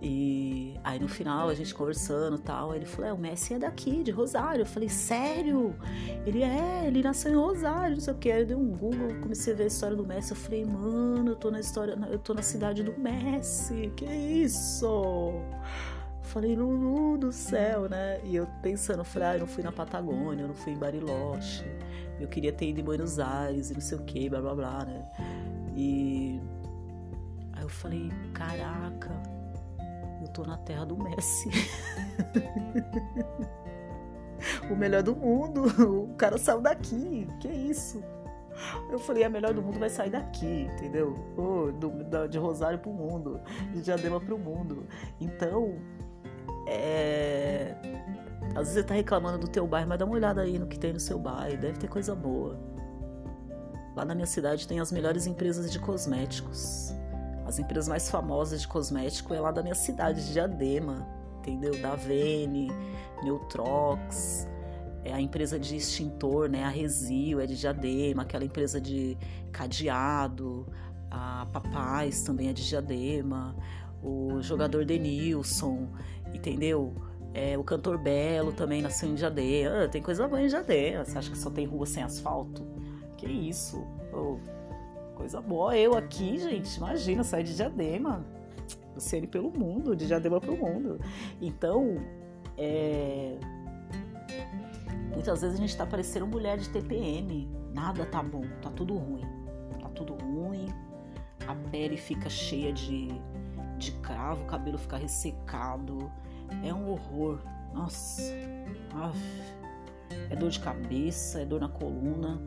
E 0.00 0.78
aí 0.84 0.98
no 0.98 1.08
final 1.08 1.48
a 1.48 1.54
gente 1.54 1.74
conversando 1.74 2.38
tal, 2.38 2.74
ele 2.74 2.84
falou: 2.84 3.10
é, 3.10 3.12
o 3.12 3.18
Messi 3.18 3.54
é 3.54 3.58
daqui, 3.58 4.02
de 4.02 4.10
Rosário. 4.10 4.62
Eu 4.62 4.66
falei, 4.66 4.88
sério? 4.88 5.74
Ele 6.26 6.42
é, 6.42 6.86
ele 6.86 7.02
nasceu 7.02 7.32
em 7.32 7.36
Rosário, 7.36 7.94
não 7.94 8.00
sei 8.00 8.12
o 8.12 8.16
que. 8.18 8.30
Aí 8.30 8.42
eu 8.42 8.46
dei 8.46 8.56
um 8.56 8.70
Google, 8.70 9.14
comecei 9.22 9.54
a 9.54 9.56
ver 9.56 9.64
a 9.64 9.68
história 9.68 9.96
do 9.96 10.06
Messi. 10.06 10.32
Eu 10.32 10.36
falei, 10.36 10.64
mano, 10.64 11.30
eu 11.30 11.36
tô 11.36 11.50
na 11.50 11.60
história, 11.60 11.98
eu 12.10 12.18
tô 12.18 12.34
na 12.34 12.42
cidade 12.42 12.82
do 12.82 12.98
Messi, 13.00 13.92
que 13.96 14.04
isso? 14.04 15.32
falei, 16.34 16.56
Lulu 16.56 17.16
do 17.16 17.32
céu, 17.32 17.88
né? 17.88 18.20
E 18.24 18.34
eu 18.34 18.48
pensando, 18.60 19.04
falei, 19.04 19.28
ah, 19.28 19.34
eu 19.34 19.40
não 19.40 19.46
fui 19.46 19.62
na 19.62 19.70
Patagônia, 19.70 20.42
eu 20.42 20.48
não 20.48 20.54
fui 20.54 20.72
em 20.72 20.76
Bariloche, 20.76 21.64
eu 22.20 22.28
queria 22.28 22.52
ter 22.52 22.68
ido 22.68 22.80
em 22.80 22.84
Buenos 22.84 23.18
Aires 23.18 23.70
e 23.70 23.74
não 23.74 23.80
sei 23.80 23.98
o 23.98 24.02
que, 24.02 24.28
blá 24.28 24.40
blá 24.40 24.54
blá, 24.54 24.84
né? 24.84 25.04
E 25.74 26.40
aí 27.52 27.62
eu 27.62 27.68
falei, 27.68 28.10
caraca, 28.32 29.10
eu 30.20 30.28
tô 30.28 30.44
na 30.44 30.56
terra 30.58 30.84
do 30.84 30.96
Messi. 30.96 31.50
o 34.70 34.76
melhor 34.76 35.02
do 35.02 35.16
mundo, 35.16 35.64
o 36.10 36.14
cara 36.14 36.38
saiu 36.38 36.60
daqui, 36.60 37.26
que 37.40 37.48
isso? 37.48 38.00
Eu 38.90 38.98
falei, 38.98 39.24
a 39.24 39.28
melhor 39.28 39.52
do 39.52 39.62
mundo 39.62 39.78
vai 39.78 39.90
sair 39.90 40.10
daqui, 40.10 40.68
entendeu? 40.72 41.16
Oh, 41.36 41.72
do, 41.72 42.28
de 42.28 42.38
Rosário 42.38 42.78
pro 42.78 42.92
mundo, 42.92 43.40
de 43.72 43.82
Diadema 43.82 44.20
pro 44.20 44.38
mundo. 44.38 44.86
Então, 45.20 45.76
é... 46.66 47.74
Às 48.50 48.68
vezes 48.68 48.72
você 48.74 48.82
tá 48.82 48.94
reclamando 48.94 49.38
do 49.38 49.48
teu 49.48 49.66
bairro, 49.66 49.88
mas 49.88 49.98
dá 49.98 50.04
uma 50.04 50.14
olhada 50.14 50.42
aí 50.42 50.58
no 50.58 50.66
que 50.66 50.78
tem 50.78 50.92
no 50.92 51.00
seu 51.00 51.18
bairro, 51.18 51.60
deve 51.60 51.78
ter 51.78 51.88
coisa 51.88 52.14
boa. 52.14 52.58
Lá 53.96 54.04
na 54.04 54.14
minha 54.14 54.26
cidade 54.26 54.66
tem 54.66 54.80
as 54.80 54.90
melhores 54.90 55.26
empresas 55.26 55.70
de 55.70 55.78
cosméticos. 55.78 56.92
As 57.46 57.58
empresas 57.58 57.88
mais 57.88 58.10
famosas 58.10 58.60
de 58.62 58.68
cosmético 58.68 59.34
é 59.34 59.40
lá 59.40 59.50
da 59.50 59.62
minha 59.62 59.74
cidade, 59.74 60.26
de 60.26 60.32
Diadema, 60.32 61.06
entendeu? 61.38 61.80
Da 61.80 61.94
Vene, 61.94 62.70
Neutrox, 63.22 64.48
é 65.04 65.12
a 65.12 65.20
empresa 65.20 65.58
de 65.58 65.76
extintor, 65.76 66.48
né? 66.48 66.64
A 66.64 66.68
Resio 66.68 67.38
é 67.40 67.46
de 67.46 67.56
Diadema, 67.56 68.22
aquela 68.22 68.44
empresa 68.44 68.80
de 68.80 69.16
cadeado, 69.52 70.66
a 71.10 71.46
Papais 71.52 72.22
também 72.22 72.48
é 72.48 72.52
de 72.52 72.66
Diadema, 72.66 73.54
o 74.02 74.40
jogador 74.40 74.84
Denilson, 74.84 75.88
entendeu? 76.32 76.94
É, 77.34 77.58
o 77.58 77.64
cantor 77.64 77.98
Belo 77.98 78.52
também 78.52 78.80
nasceu 78.80 79.08
em 79.08 79.16
Diadema. 79.16 79.84
Ah, 79.84 79.88
tem 79.88 80.00
coisa 80.00 80.28
boa 80.28 80.40
em 80.40 80.46
Diadema. 80.46 81.04
Você 81.04 81.18
acha 81.18 81.28
que 81.28 81.36
só 81.36 81.50
tem 81.50 81.66
rua 81.66 81.84
sem 81.84 82.00
asfalto? 82.00 82.64
Que 83.16 83.26
isso? 83.26 83.84
Oh, 84.12 84.38
coisa 85.16 85.40
boa. 85.40 85.76
Eu 85.76 85.96
aqui, 85.96 86.38
gente, 86.38 86.76
imagina, 86.76 87.24
sair 87.24 87.42
de 87.42 87.56
Diadema. 87.56 88.24
Luciane 88.94 89.26
pelo 89.26 89.50
mundo, 89.50 89.96
de 89.96 90.06
Diadema 90.06 90.40
pro 90.40 90.56
mundo. 90.56 91.00
Então, 91.42 91.96
é... 92.56 93.36
muitas 95.12 95.40
vezes 95.40 95.56
a 95.56 95.60
gente 95.60 95.76
tá 95.76 95.84
parecendo 95.84 96.28
mulher 96.28 96.56
de 96.56 96.68
TPM. 96.68 97.48
Nada 97.72 98.06
tá 98.06 98.22
bom, 98.22 98.44
tá 98.62 98.70
tudo 98.70 98.94
ruim. 98.94 99.24
Tá 99.80 99.88
tudo 99.88 100.14
ruim. 100.14 100.72
A 101.48 101.56
pele 101.72 101.96
fica 101.96 102.30
cheia 102.30 102.72
de, 102.72 103.08
de 103.76 103.90
cravo, 103.94 104.44
o 104.44 104.46
cabelo 104.46 104.78
fica 104.78 104.96
ressecado 104.96 106.08
é 106.62 106.72
um 106.72 106.90
horror. 106.90 107.40
Nossa. 107.72 108.22
É 110.30 110.36
dor 110.36 110.50
de 110.50 110.60
cabeça, 110.60 111.40
é 111.40 111.44
dor 111.44 111.60
na 111.60 111.68
coluna. 111.68 112.40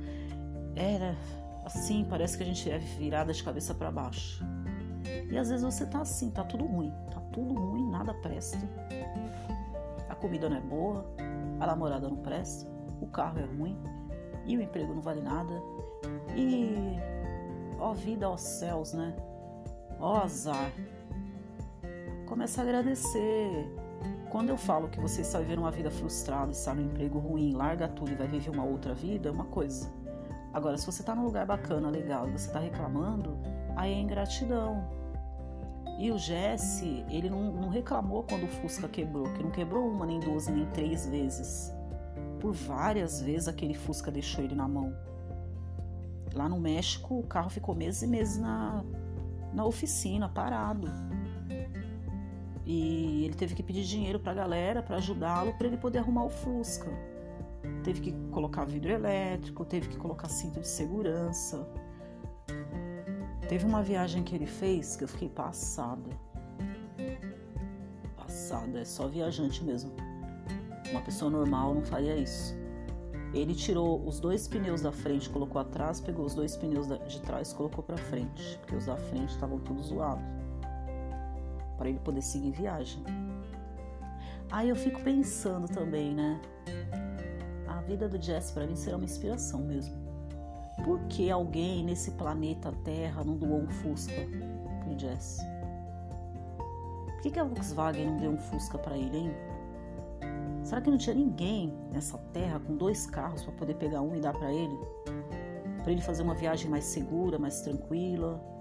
Era 0.75 1.15
assim, 1.65 2.05
parece 2.09 2.37
que 2.37 2.43
a 2.43 2.45
gente 2.45 2.69
é 2.69 2.77
virada 2.77 3.33
de 3.33 3.43
cabeça 3.43 3.73
para 3.73 3.91
baixo. 3.91 4.43
E 5.29 5.37
às 5.37 5.49
vezes 5.49 5.63
você 5.63 5.85
tá 5.85 6.01
assim, 6.01 6.29
tá 6.29 6.43
tudo 6.43 6.65
ruim, 6.65 6.91
tá 7.11 7.19
tudo 7.31 7.53
ruim, 7.53 7.89
nada 7.89 8.13
presta. 8.13 8.57
A 10.09 10.15
comida 10.15 10.49
não 10.49 10.57
é 10.57 10.61
boa, 10.61 11.05
a 11.59 11.67
namorada 11.67 12.07
não 12.07 12.17
presta, 12.17 12.69
o 13.01 13.07
carro 13.07 13.39
é 13.39 13.45
ruim 13.45 13.77
e 14.45 14.57
o 14.57 14.61
emprego 14.61 14.93
não 14.93 15.01
vale 15.01 15.21
nada. 15.21 15.53
E 16.35 16.97
ó 17.79 17.93
vida, 17.93 18.29
ó 18.29 18.37
céus, 18.37 18.93
né? 18.93 19.15
Ó 19.99 20.17
azar. 20.17 20.71
Começa 22.25 22.61
a 22.61 22.63
agradecer 22.63 23.69
quando 24.37 24.49
eu 24.49 24.57
falo 24.57 24.87
que 24.87 24.99
você 24.99 25.21
está 25.21 25.39
vivendo 25.39 25.57
uma 25.57 25.71
vida 25.71 25.89
frustrada, 25.89 26.51
está 26.51 26.71
num 26.71 26.83
emprego 26.83 27.17
ruim, 27.17 27.53
larga 27.53 27.87
tudo 27.87 28.11
e 28.11 28.15
vai 28.15 28.27
viver 28.27 28.51
uma 28.51 28.63
outra 28.63 28.93
vida, 28.93 29.29
é 29.29 29.31
uma 29.31 29.45
coisa. 29.45 29.91
Agora, 30.53 30.77
se 30.77 30.85
você 30.85 31.01
está 31.01 31.15
num 31.15 31.23
lugar 31.23 31.43
bacana, 31.47 31.89
legal, 31.89 32.27
e 32.27 32.33
você 32.33 32.45
está 32.45 32.59
reclamando, 32.59 33.35
aí 33.75 33.91
é 33.91 33.99
ingratidão. 33.99 34.87
E 35.97 36.11
o 36.11 36.19
Jesse, 36.19 37.03
ele 37.09 37.31
não, 37.31 37.51
não, 37.51 37.69
reclamou 37.69 38.21
quando 38.29 38.43
o 38.43 38.47
Fusca 38.47 38.87
quebrou, 38.87 39.23
que 39.33 39.41
não 39.41 39.49
quebrou 39.49 39.89
uma, 39.89 40.05
nem 40.05 40.19
duas, 40.19 40.45
nem 40.45 40.67
três 40.67 41.07
vezes. 41.07 41.73
Por 42.39 42.53
várias 42.53 43.19
vezes 43.19 43.47
aquele 43.47 43.73
Fusca 43.73 44.11
deixou 44.11 44.43
ele 44.43 44.53
na 44.53 44.67
mão. 44.67 44.93
Lá 46.35 46.47
no 46.47 46.59
México, 46.59 47.17
o 47.17 47.23
carro 47.23 47.49
ficou 47.49 47.73
meses 47.73 48.03
e 48.03 48.07
meses 48.07 48.37
na, 48.37 48.83
na 49.51 49.65
oficina, 49.65 50.29
parado. 50.29 50.87
E 52.69 53.23
ele 53.23 53.33
teve 53.33 53.55
que 53.55 53.63
pedir 53.63 53.85
dinheiro 53.85 54.19
para 54.19 54.33
a 54.33 54.35
galera 54.35 54.83
para 54.83 54.97
ajudá-lo 54.97 55.53
para 55.53 55.67
ele 55.67 55.77
poder 55.77 55.99
arrumar 55.99 56.25
o 56.25 56.29
Fusca. 56.29 56.91
Teve 57.81 58.01
que 58.01 58.11
colocar 58.29 58.65
vidro 58.65 58.91
elétrico, 58.91 59.63
teve 59.63 59.87
que 59.87 59.95
colocar 59.95 60.27
cinto 60.27 60.59
de 60.59 60.67
segurança. 60.67 61.65
Teve 63.47 63.65
uma 63.65 63.81
viagem 63.81 64.21
que 64.21 64.35
ele 64.35 64.45
fez 64.45 64.97
que 64.97 65.05
eu 65.05 65.07
fiquei 65.07 65.29
passada. 65.29 66.09
Passada, 68.17 68.81
é 68.81 68.85
só 68.85 69.07
viajante 69.07 69.63
mesmo. 69.63 69.93
Uma 70.91 71.01
pessoa 71.01 71.31
normal 71.31 71.73
não 71.73 71.83
faria 71.83 72.17
isso. 72.17 72.53
Ele 73.33 73.55
tirou 73.55 74.05
os 74.05 74.19
dois 74.19 74.45
pneus 74.45 74.81
da 74.81 74.91
frente, 74.91 75.29
colocou 75.29 75.61
atrás, 75.61 76.01
pegou 76.01 76.25
os 76.25 76.35
dois 76.35 76.57
pneus 76.57 76.87
de 77.07 77.21
trás, 77.21 77.53
colocou 77.53 77.81
para 77.81 77.95
frente, 77.95 78.57
porque 78.59 78.75
os 78.75 78.87
da 78.87 78.97
frente 78.97 79.29
estavam 79.29 79.57
todos 79.59 79.85
zoados 79.85 80.36
para 81.87 81.89
ele 81.89 81.99
poder 81.99 82.21
seguir 82.21 82.51
viagem. 82.51 83.01
Aí 84.51 84.69
eu 84.69 84.75
fico 84.75 85.01
pensando 85.01 85.67
também, 85.67 86.13
né? 86.13 86.39
A 87.67 87.81
vida 87.81 88.09
do 88.09 88.21
Jesse 88.21 88.53
para 88.53 88.67
mim 88.67 88.75
será 88.75 88.97
uma 88.97 89.05
inspiração 89.05 89.61
mesmo. 89.61 89.95
Por 90.83 90.99
que 91.07 91.31
alguém 91.31 91.83
nesse 91.83 92.11
planeta 92.11 92.71
Terra 92.83 93.23
não 93.23 93.37
doou 93.37 93.61
um 93.61 93.67
Fusca 93.67 94.13
pro 94.83 94.99
Jesse? 94.99 95.41
Por 97.05 97.21
que, 97.21 97.31
que 97.31 97.39
a 97.39 97.43
Volkswagen 97.43 98.05
não 98.05 98.17
deu 98.17 98.31
um 98.31 98.37
Fusca 98.37 98.77
para 98.77 98.97
ele, 98.97 99.17
hein? 99.17 99.31
Será 100.63 100.81
que 100.81 100.89
não 100.89 100.97
tinha 100.97 101.15
ninguém 101.15 101.73
nessa 101.91 102.17
terra 102.33 102.59
com 102.59 102.75
dois 102.75 103.07
carros 103.07 103.43
para 103.43 103.53
poder 103.53 103.75
pegar 103.75 104.01
um 104.01 104.15
e 104.15 104.19
dar 104.19 104.33
para 104.33 104.51
ele? 104.51 104.77
Para 105.81 105.91
ele 105.93 106.01
fazer 106.01 106.23
uma 106.23 106.35
viagem 106.35 106.69
mais 106.69 106.83
segura, 106.83 107.39
mais 107.39 107.61
tranquila? 107.61 108.56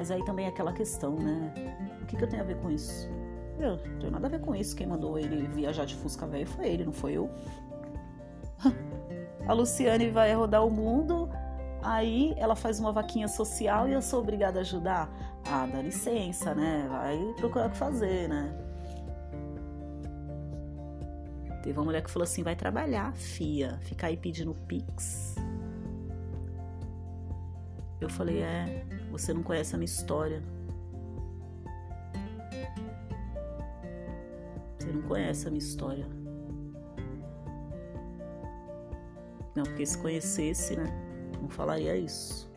Mas 0.00 0.10
aí 0.10 0.24
também 0.24 0.46
é 0.46 0.48
aquela 0.48 0.72
questão, 0.72 1.14
né? 1.14 1.52
O 2.00 2.06
que, 2.06 2.16
que 2.16 2.24
eu 2.24 2.26
tenho 2.26 2.42
a 2.42 2.46
ver 2.46 2.56
com 2.56 2.70
isso? 2.70 3.06
Eu 3.58 3.76
não 3.76 3.98
tenho 3.98 4.10
nada 4.10 4.28
a 4.28 4.30
ver 4.30 4.40
com 4.40 4.56
isso. 4.56 4.74
Quem 4.74 4.86
mandou 4.86 5.18
ele 5.18 5.46
viajar 5.46 5.84
de 5.84 5.94
Fusca 5.94 6.26
velho 6.26 6.46
foi 6.46 6.68
ele, 6.68 6.86
não 6.86 6.92
foi 6.92 7.12
eu. 7.12 7.30
A 9.46 9.52
Luciane 9.52 10.08
vai 10.08 10.32
rodar 10.32 10.64
o 10.64 10.70
mundo, 10.70 11.28
aí 11.82 12.34
ela 12.38 12.56
faz 12.56 12.80
uma 12.80 12.92
vaquinha 12.92 13.28
social 13.28 13.86
e 13.90 13.92
eu 13.92 14.00
sou 14.00 14.20
obrigada 14.20 14.60
a 14.60 14.62
ajudar. 14.62 15.12
Ah, 15.44 15.66
dá 15.70 15.82
licença, 15.82 16.54
né? 16.54 16.86
Vai 16.88 17.34
procurar 17.36 17.66
o 17.66 17.70
que 17.70 17.76
fazer, 17.76 18.26
né? 18.26 18.56
Teve 21.62 21.78
uma 21.78 21.84
mulher 21.84 22.02
que 22.02 22.10
falou 22.10 22.24
assim: 22.24 22.42
vai 22.42 22.56
trabalhar, 22.56 23.12
fia, 23.12 23.78
ficar 23.82 24.06
aí 24.06 24.16
pedindo 24.16 24.54
pix. 24.66 25.34
Eu 28.00 28.08
falei: 28.08 28.40
é, 28.40 28.86
você 29.20 29.34
não 29.34 29.42
conhece 29.42 29.74
a 29.74 29.78
minha 29.78 29.84
história. 29.84 30.42
Você 34.78 34.92
não 34.92 35.02
conhece 35.02 35.46
a 35.46 35.50
minha 35.50 35.58
história. 35.58 36.06
Não, 39.54 39.64
porque 39.64 39.84
se 39.84 39.98
conhecesse, 39.98 40.74
né? 40.74 40.86
Não 41.40 41.48
falaria 41.48 41.96
isso. 41.96 42.50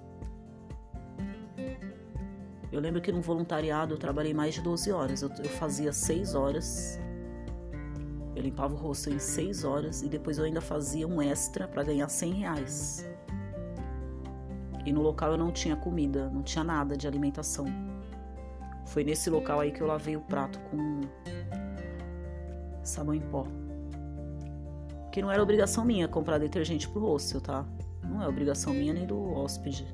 Eu 2.72 2.80
lembro 2.80 3.02
que 3.02 3.12
no 3.12 3.22
voluntariado 3.22 3.94
eu 3.94 3.98
trabalhei 3.98 4.34
mais 4.34 4.56
de 4.56 4.62
12 4.62 4.92
horas. 4.92 5.22
Eu, 5.22 5.30
eu 5.44 5.50
fazia 5.50 5.92
6 5.92 6.34
horas. 6.34 7.00
Eu 8.36 8.42
limpava 8.42 8.74
o 8.74 8.78
rosto 8.78 9.10
em 9.10 9.20
6 9.20 9.64
horas 9.64 10.02
e 10.02 10.08
depois 10.08 10.38
eu 10.38 10.46
ainda 10.46 10.62
fazia 10.62 11.08
um 11.08 11.22
extra 11.22 11.68
para 11.68 11.84
ganhar 11.84 12.08
100 12.08 12.34
reais. 12.34 13.13
E 14.86 14.92
no 14.92 15.02
local 15.02 15.32
eu 15.32 15.38
não 15.38 15.52
tinha 15.52 15.76
comida, 15.76 16.30
não 16.30 16.42
tinha 16.42 16.64
nada 16.64 16.98
de 16.98 17.08
alimentação. 17.08 17.66
Foi 18.86 19.04
nesse 19.04 19.30
local 19.30 19.60
aí 19.60 19.72
que 19.72 19.82
eu 19.82 19.88
lavei 19.88 20.18
o 20.18 20.22
prato 20.22 20.60
com 20.70 21.02
sabão 22.84 23.16
em 23.16 23.22
pó. 23.22 23.46
Que 25.12 25.22
não 25.22 25.32
era 25.32 25.42
obrigação 25.42 25.86
minha 25.86 26.08
comprar 26.08 26.38
detergente 26.38 26.90
pro 26.90 27.00
rosto, 27.00 27.40
tá? 27.40 27.66
Não 28.04 28.22
é 28.22 28.28
obrigação 28.28 28.74
minha 28.74 28.94
nem 28.94 29.06
do 29.06 29.18
hóspede. 29.34 29.86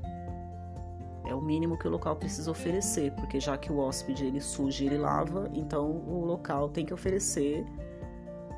É 1.28 1.36
o 1.36 1.42
mínimo 1.42 1.78
que 1.78 1.88
o 1.88 1.92
local 1.92 2.16
precisa 2.16 2.50
oferecer, 2.50 3.12
porque 3.12 3.40
já 3.40 3.56
que 3.56 3.72
o 3.72 3.78
hóspede 3.78 4.26
ele 4.26 4.42
suja 4.42 4.84
e 4.84 4.88
ele 4.88 4.98
lava, 4.98 5.48
então 5.54 5.86
o 5.86 6.26
local 6.26 6.70
tem 6.70 6.84
que 6.86 6.94
oferecer 6.94 7.64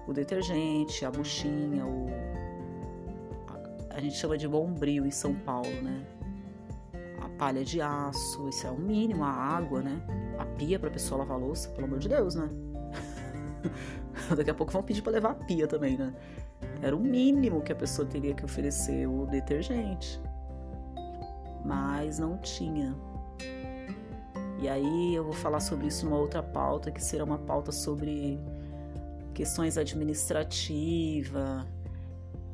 o 0.07 0.13
detergente, 0.13 1.03
a 1.03 1.11
buchinha, 1.11 1.85
o 1.85 2.09
a 3.93 3.99
gente 3.99 4.15
chama 4.15 4.37
de 4.37 4.47
bombril 4.47 5.05
em 5.05 5.11
São 5.11 5.35
Paulo, 5.35 5.69
né? 5.81 6.01
A 7.41 7.45
palha 7.45 7.65
de 7.65 7.81
aço, 7.81 8.47
isso 8.49 8.67
é 8.67 8.69
o 8.69 8.77
mínimo, 8.77 9.23
a 9.23 9.31
água, 9.31 9.81
né? 9.81 9.99
A 10.37 10.45
pia 10.45 10.77
para 10.77 10.91
pessoa 10.91 11.19
lavar 11.19 11.39
louça, 11.39 11.69
pelo 11.69 11.87
amor 11.87 11.97
de 11.97 12.07
Deus, 12.07 12.35
né? 12.35 12.47
Daqui 14.37 14.51
a 14.51 14.53
pouco 14.53 14.71
vão 14.71 14.83
pedir 14.83 15.01
para 15.01 15.13
levar 15.13 15.31
a 15.31 15.33
pia 15.33 15.67
também, 15.67 15.97
né? 15.97 16.13
Era 16.83 16.95
o 16.95 16.99
mínimo 16.99 17.63
que 17.63 17.71
a 17.71 17.75
pessoa 17.75 18.07
teria 18.07 18.35
que 18.35 18.45
oferecer 18.45 19.07
o 19.07 19.25
detergente 19.25 20.21
mas 21.63 22.19
não 22.19 22.37
tinha. 22.37 22.95
E 24.59 24.69
aí 24.69 25.15
eu 25.15 25.23
vou 25.23 25.33
falar 25.33 25.59
sobre 25.59 25.87
isso 25.87 26.05
numa 26.05 26.17
outra 26.17 26.43
pauta, 26.43 26.91
que 26.91 27.03
será 27.03 27.23
uma 27.23 27.37
pauta 27.37 27.71
sobre 27.71 28.39
questões 29.33 29.77
administrativas, 29.77 31.65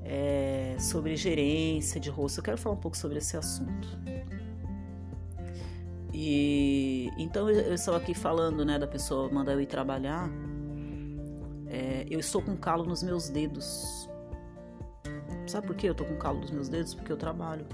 é, 0.03 0.75
sobre 0.79 1.15
gerência 1.15 1.99
de 1.99 2.09
rosto. 2.09 2.39
Eu 2.39 2.43
quero 2.43 2.57
falar 2.57 2.75
um 2.75 2.79
pouco 2.79 2.95
sobre 2.95 3.17
esse 3.17 3.35
assunto. 3.35 3.87
E 6.13 7.09
então 7.17 7.49
eu 7.49 7.73
estava 7.73 7.97
aqui 7.97 8.13
falando, 8.13 8.63
né, 8.65 8.79
da 8.79 8.87
pessoa 8.87 9.29
mandar 9.31 9.53
eu 9.53 9.61
ir 9.61 9.67
trabalhar. 9.67 10.29
É, 11.67 12.05
eu 12.09 12.19
estou 12.19 12.41
com 12.41 12.55
calo 12.55 12.85
nos 12.85 13.03
meus 13.03 13.29
dedos. 13.29 14.09
Sabe 15.45 15.67
por 15.67 15.75
que 15.75 15.87
eu 15.87 15.91
estou 15.91 16.07
com 16.07 16.17
calo 16.17 16.39
nos 16.39 16.51
meus 16.51 16.69
dedos? 16.69 16.93
Porque 16.93 17.11
eu 17.11 17.17
trabalho 17.17 17.65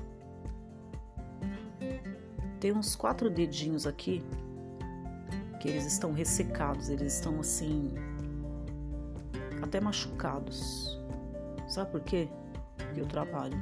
tem 2.64 2.72
uns 2.72 2.96
quatro 2.96 3.30
dedinhos 3.30 3.86
aqui 3.86 4.24
que 5.60 5.68
eles 5.68 5.86
estão 5.86 6.14
ressecados, 6.14 6.88
eles 6.88 7.16
estão 7.16 7.38
assim 7.42 7.94
até 9.62 9.82
machucados. 9.82 10.98
Sabe 11.68 11.92
por 11.92 12.00
quê? 12.00 12.30
Porque 12.78 13.02
eu 13.02 13.06
trabalho. 13.06 13.58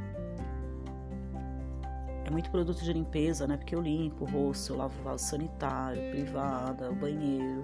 Muito 2.32 2.50
produto 2.50 2.82
de 2.82 2.94
limpeza, 2.94 3.46
né? 3.46 3.58
Porque 3.58 3.76
eu 3.76 3.82
limpo 3.82 4.24
o 4.24 4.28
rosto, 4.28 4.72
eu 4.72 4.78
lavo 4.78 4.98
o 5.02 5.04
vaso 5.04 5.26
sanitário, 5.26 6.10
privada, 6.12 6.90
o 6.90 6.96
banheiro. 6.96 7.62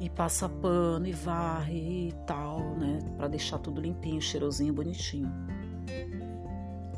E 0.00 0.10
passa 0.10 0.48
pano 0.48 1.06
e 1.06 1.12
varre 1.12 2.08
e 2.08 2.12
tal, 2.26 2.58
né? 2.76 2.98
Pra 3.16 3.28
deixar 3.28 3.58
tudo 3.58 3.80
limpinho, 3.80 4.20
cheirosinho, 4.20 4.72
bonitinho. 4.72 5.30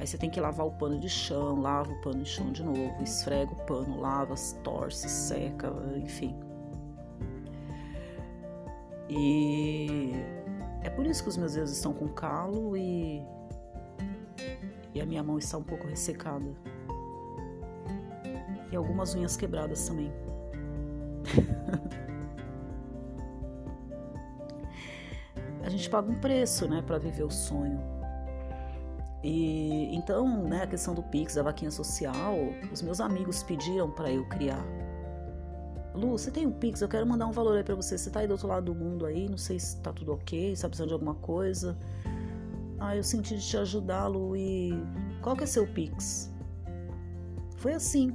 Aí 0.00 0.06
você 0.06 0.16
tem 0.16 0.30
que 0.30 0.40
lavar 0.40 0.66
o 0.66 0.72
pano 0.72 0.98
de 0.98 1.08
chão, 1.08 1.60
lava 1.60 1.92
o 1.92 2.00
pano 2.00 2.22
de 2.22 2.28
chão 2.28 2.50
de 2.50 2.64
novo, 2.64 3.02
esfrega 3.02 3.52
o 3.52 3.56
pano, 3.66 4.00
lava, 4.00 4.34
torce, 4.64 5.08
seca, 5.08 5.70
enfim. 5.96 6.34
E 9.08 10.12
é 10.82 10.88
por 10.88 11.06
isso 11.06 11.22
que 11.22 11.28
os 11.28 11.36
meus 11.36 11.52
dedos 11.52 11.70
estão 11.70 11.92
com 11.92 12.08
calo 12.08 12.76
e, 12.76 13.22
e 14.94 15.00
a 15.00 15.06
minha 15.06 15.22
mão 15.22 15.38
está 15.38 15.56
um 15.58 15.62
pouco 15.62 15.86
ressecada. 15.86 16.52
E 18.70 18.76
algumas 18.76 19.14
unhas 19.14 19.36
quebradas 19.36 19.86
também. 19.86 20.10
a 25.62 25.68
gente 25.68 25.90
paga 25.90 26.10
um 26.10 26.18
preço, 26.20 26.68
né, 26.68 26.82
para 26.82 26.98
viver 26.98 27.24
o 27.24 27.30
sonho. 27.30 27.80
E 29.22 29.94
então, 29.94 30.48
né, 30.48 30.64
a 30.64 30.66
questão 30.66 30.94
do 30.94 31.02
Pix, 31.02 31.36
da 31.36 31.42
vaquinha 31.42 31.70
social, 31.70 32.34
os 32.72 32.82
meus 32.82 33.00
amigos 33.00 33.42
pediram 33.42 33.90
para 33.90 34.10
eu 34.10 34.24
criar. 34.26 34.64
Lu, 35.94 36.12
você 36.12 36.30
tem 36.30 36.46
um 36.46 36.52
Pix, 36.52 36.80
eu 36.80 36.88
quero 36.88 37.06
mandar 37.06 37.26
um 37.26 37.32
valor 37.32 37.56
aí 37.56 37.62
para 37.62 37.74
você. 37.74 37.98
Você 37.98 38.10
tá 38.10 38.20
aí 38.20 38.26
do 38.26 38.32
outro 38.32 38.48
lado 38.48 38.64
do 38.64 38.74
mundo 38.74 39.06
aí, 39.06 39.28
não 39.28 39.38
sei 39.38 39.60
se 39.60 39.80
tá 39.80 39.92
tudo 39.92 40.12
ok, 40.12 40.56
se 40.56 40.62
tá 40.62 40.68
precisando 40.68 40.88
de 40.88 40.94
alguma 40.94 41.14
coisa. 41.14 41.76
Ah, 42.84 42.96
eu 42.96 43.04
senti 43.04 43.36
de 43.36 43.48
te 43.48 43.56
ajudar, 43.56 44.08
Lu, 44.08 44.36
e 44.36 44.72
qual 45.22 45.36
que 45.36 45.44
é 45.44 45.46
seu 45.46 45.64
Pix? 45.64 46.28
Foi 47.58 47.74
assim. 47.74 48.12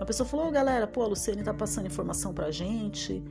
A 0.00 0.04
pessoa 0.04 0.28
falou, 0.28 0.48
oh, 0.48 0.50
galera, 0.50 0.84
pô, 0.84 1.04
a 1.04 1.06
Luciane 1.06 1.44
tá 1.44 1.54
passando 1.54 1.86
informação 1.86 2.34
pra 2.34 2.50
gente, 2.50 3.22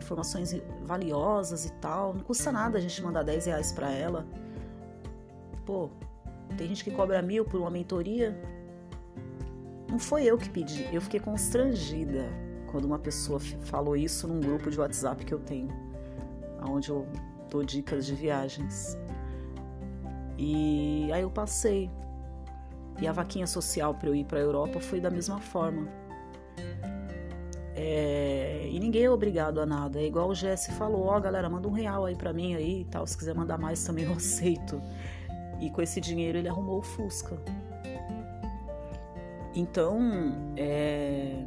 informações 0.00 0.58
valiosas 0.86 1.66
e 1.66 1.72
tal. 1.74 2.14
Não 2.14 2.22
custa 2.22 2.50
nada 2.50 2.78
a 2.78 2.80
gente 2.80 3.02
mandar 3.02 3.24
10 3.24 3.44
reais 3.44 3.72
pra 3.72 3.90
ela. 3.92 4.26
Pô, 5.66 5.90
tem 6.56 6.66
gente 6.68 6.82
que 6.82 6.90
cobra 6.90 7.20
mil 7.20 7.44
por 7.44 7.60
uma 7.60 7.70
mentoria. 7.70 8.40
Não 9.86 9.98
foi 9.98 10.24
eu 10.24 10.38
que 10.38 10.48
pedi, 10.48 10.88
eu 10.94 11.02
fiquei 11.02 11.20
constrangida 11.20 12.24
quando 12.70 12.86
uma 12.86 12.98
pessoa 12.98 13.38
falou 13.38 13.94
isso 13.94 14.26
num 14.26 14.40
grupo 14.40 14.70
de 14.70 14.80
WhatsApp 14.80 15.26
que 15.26 15.34
eu 15.34 15.40
tenho, 15.40 15.68
onde 16.66 16.88
eu 16.88 17.06
dou 17.48 17.62
dicas 17.64 18.06
de 18.06 18.14
viagens. 18.14 18.98
E 20.36 21.10
aí 21.12 21.22
eu 21.22 21.30
passei. 21.30 21.90
E 23.00 23.06
a 23.06 23.12
vaquinha 23.12 23.46
social 23.46 23.94
para 23.94 24.08
eu 24.08 24.14
ir 24.14 24.24
para 24.24 24.38
a 24.38 24.42
Europa 24.42 24.80
foi 24.80 25.00
da 25.00 25.10
mesma 25.10 25.40
forma. 25.40 25.88
É, 27.74 28.68
e 28.68 28.80
ninguém 28.80 29.04
é 29.04 29.10
obrigado 29.10 29.60
a 29.60 29.66
nada. 29.66 30.00
É 30.00 30.06
igual 30.06 30.28
o 30.28 30.34
Jesse 30.34 30.72
falou: 30.72 31.06
Ó, 31.06 31.16
oh, 31.16 31.20
galera, 31.20 31.48
manda 31.48 31.68
um 31.68 31.72
real 31.72 32.04
aí 32.04 32.16
para 32.16 32.32
mim 32.32 32.54
aí 32.54 32.84
tal. 32.90 33.06
Se 33.06 33.16
quiser 33.16 33.34
mandar 33.34 33.56
mais 33.56 33.84
também 33.84 34.04
eu 34.04 34.12
aceito. 34.18 34.80
E 35.60 35.70
com 35.70 35.80
esse 35.80 36.00
dinheiro 36.00 36.38
ele 36.38 36.48
arrumou 36.48 36.78
o 36.78 36.82
Fusca. 36.82 37.38
Então, 39.54 39.98
é... 40.56 41.44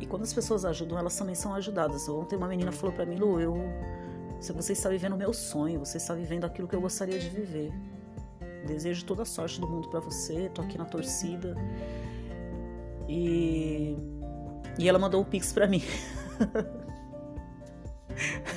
e 0.00 0.06
quando 0.06 0.22
as 0.22 0.32
pessoas 0.32 0.64
ajudam, 0.64 0.98
elas 0.98 1.16
também 1.16 1.34
são 1.34 1.54
ajudadas. 1.54 2.08
Ontem 2.08 2.36
uma 2.36 2.48
menina 2.48 2.72
falou 2.72 2.94
para 2.94 3.06
mim, 3.06 3.16
Lu, 3.16 3.40
eu, 3.40 3.54
você 4.50 4.72
está 4.72 4.88
vivendo 4.88 5.12
o 5.12 5.16
meu 5.16 5.34
sonho, 5.34 5.78
você 5.78 5.98
está 5.98 6.14
vivendo 6.14 6.44
aquilo 6.44 6.66
que 6.66 6.74
eu 6.74 6.80
gostaria 6.80 7.18
de 7.18 7.28
viver. 7.28 7.70
Desejo 8.66 9.04
toda 9.04 9.22
a 9.22 9.26
sorte 9.26 9.60
do 9.60 9.68
mundo 9.68 9.88
para 9.88 10.00
você, 10.00 10.48
tô 10.48 10.62
aqui 10.62 10.78
na 10.78 10.86
torcida. 10.86 11.54
E, 13.08 13.96
e 14.78 14.88
ela 14.88 14.98
mandou 14.98 15.20
um 15.20 15.24
pix 15.24 15.52
para 15.52 15.66
mim. 15.66 15.82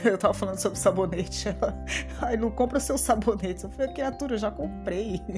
Eu 0.04 0.18
tava 0.18 0.34
falando 0.34 0.60
sobre 0.60 0.78
sabonete. 0.78 1.48
Ela, 1.50 1.74
ai, 2.22 2.38
não 2.38 2.52
compra 2.52 2.80
seu 2.80 2.98
sabonete. 2.98 3.64
Eu 3.64 3.72
falei, 3.72 3.94
criatura, 3.94 4.36
eu 4.36 4.38
já 4.38 4.52
comprei. 4.52 5.22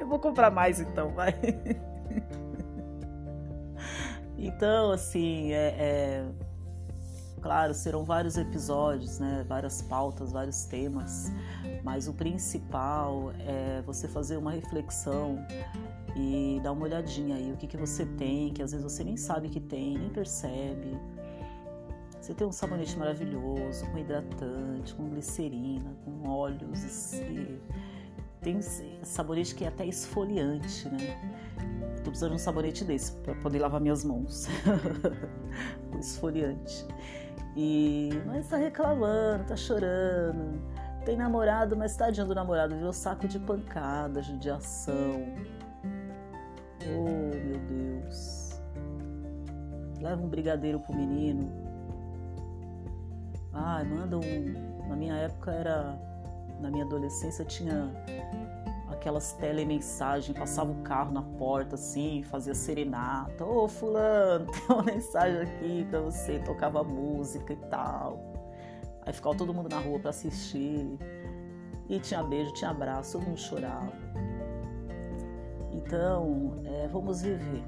Eu 0.00 0.08
vou 0.08 0.18
comprar 0.18 0.50
mais 0.50 0.80
então, 0.80 1.10
vai. 1.10 1.34
Então, 4.40 4.92
assim, 4.92 5.52
é, 5.52 5.74
é, 5.76 6.24
claro, 7.48 7.72
serão 7.72 8.04
vários 8.04 8.36
episódios, 8.36 9.18
né? 9.18 9.42
Várias 9.48 9.80
pautas, 9.80 10.32
vários 10.32 10.66
temas, 10.66 11.32
mas 11.82 12.06
o 12.06 12.12
principal 12.12 13.32
é 13.38 13.80
você 13.86 14.06
fazer 14.06 14.36
uma 14.36 14.50
reflexão 14.50 15.38
e 16.14 16.60
dar 16.62 16.72
uma 16.72 16.84
olhadinha 16.84 17.36
aí 17.36 17.50
o 17.50 17.56
que, 17.56 17.66
que 17.66 17.78
você 17.78 18.04
tem, 18.04 18.52
que 18.52 18.62
às 18.62 18.72
vezes 18.72 18.84
você 18.84 19.02
nem 19.02 19.16
sabe 19.16 19.48
que 19.48 19.60
tem, 19.60 19.96
nem 19.96 20.10
percebe 20.10 20.94
você 22.20 22.34
tem 22.34 22.46
um 22.46 22.52
sabonete 22.52 22.98
maravilhoso, 22.98 23.86
com 23.90 23.96
hidratante, 23.96 24.94
com 24.94 25.08
glicerina, 25.08 25.96
com 26.04 26.28
óleos 26.28 27.14
e 27.14 27.58
tem 28.42 28.60
sabonete 29.02 29.54
que 29.54 29.64
é 29.64 29.68
até 29.68 29.86
esfoliante, 29.86 30.86
né? 30.90 31.16
Tô 32.04 32.10
precisando 32.10 32.32
de 32.32 32.36
um 32.36 32.38
sabonete 32.38 32.84
desse 32.84 33.12
para 33.12 33.34
poder 33.36 33.60
lavar 33.60 33.80
minhas 33.80 34.04
mãos. 34.04 34.46
esfoliante. 35.98 36.86
E 37.60 38.10
mas 38.24 38.46
tá 38.46 38.56
reclamando, 38.56 39.44
tá 39.44 39.56
chorando. 39.56 40.62
Tem 41.04 41.16
namorado, 41.16 41.76
mas 41.76 41.96
tadinho 41.96 42.26
do 42.26 42.34
namorado, 42.34 42.76
viu? 42.76 42.92
Saco 42.92 43.26
de 43.26 43.38
pancada, 43.40 44.22
judiação. 44.22 45.24
Oh, 46.86 47.34
meu 47.34 47.58
Deus. 47.66 48.60
Leva 50.00 50.22
um 50.22 50.28
brigadeiro 50.28 50.78
pro 50.78 50.94
menino 50.94 51.68
ah, 53.58 53.82
manda 53.84 54.16
um. 54.16 54.88
Na 54.88 54.96
minha 54.96 55.14
época 55.14 55.50
era. 55.50 55.98
Na 56.60 56.70
minha 56.70 56.84
adolescência 56.84 57.44
tinha 57.44 57.90
aquelas 58.98 59.32
telemensagens, 59.32 60.36
passava 60.36 60.72
o 60.72 60.82
carro 60.82 61.12
na 61.12 61.22
porta 61.22 61.76
assim, 61.76 62.22
fazia 62.24 62.54
serenata. 62.54 63.44
Ô 63.44 63.68
fulano, 63.68 64.46
tem 64.52 64.62
uma 64.68 64.82
mensagem 64.82 65.40
aqui 65.40 65.86
pra 65.88 66.00
você, 66.00 66.40
tocava 66.40 66.82
música 66.82 67.52
e 67.52 67.56
tal. 67.56 68.20
Aí 69.02 69.12
ficava 69.12 69.36
todo 69.36 69.54
mundo 69.54 69.68
na 69.68 69.78
rua 69.78 69.98
para 69.98 70.10
assistir. 70.10 70.98
E 71.88 71.98
tinha 72.00 72.22
beijo, 72.22 72.52
tinha 72.52 72.70
abraço, 72.70 73.18
todo 73.18 73.26
mundo 73.26 73.38
chorava. 73.38 73.92
Então, 75.72 76.60
é, 76.64 76.88
vamos 76.88 77.22
viver. 77.22 77.64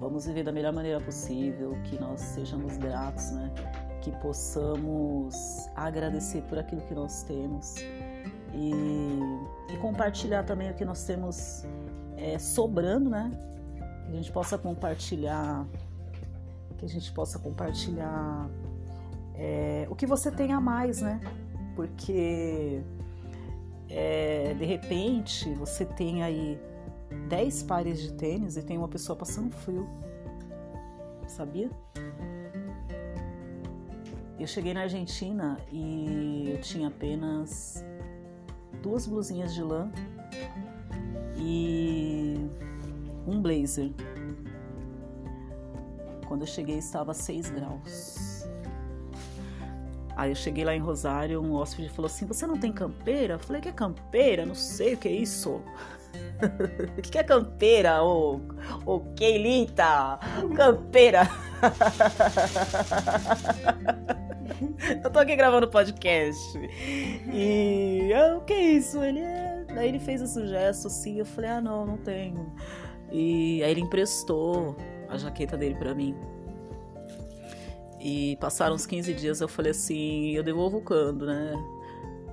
Vamos 0.00 0.26
viver 0.26 0.42
da 0.42 0.50
melhor 0.50 0.72
maneira 0.72 1.00
possível, 1.00 1.76
que 1.84 1.98
nós 2.00 2.20
sejamos 2.20 2.76
gratos, 2.76 3.30
né? 3.32 3.52
Que 4.00 4.10
possamos 4.12 5.68
agradecer 5.76 6.42
por 6.42 6.58
aquilo 6.58 6.80
que 6.82 6.94
nós 6.94 7.22
temos 7.24 7.76
e, 8.58 9.72
e 9.72 9.76
compartilhar 9.78 10.42
também 10.42 10.70
o 10.70 10.74
que 10.74 10.84
nós 10.84 11.04
temos 11.04 11.64
é, 12.16 12.38
sobrando, 12.38 13.08
né? 13.08 13.30
Que 14.04 14.12
a 14.12 14.16
gente 14.16 14.32
possa 14.32 14.58
compartilhar, 14.58 15.64
que 16.76 16.84
a 16.84 16.88
gente 16.88 17.12
possa 17.12 17.38
compartilhar 17.38 18.48
é, 19.34 19.86
o 19.88 19.94
que 19.94 20.06
você 20.06 20.30
tem 20.30 20.52
a 20.52 20.60
mais, 20.60 21.00
né? 21.00 21.20
Porque 21.76 22.82
é, 23.88 24.54
de 24.54 24.64
repente 24.64 25.48
você 25.54 25.84
tem 25.84 26.22
aí 26.22 26.60
10 27.28 27.62
pares 27.62 28.00
de 28.00 28.12
tênis 28.12 28.56
e 28.56 28.62
tem 28.62 28.76
uma 28.76 28.88
pessoa 28.88 29.16
passando 29.16 29.52
frio. 29.52 29.88
Sabia? 31.28 31.70
Eu 34.38 34.46
cheguei 34.46 34.72
na 34.72 34.82
Argentina 34.82 35.58
e 35.70 36.50
eu 36.50 36.60
tinha 36.60 36.88
apenas 36.88 37.84
duas 38.82 39.06
blusinhas 39.06 39.54
de 39.54 39.62
lã 39.62 39.90
e 41.36 42.36
um 43.26 43.40
blazer. 43.40 43.90
Quando 46.26 46.42
eu 46.42 46.46
cheguei 46.46 46.78
estava 46.78 47.14
6 47.14 47.50
graus. 47.50 48.46
Aí 50.16 50.32
eu 50.32 50.36
cheguei 50.36 50.64
lá 50.64 50.74
em 50.74 50.80
Rosário, 50.80 51.40
um 51.40 51.54
hóspede 51.54 51.88
falou 51.88 52.06
assim: 52.06 52.26
Você 52.26 52.46
não 52.46 52.58
tem 52.58 52.72
campeira? 52.72 53.34
Eu 53.34 53.38
falei: 53.38 53.62
Que 53.62 53.68
é 53.68 53.72
campeira? 53.72 54.44
Não 54.44 54.54
sei 54.54 54.94
o 54.94 54.96
que 54.96 55.08
é 55.08 55.12
isso. 55.12 55.60
O 56.96 57.02
que 57.02 57.18
é 57.18 57.24
campeira, 57.24 58.02
ô, 58.02 58.40
ô 58.86 59.00
Keilita? 59.14 60.18
Campeira. 60.54 61.28
Eu 65.04 65.10
tô 65.10 65.18
aqui 65.18 65.36
gravando 65.36 65.68
podcast. 65.68 66.58
E 67.32 68.10
o 68.36 68.40
que 68.42 68.52
é 68.52 68.72
isso? 68.72 69.02
Ele 69.02 69.20
é. 69.20 69.64
Ele 69.80 69.98
fez 69.98 70.20
esse 70.20 70.46
gesto 70.46 70.88
assim. 70.88 71.18
Eu 71.18 71.26
falei: 71.26 71.50
Ah, 71.50 71.60
não, 71.60 71.86
não 71.86 71.96
tenho. 71.98 72.52
E 73.10 73.62
aí 73.62 73.70
ele 73.70 73.80
emprestou 73.80 74.76
a 75.08 75.16
jaqueta 75.16 75.56
dele 75.56 75.74
para 75.74 75.94
mim. 75.94 76.14
E 78.00 78.36
passaram 78.36 78.74
uns 78.74 78.86
15 78.86 79.12
dias, 79.14 79.40
eu 79.40 79.48
falei 79.48 79.72
assim, 79.72 80.30
eu 80.30 80.42
devolvo 80.42 80.80
quando, 80.80 81.26
né? 81.26 81.52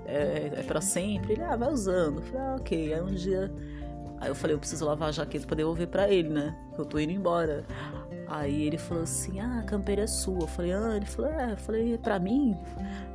É, 0.06 0.52
é 0.58 0.64
para 0.64 0.80
sempre? 0.80 1.34
Ele, 1.34 1.44
ah, 1.44 1.56
vai 1.56 1.72
usando. 1.72 2.18
Eu 2.18 2.24
falei, 2.24 2.42
ah, 2.42 2.56
ok. 2.60 2.94
Aí 2.94 3.02
um 3.02 3.14
dia, 3.14 3.52
aí 4.20 4.30
eu 4.30 4.36
falei, 4.36 4.56
eu 4.56 4.60
preciso 4.60 4.86
lavar 4.86 5.10
a 5.10 5.12
jaqueta 5.12 5.48
para 5.48 5.56
devolver 5.56 5.88
para 5.88 6.08
ele, 6.08 6.30
né? 6.30 6.56
Eu 6.78 6.86
tô 6.86 7.00
indo 7.00 7.12
embora. 7.12 7.66
Aí 8.28 8.64
ele 8.64 8.78
falou 8.78 9.04
assim, 9.04 9.40
ah, 9.40 9.60
a 9.60 9.64
campeira 9.64 10.04
é 10.04 10.08
sua. 10.08 10.42
Eu 10.42 10.48
falei, 10.48 10.74
ah, 10.74 10.94
ele 10.96 11.06
falou, 11.06 11.32
é, 11.32 11.52
eu 11.52 11.58
falei, 11.58 11.98
pra 11.98 12.20
mim? 12.20 12.58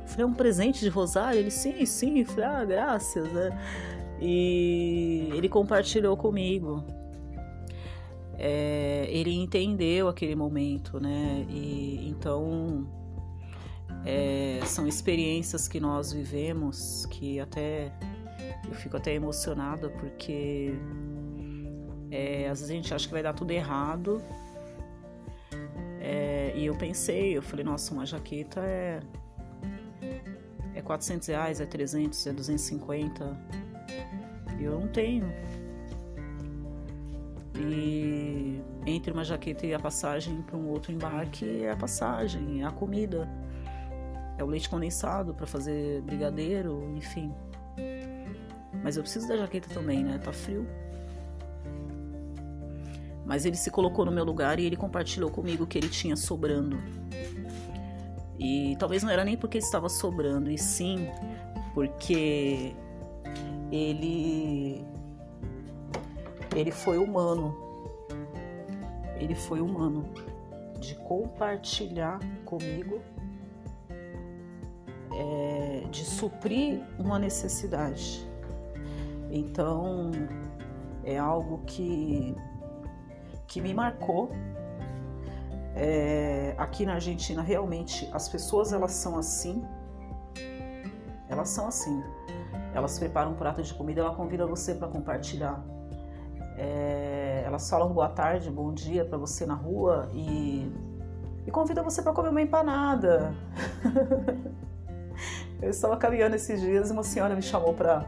Eu 0.01 0.07
falei, 0.07 0.23
é 0.23 0.25
um 0.25 0.33
presente 0.33 0.79
de 0.79 0.89
Rosário? 0.89 1.39
Ele, 1.39 1.51
sim, 1.51 1.85
sim. 1.85 2.19
Eu 2.19 2.25
falei, 2.25 2.45
ah, 2.45 2.65
graças, 2.65 3.31
né? 3.31 3.57
E 4.21 5.29
ele 5.33 5.49
compartilhou 5.49 6.15
comigo 6.15 6.85
é, 8.43 9.05
ele 9.07 9.35
entendeu 9.35 10.07
aquele 10.07 10.35
momento, 10.35 10.99
né? 10.99 11.45
E 11.47 12.09
então 12.09 12.87
é, 14.03 14.59
são 14.65 14.87
experiências 14.87 15.67
que 15.67 15.79
nós 15.79 16.11
vivemos 16.11 17.05
que 17.05 17.39
até 17.39 17.93
eu 18.67 18.73
fico 18.73 18.97
até 18.97 19.13
emocionada 19.13 19.89
porque 19.89 20.73
é, 22.09 22.49
às 22.49 22.61
vezes 22.61 22.71
a 22.71 22.73
gente 22.73 22.91
acha 22.91 23.05
que 23.05 23.13
vai 23.13 23.21
dar 23.21 23.33
tudo 23.33 23.51
errado. 23.51 24.23
É, 26.03 26.51
e 26.55 26.65
eu 26.65 26.75
pensei, 26.75 27.37
eu 27.37 27.43
falei, 27.43 27.63
nossa, 27.63 27.93
uma 27.93 28.05
jaqueta 28.05 28.59
é 28.59 28.99
é 30.73 30.81
400 30.81 31.27
reais, 31.27 31.61
é 31.61 31.65
300, 31.65 32.27
é 32.27 32.33
250. 32.33 33.37
E 34.59 34.63
eu 34.63 34.79
não 34.79 34.87
tenho. 34.87 35.31
E 37.55 38.59
entre 38.85 39.13
uma 39.13 39.23
jaqueta 39.23 39.65
e 39.65 39.73
a 39.73 39.79
passagem 39.79 40.41
para 40.41 40.57
um 40.57 40.69
outro 40.69 40.91
embarque 40.91 41.63
é 41.63 41.71
a 41.71 41.75
passagem, 41.75 42.63
é 42.63 42.65
a 42.65 42.71
comida, 42.71 43.29
é 44.37 44.43
o 44.43 44.47
leite 44.47 44.69
condensado 44.69 45.33
para 45.33 45.45
fazer 45.45 46.01
brigadeiro, 46.01 46.91
enfim. 46.95 47.31
Mas 48.83 48.97
eu 48.97 49.03
preciso 49.03 49.27
da 49.27 49.37
jaqueta 49.37 49.69
também, 49.69 50.03
né? 50.03 50.17
Tá 50.17 50.33
frio. 50.33 50.65
Mas 53.25 53.45
ele 53.45 53.55
se 53.55 53.69
colocou 53.69 54.05
no 54.05 54.11
meu 54.11 54.23
lugar 54.23 54.59
e 54.59 54.65
ele 54.65 54.75
compartilhou 54.75 55.29
comigo 55.29 55.63
o 55.63 55.67
que 55.67 55.77
ele 55.77 55.89
tinha 55.89 56.15
sobrando. 56.15 56.77
E 58.39 58.75
talvez 58.79 59.03
não 59.03 59.11
era 59.11 59.23
nem 59.23 59.37
porque 59.37 59.59
estava 59.59 59.87
sobrando, 59.87 60.49
e 60.49 60.57
sim 60.57 61.07
porque 61.73 62.73
ele 63.71 64.83
ele 66.55 66.71
foi 66.71 66.97
humano. 66.97 67.55
Ele 69.17 69.35
foi 69.35 69.61
humano 69.61 70.05
de 70.79 70.95
compartilhar 70.95 72.19
comigo, 72.43 72.99
é, 75.13 75.83
de 75.91 76.03
suprir 76.03 76.81
uma 76.97 77.19
necessidade. 77.19 78.27
Então 79.29 80.11
é 81.03 81.17
algo 81.17 81.59
que 81.65 82.35
que 83.51 83.61
me 83.61 83.73
marcou. 83.73 84.31
É, 85.75 86.53
aqui 86.57 86.85
na 86.85 86.95
Argentina 86.95 87.41
realmente 87.41 88.09
as 88.11 88.27
pessoas 88.27 88.73
elas 88.73 88.91
são 88.91 89.17
assim, 89.17 89.63
elas 91.29 91.49
são 91.49 91.67
assim. 91.67 92.03
Elas 92.73 92.97
preparam 92.97 93.31
um 93.31 93.35
prato 93.35 93.61
de 93.61 93.73
comida, 93.73 94.01
ela 94.01 94.15
convida 94.15 94.45
você 94.45 94.73
para 94.75 94.87
compartilhar 94.87 95.63
é, 96.57 97.41
elas 97.45 97.67
falam 97.67 97.91
boa 97.91 98.09
tarde, 98.09 98.51
bom 98.51 98.71
dia 98.71 99.03
para 99.03 99.17
você 99.17 99.47
na 99.47 99.55
rua 99.55 100.07
e, 100.13 100.71
e 101.45 101.51
convida 101.51 101.81
você 101.81 102.03
para 102.03 102.13
comer 102.13 102.29
uma 102.29 102.41
empanada. 102.41 103.33
Eu 105.59 105.71
estava 105.71 105.97
caminhando 105.97 106.35
esses 106.35 106.61
dias 106.61 106.89
e 106.89 106.93
uma 106.93 107.03
senhora 107.03 107.35
me 107.35 107.41
chamou 107.41 107.73
para 107.73 108.05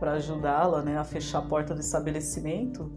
ajudá-la 0.00 0.82
né, 0.82 0.98
a 0.98 1.04
fechar 1.04 1.38
a 1.38 1.42
porta 1.42 1.74
do 1.74 1.80
estabelecimento. 1.80 2.90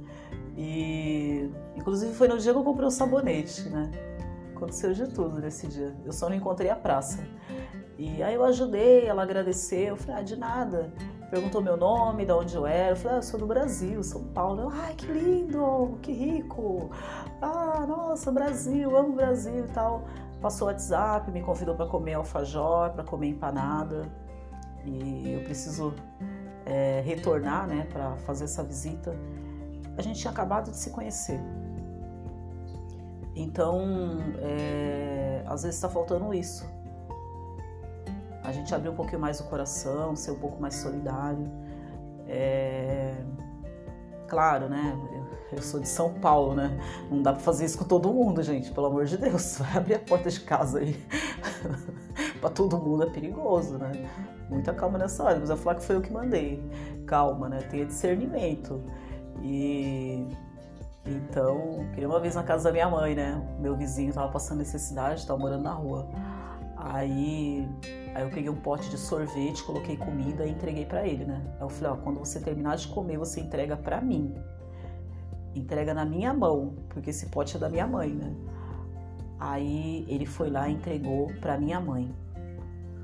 E 0.56 1.52
inclusive 1.76 2.14
foi 2.14 2.28
no 2.28 2.38
dia 2.38 2.54
que 2.54 2.58
eu 2.58 2.64
comprei 2.64 2.86
o 2.86 2.88
um 2.88 2.92
sabonete, 2.92 3.70
né? 3.70 3.92
Aconteceu 4.56 4.94
de 4.94 5.08
tudo 5.08 5.40
nesse 5.40 5.68
dia. 5.68 5.94
Eu 6.06 6.14
só 6.14 6.30
não 6.30 6.36
encontrei 6.36 6.70
a 6.70 6.76
praça. 6.76 7.26
E 7.98 8.22
aí 8.24 8.36
eu 8.36 8.44
ajudei, 8.44 9.06
ela 9.06 9.24
agradeceu, 9.24 9.90
eu 9.90 9.98
falei, 9.98 10.22
ah, 10.22 10.24
de 10.24 10.36
nada 10.36 10.92
perguntou 11.30 11.62
meu 11.62 11.76
nome, 11.76 12.26
de 12.26 12.32
onde 12.32 12.56
eu 12.56 12.66
era. 12.66 12.92
Eu 12.92 12.96
falei, 12.96 13.18
ah, 13.18 13.20
eu 13.20 13.24
sou 13.24 13.40
do 13.40 13.46
Brasil, 13.46 14.02
São 14.04 14.24
Paulo. 14.26 14.62
Eu, 14.62 14.70
ai, 14.70 14.94
que 14.96 15.06
lindo, 15.08 15.98
que 16.02 16.12
rico. 16.12 16.90
Ah, 17.42 17.86
nossa, 17.88 18.32
Brasil, 18.32 18.96
amo 18.96 19.14
Brasil 19.14 19.66
e 19.66 19.68
tal. 19.70 20.06
Passou 20.42 20.68
o 20.68 20.72
WhatsApp, 20.72 21.30
me 21.32 21.42
convidou 21.42 21.76
para 21.76 21.88
comer 21.88 22.14
alfajor, 22.14 22.92
para 22.92 23.04
comer 23.04 23.28
empanada. 23.28 24.10
E 24.86 25.34
eu 25.34 25.44
preciso 25.44 25.94
é, 26.66 27.02
retornar, 27.06 27.68
né, 27.68 27.88
para 27.92 28.16
fazer 28.18 28.46
essa 28.46 28.64
visita. 28.64 29.14
A 29.98 30.02
gente 30.02 30.20
tinha 30.20 30.32
acabado 30.32 30.72
de 30.72 30.78
se 30.78 30.90
conhecer. 30.90 31.40
Então, 33.36 34.18
é, 34.40 35.44
às 35.46 35.64
vezes 35.64 35.76
está 35.76 35.90
faltando 35.90 36.34
isso 36.34 36.66
a 38.48 38.52
gente 38.52 38.74
abrir 38.74 38.90
um 38.90 38.96
pouquinho 38.96 39.20
mais 39.20 39.40
o 39.40 39.46
coração, 39.46 40.16
ser 40.16 40.32
um 40.32 40.40
pouco 40.40 40.62
mais 40.62 40.76
solidário. 40.76 41.50
É... 42.28 43.16
Claro, 44.28 44.70
né? 44.70 44.98
Eu 45.52 45.62
sou 45.62 45.80
de 45.80 45.88
São 45.88 46.14
Paulo, 46.14 46.56
né? 46.56 46.78
Não 47.10 47.22
dá 47.22 47.32
pra 47.32 47.42
fazer 47.42 47.66
isso 47.66 47.78
com 47.78 47.86
todo 47.86 48.12
mundo, 48.12 48.42
gente, 48.42 48.72
pelo 48.72 48.88
amor 48.88 49.06
de 49.06 49.18
Deus. 49.18 49.58
Vai 49.60 49.78
abrir 49.78 49.96
a 49.96 50.00
porta 50.00 50.30
de 50.30 50.40
casa 50.40 50.80
aí. 50.80 50.96
pra 52.42 52.50
todo 52.50 52.78
mundo 52.78 53.04
é 53.04 53.10
perigoso, 53.10 53.78
né? 53.78 54.10
Muita 54.50 54.74
calma 54.74 54.98
nessa 54.98 55.24
hora, 55.24 55.40
mas 55.40 55.50
eu 55.50 55.58
falar 55.58 55.76
que 55.76 55.84
foi 55.84 55.96
eu 55.96 56.02
que 56.02 56.12
mandei. 56.12 56.64
Calma, 57.06 57.50
né? 57.50 57.60
Tenha 57.70 57.86
discernimento. 57.86 58.82
E 59.46 60.28
então, 61.06 61.86
queria 61.94 62.10
uma 62.10 62.20
vez 62.20 62.34
na 62.34 62.42
casa 62.42 62.64
da 62.64 62.72
minha 62.72 62.90
mãe, 62.90 63.14
né? 63.14 63.40
Meu 63.60 63.76
vizinho 63.76 64.12
tava 64.12 64.32
passando 64.32 64.58
necessidade, 64.58 65.26
tava 65.26 65.40
morando 65.40 65.62
na 65.62 65.74
rua. 65.74 66.10
Aí, 66.76 67.70
aí 68.16 68.24
eu 68.24 68.30
peguei 68.30 68.50
um 68.50 68.56
pote 68.56 68.90
de 68.90 68.98
sorvete, 68.98 69.64
coloquei 69.64 69.98
comida 69.98 70.46
e 70.46 70.52
entreguei 70.52 70.84
para 70.84 71.08
ele, 71.08 71.26
né? 71.26 71.42
Aí 71.58 71.62
eu 71.62 71.70
falei, 71.70 71.92
ó, 71.94 71.98
quando 71.98 72.18
você 72.18 72.40
terminar 72.40 72.78
de 72.78 72.88
comer, 72.88 73.20
você 73.20 73.40
entrega 73.40 73.78
para 73.78 74.02
mim. 74.02 74.34
Entrega 75.54 75.94
na 75.94 76.06
minha 76.06 76.34
mão, 76.34 76.74
porque 76.90 77.12
esse 77.12 77.28
pote 77.28 77.56
é 77.56 77.60
da 77.60 77.70
minha 77.70 77.86
mãe, 77.86 78.10
né? 78.10 78.34
Aí 79.40 80.06
ele 80.10 80.26
foi 80.26 80.50
lá 80.50 80.68
e 80.68 80.74
entregou 80.74 81.32
para 81.40 81.56
minha 81.56 81.80
mãe. 81.80 82.12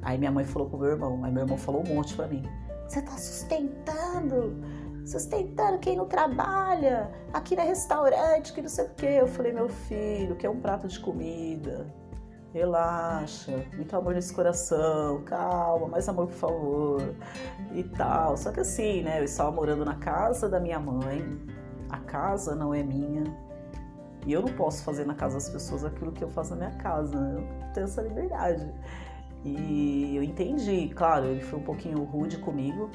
Aí 0.01 0.17
minha 0.17 0.31
mãe 0.31 0.43
falou 0.43 0.67
pro 0.67 0.79
meu 0.79 0.89
irmão, 0.89 1.23
aí 1.23 1.31
meu 1.31 1.43
irmão 1.43 1.57
falou 1.57 1.83
um 1.87 1.95
monte 1.95 2.15
para 2.15 2.27
mim. 2.27 2.43
Você 2.87 2.99
tá 3.03 3.11
sustentando, 3.11 4.59
sustentando 5.05 5.79
quem 5.79 5.97
não 5.97 6.05
trabalha, 6.05 7.11
aqui 7.33 7.55
no 7.55 7.63
restaurante, 7.63 8.53
que 8.53 8.61
não 8.61 8.69
sei 8.69 8.85
o 8.85 8.89
quê. 8.89 9.17
Eu 9.19 9.27
falei, 9.27 9.51
meu 9.51 9.69
filho, 9.69 10.35
que 10.35 10.45
é 10.45 10.49
um 10.49 10.59
prato 10.59 10.87
de 10.87 10.99
comida? 10.99 11.85
Relaxa, 12.53 13.65
muito 13.75 13.95
amor 13.95 14.13
nesse 14.13 14.33
coração, 14.33 15.21
calma, 15.23 15.87
mais 15.87 16.09
amor 16.09 16.27
por 16.27 16.35
favor. 16.35 17.15
E 17.73 17.83
tal. 17.83 18.35
Só 18.35 18.51
que 18.51 18.59
assim, 18.59 19.03
né, 19.03 19.19
eu 19.19 19.23
estava 19.23 19.51
morando 19.51 19.85
na 19.85 19.95
casa 19.95 20.49
da 20.49 20.59
minha 20.59 20.79
mãe, 20.79 21.23
a 21.89 21.99
casa 21.99 22.53
não 22.53 22.73
é 22.73 22.83
minha. 22.83 23.23
E 24.25 24.33
eu 24.33 24.41
não 24.41 24.53
posso 24.53 24.83
fazer 24.83 25.05
na 25.05 25.15
casa 25.15 25.35
das 25.35 25.49
pessoas 25.49 25.83
aquilo 25.83 26.11
que 26.11 26.23
eu 26.23 26.29
faço 26.29 26.51
na 26.51 26.67
minha 26.67 26.77
casa, 26.77 27.19
né? 27.19 27.39
eu 27.39 27.73
tenho 27.73 27.85
essa 27.85 28.01
liberdade. 28.01 28.69
E 29.43 30.15
eu 30.15 30.21
entendi, 30.21 30.89
claro, 30.89 31.25
ele 31.25 31.41
foi 31.41 31.57
um 31.57 31.63
pouquinho 31.63 32.03
rude 32.03 32.37
comigo, 32.37 32.91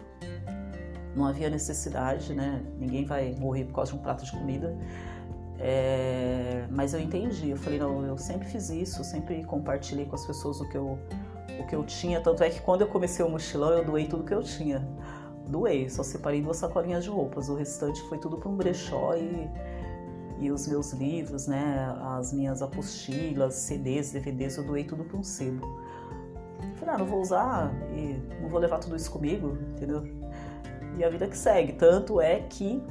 não 1.16 1.26
havia 1.26 1.48
necessidade, 1.48 2.34
né? 2.34 2.62
Ninguém 2.78 3.06
vai 3.06 3.34
morrer 3.38 3.64
por 3.64 3.74
causa 3.74 3.92
de 3.92 3.98
um 3.98 4.00
prato 4.02 4.24
de 4.24 4.30
comida. 4.30 4.76
É, 5.58 6.66
mas 6.70 6.92
eu 6.92 7.00
entendi, 7.00 7.48
eu 7.48 7.56
falei, 7.56 7.78
não, 7.78 8.04
eu 8.04 8.18
sempre 8.18 8.46
fiz 8.46 8.68
isso, 8.68 9.02
sempre 9.02 9.42
compartilhei 9.44 10.04
com 10.04 10.14
as 10.14 10.26
pessoas 10.26 10.60
o 10.60 10.68
que 10.68 10.76
eu, 10.76 10.98
o 11.58 11.66
que 11.66 11.74
eu 11.74 11.82
tinha. 11.84 12.20
Tanto 12.20 12.44
é 12.44 12.50
que 12.50 12.60
quando 12.60 12.82
eu 12.82 12.88
comecei 12.88 13.24
o 13.24 13.30
mochilão, 13.30 13.70
eu 13.70 13.84
doei 13.84 14.06
tudo 14.06 14.22
que 14.22 14.34
eu 14.34 14.42
tinha. 14.42 14.86
Doei, 15.48 15.88
só 15.88 16.02
separei 16.02 16.42
duas 16.42 16.58
sacolinhas 16.58 17.04
de 17.04 17.10
roupas, 17.10 17.48
o 17.48 17.54
restante 17.54 18.02
foi 18.08 18.18
tudo 18.18 18.36
para 18.36 18.48
um 18.48 18.56
brechó 18.56 19.14
e, 19.14 19.48
e 20.40 20.50
os 20.50 20.66
meus 20.66 20.92
livros, 20.92 21.46
né, 21.46 21.96
as 22.18 22.32
minhas 22.32 22.60
apostilas, 22.62 23.54
CDs, 23.54 24.10
DVDs, 24.10 24.56
eu 24.56 24.64
doei 24.64 24.82
tudo 24.82 25.04
para 25.04 25.16
um 25.16 25.22
sebo. 25.22 25.64
Falei, 26.74 26.94
ah, 26.96 26.98
não 26.98 27.06
vou 27.06 27.20
usar 27.20 27.72
e 27.94 28.20
não 28.42 28.48
vou 28.48 28.58
levar 28.58 28.78
tudo 28.78 28.96
isso 28.96 29.10
comigo, 29.10 29.56
entendeu? 29.70 30.02
E 30.96 31.04
a 31.04 31.08
vida 31.08 31.26
que 31.26 31.36
segue. 31.36 31.72
Tanto 31.72 32.20
é 32.20 32.40
que 32.40 32.82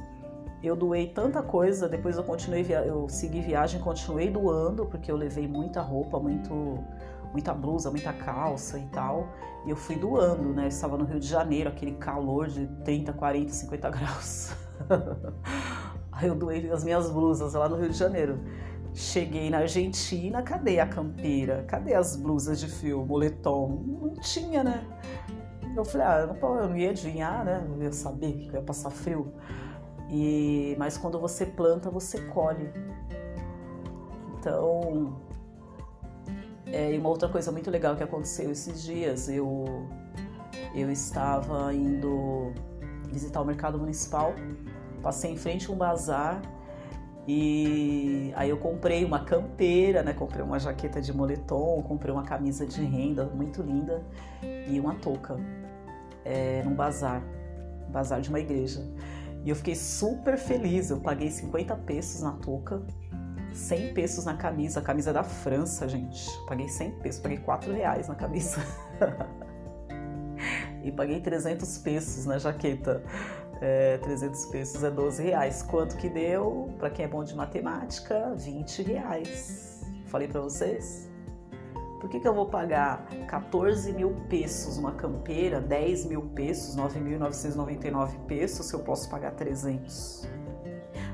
eu 0.62 0.74
doei 0.74 1.08
tanta 1.08 1.42
coisa, 1.42 1.88
depois 1.88 2.16
eu 2.16 2.24
continuei, 2.24 2.66
eu 2.86 3.08
segui 3.08 3.40
viagem, 3.40 3.80
continuei 3.80 4.30
doando, 4.30 4.86
porque 4.86 5.10
eu 5.10 5.16
levei 5.16 5.46
muita 5.46 5.80
roupa, 5.80 6.18
muito, 6.18 6.78
muita 7.32 7.52
blusa, 7.52 7.90
muita 7.90 8.12
calça 8.12 8.78
e 8.78 8.86
tal. 8.86 9.28
E 9.64 9.70
eu 9.70 9.76
fui 9.76 9.96
doando, 9.96 10.54
né? 10.54 10.64
Eu 10.64 10.68
estava 10.68 10.96
no 10.96 11.04
Rio 11.04 11.20
de 11.20 11.26
Janeiro, 11.26 11.68
aquele 11.68 11.92
calor 11.92 12.48
de 12.48 12.66
30, 12.84 13.12
40, 13.12 13.52
50 13.52 13.90
graus. 13.90 14.52
Aí 16.12 16.28
eu 16.28 16.34
doei 16.34 16.70
as 16.70 16.82
minhas 16.82 17.10
blusas 17.10 17.54
lá 17.54 17.68
no 17.68 17.76
Rio 17.76 17.90
de 17.90 17.96
Janeiro. 17.96 18.40
Cheguei 18.94 19.50
na 19.50 19.58
Argentina, 19.58 20.42
cadê 20.42 20.80
a 20.80 20.86
campeira? 20.86 21.64
Cadê 21.68 21.92
as 21.92 22.16
blusas 22.16 22.58
de 22.58 22.66
fio, 22.66 23.04
moletom? 23.04 23.84
Não 23.86 24.14
tinha, 24.14 24.64
né? 24.64 24.82
Eu 25.76 25.84
falei, 25.84 26.06
ah, 26.06 26.18
eu 26.20 26.26
não, 26.28 26.58
eu 26.58 26.68
não 26.70 26.76
ia 26.76 26.90
adivinhar, 26.90 27.44
né? 27.44 27.62
Não 27.68 27.82
ia 27.82 27.92
saber 27.92 28.32
que 28.32 28.48
eu 28.48 28.54
ia 28.54 28.62
passar 28.62 28.88
frio. 28.88 29.30
E, 30.08 30.74
mas 30.78 30.96
quando 30.96 31.20
você 31.20 31.44
planta, 31.44 31.90
você 31.90 32.18
colhe. 32.28 32.72
Então, 34.38 35.20
é, 36.66 36.94
e 36.94 36.98
uma 36.98 37.10
outra 37.10 37.28
coisa 37.28 37.52
muito 37.52 37.70
legal 37.70 37.94
que 37.94 38.02
aconteceu 38.02 38.50
esses 38.50 38.82
dias, 38.82 39.28
eu, 39.28 39.86
eu 40.74 40.90
estava 40.90 41.74
indo 41.74 42.54
visitar 43.10 43.42
o 43.42 43.44
mercado 43.44 43.78
municipal, 43.78 44.34
passei 45.02 45.32
em 45.32 45.36
frente 45.36 45.68
a 45.68 45.72
um 45.72 45.76
bazar 45.76 46.40
e 47.28 48.32
aí 48.34 48.48
eu 48.48 48.56
comprei 48.56 49.04
uma 49.04 49.24
campeira, 49.24 50.02
né? 50.02 50.14
Comprei 50.14 50.42
uma 50.42 50.58
jaqueta 50.58 51.02
de 51.02 51.12
moletom, 51.12 51.82
comprei 51.82 52.12
uma 52.12 52.22
camisa 52.22 52.64
de 52.64 52.82
renda 52.82 53.26
muito 53.26 53.62
linda 53.62 54.02
e 54.68 54.78
uma 54.80 54.94
touca 54.94 55.36
é, 56.26 56.62
num 56.64 56.74
bazar, 56.74 57.22
bazar 57.88 58.20
de 58.20 58.28
uma 58.28 58.40
igreja. 58.40 58.84
E 59.44 59.48
eu 59.48 59.56
fiquei 59.56 59.76
super 59.76 60.36
feliz. 60.36 60.90
Eu 60.90 61.00
paguei 61.00 61.30
50 61.30 61.74
pesos 61.76 62.20
na 62.20 62.32
touca, 62.32 62.82
100 63.52 63.94
pesos 63.94 64.24
na 64.24 64.34
camisa. 64.34 64.80
A 64.80 64.82
camisa 64.82 65.12
da 65.12 65.22
França, 65.22 65.88
gente. 65.88 66.28
Paguei 66.46 66.68
100 66.68 66.90
pesos, 66.98 67.20
paguei 67.20 67.38
4 67.38 67.72
reais 67.72 68.08
na 68.08 68.16
camisa. 68.16 68.60
e 70.82 70.90
paguei 70.90 71.20
300 71.20 71.78
pesos 71.78 72.26
na 72.26 72.38
jaqueta. 72.38 73.02
É, 73.60 73.96
300 73.98 74.46
pesos 74.46 74.82
é 74.82 74.90
12 74.90 75.22
reais. 75.22 75.62
Quanto 75.62 75.96
que 75.96 76.08
deu? 76.08 76.74
Para 76.76 76.90
quem 76.90 77.04
é 77.04 77.08
bom 77.08 77.22
de 77.22 77.34
matemática, 77.34 78.34
20 78.34 78.82
reais. 78.82 79.80
Falei 80.06 80.26
para 80.26 80.40
vocês? 80.40 81.08
Por 82.00 82.10
que, 82.10 82.20
que 82.20 82.28
eu 82.28 82.34
vou 82.34 82.46
pagar 82.46 83.06
14 83.26 83.92
mil 83.92 84.10
pesos 84.28 84.76
uma 84.76 84.92
campeira, 84.92 85.60
10 85.60 86.06
mil 86.06 86.22
pesos, 86.22 86.76
9.999 86.76 88.18
pesos, 88.26 88.66
se 88.66 88.74
eu 88.74 88.80
posso 88.80 89.08
pagar 89.08 89.32
300? 89.32 90.28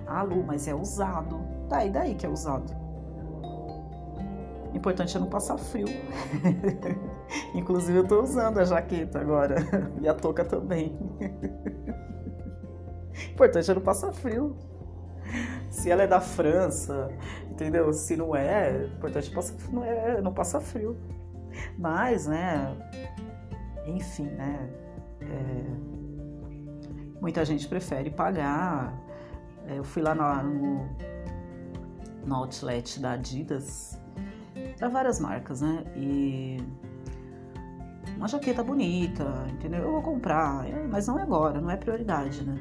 Ah, 0.06 0.22
Lu, 0.22 0.42
mas 0.42 0.66
é 0.66 0.74
usado. 0.74 1.40
Tá, 1.68 1.84
e 1.84 1.90
daí 1.90 2.14
que 2.14 2.26
é 2.26 2.28
usado? 2.28 2.74
Importante 4.74 5.16
é 5.16 5.20
não 5.20 5.28
passar 5.28 5.58
frio. 5.58 5.86
Inclusive 7.54 7.98
eu 7.98 8.06
tô 8.06 8.22
usando 8.22 8.58
a 8.58 8.64
jaqueta 8.64 9.20
agora. 9.20 9.56
e 10.00 10.08
a 10.08 10.14
touca 10.14 10.44
também. 10.44 10.98
Importante 13.32 13.70
é 13.70 13.74
não 13.74 13.82
passar 13.82 14.12
frio. 14.12 14.56
Se 15.70 15.90
ela 15.90 16.02
é 16.02 16.06
da 16.06 16.20
França, 16.20 17.10
entendeu? 17.62 17.92
Se 17.92 18.16
não 18.16 18.34
é, 18.34 18.86
importante 18.86 19.30
passa, 19.30 19.54
não, 19.70 19.84
é, 19.84 20.20
não 20.20 20.32
passa 20.32 20.60
frio. 20.60 20.96
Mas, 21.78 22.26
né, 22.26 22.76
enfim, 23.86 24.24
né, 24.24 24.70
é, 25.20 25.64
muita 27.20 27.44
gente 27.44 27.68
prefere 27.68 28.10
pagar. 28.10 28.92
É, 29.66 29.78
eu 29.78 29.84
fui 29.84 30.02
lá 30.02 30.14
no, 30.14 30.88
no 32.24 32.34
outlet 32.34 33.00
da 33.00 33.12
Adidas, 33.12 33.98
para 34.76 34.88
várias 34.88 35.20
marcas, 35.20 35.60
né, 35.60 35.84
e 35.94 36.56
uma 38.16 38.28
jaqueta 38.28 38.62
bonita, 38.62 39.24
entendeu? 39.52 39.82
Eu 39.82 39.92
vou 39.92 40.02
comprar, 40.02 40.68
é, 40.68 40.86
mas 40.86 41.06
não 41.06 41.18
é 41.18 41.22
agora, 41.22 41.60
não 41.60 41.70
é 41.70 41.76
prioridade, 41.76 42.44
né? 42.44 42.56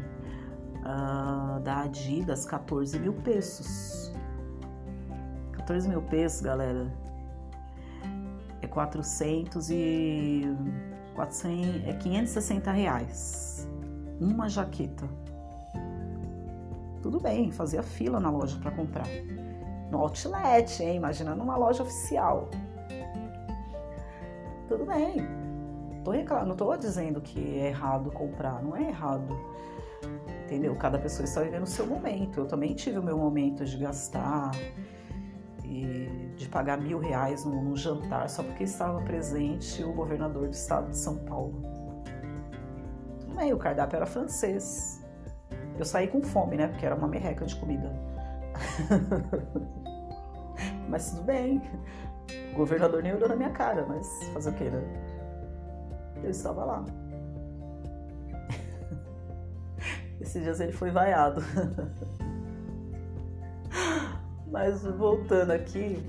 Uh, 0.82 1.60
da 1.60 1.82
Adidas, 1.84 2.46
14 2.46 2.98
mil 2.98 3.14
pesos. 3.14 4.11
14 5.62 5.88
mil 5.88 6.02
pesos, 6.02 6.42
galera, 6.42 6.92
é 8.62 8.68
400 8.68 9.70
e 9.70 10.44
400, 11.14 11.88
é 11.88 11.94
560 11.94 12.72
reais. 12.72 13.70
Uma 14.20 14.50
jaqueta. 14.50 15.08
Tudo 17.02 17.20
bem, 17.20 17.52
fazia 17.52 17.84
fila 17.84 18.20
na 18.20 18.32
loja 18.32 18.58
para 18.60 18.72
comprar. 18.72 19.08
No 19.92 20.00
outlet, 20.00 20.82
hein? 20.82 20.96
Imagina 20.96 21.36
numa 21.36 21.58
loja 21.58 21.84
oficial. 21.84 22.50
Tudo 24.68 24.86
bem. 24.86 25.28
Tô 26.04 26.12
reclamando, 26.12 26.50
não 26.50 26.56
tô 26.56 26.76
dizendo 26.76 27.22
que 27.22 27.60
é 27.60 27.68
errado 27.68 28.10
comprar, 28.12 28.64
não 28.64 28.76
é 28.76 28.88
errado. 28.88 29.38
Entendeu? 30.46 30.76
Cada 30.76 30.98
pessoa 30.98 31.24
está 31.24 31.42
vivendo 31.42 31.64
o 31.64 31.68
seu 31.68 31.86
momento. 31.86 32.40
Eu 32.40 32.46
também 32.48 32.74
tive 32.74 32.98
o 32.98 33.04
meu 33.04 33.18
momento 33.18 33.64
de 33.64 33.78
gastar, 33.78 34.52
e 35.72 36.34
de 36.36 36.50
pagar 36.50 36.78
mil 36.78 37.00
reais 37.00 37.46
num, 37.46 37.76
jantar 37.76 38.30
só 38.30 38.44
porque 38.44 38.66
estava 38.66 39.02
presente 39.02 39.82
o 39.84 39.94
governador 39.94 40.48
do 40.48 40.54
estado 40.54 40.90
de 40.90 40.98
São 40.98 41.18
Paulo. 41.20 41.64
Bem, 43.36 43.54
o 43.54 43.58
cardápio 43.58 43.96
era 43.96 44.06
francês. 44.06 45.02
Eu 45.80 45.86
saí 45.86 46.10
com 46.10 46.22
fome, 46.22 46.58
né? 46.58 46.68
Porque 46.68 46.86
era 46.86 46.94
uma 46.94 47.08
merreca 47.08 47.46
de 47.46 47.56
comida. 47.56 47.90
mas 50.90 51.12
tudo 51.12 51.24
bem. 51.24 51.62
O 52.54 52.58
governador 52.58 53.02
nem 53.02 53.14
olhou 53.14 53.30
na 53.30 53.36
minha 53.38 53.52
cara, 53.52 53.86
mas 53.88 54.06
fazer 54.34 54.50
o 54.50 54.54
quê, 54.54 54.70
né? 54.70 54.84
Eu 56.22 56.30
estava 56.30 56.66
lá. 56.66 56.86
Esses 60.20 60.44
dias 60.44 60.60
ele 60.60 60.74
foi 60.74 60.92
vaiado. 60.92 61.42
Mas 64.52 64.84
voltando 64.84 65.52
aqui, 65.52 66.06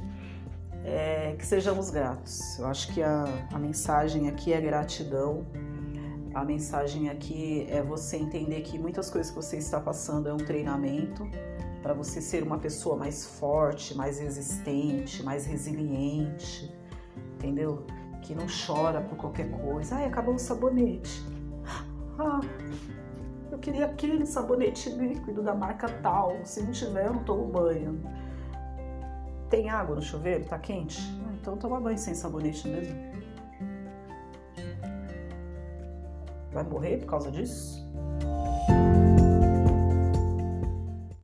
é, 0.84 1.34
que 1.38 1.46
sejamos 1.46 1.90
gratos. 1.90 2.58
Eu 2.58 2.66
acho 2.66 2.92
que 2.92 3.02
a, 3.02 3.24
a 3.52 3.58
mensagem 3.58 4.28
aqui 4.28 4.52
é 4.52 4.60
gratidão. 4.60 5.46
A 6.34 6.44
mensagem 6.44 7.08
aqui 7.08 7.66
é 7.70 7.82
você 7.82 8.16
entender 8.16 8.62
que 8.62 8.78
muitas 8.78 9.08
coisas 9.08 9.30
que 9.30 9.36
você 9.36 9.56
está 9.58 9.80
passando 9.80 10.28
é 10.28 10.32
um 10.34 10.38
treinamento 10.38 11.26
para 11.82 11.94
você 11.94 12.20
ser 12.20 12.42
uma 12.42 12.58
pessoa 12.58 12.96
mais 12.96 13.24
forte, 13.24 13.94
mais 13.96 14.18
resistente, 14.18 15.22
mais 15.22 15.46
resiliente, 15.46 16.72
entendeu? 17.34 17.86
que 18.22 18.34
não 18.34 18.46
chora 18.46 19.00
por 19.00 19.16
qualquer 19.16 19.50
coisa. 19.50 19.96
Ai, 19.96 20.06
acabou 20.06 20.34
o 20.34 20.38
sabonete. 20.38 21.22
Ah, 22.18 22.40
eu 23.50 23.58
queria 23.58 23.86
aquele 23.86 24.24
sabonete 24.24 24.90
líquido 24.90 25.42
da 25.42 25.54
marca 25.54 25.88
tal. 26.02 26.36
Se 26.44 26.62
não 26.62 26.72
tiver, 26.72 27.06
eu 27.06 27.14
não 27.14 27.24
tomo 27.24 27.46
banho. 27.46 28.00
Tem 29.52 29.68
água 29.68 29.94
no 29.94 30.00
chuveiro? 30.00 30.46
Tá 30.46 30.58
quente? 30.58 30.98
Ah, 31.26 31.32
então 31.34 31.58
toma 31.58 31.78
banho 31.78 31.98
sem 31.98 32.14
sabonete 32.14 32.66
mesmo. 32.66 32.96
Vai 36.50 36.64
morrer 36.64 36.96
por 36.96 37.06
causa 37.06 37.30
disso? 37.30 37.86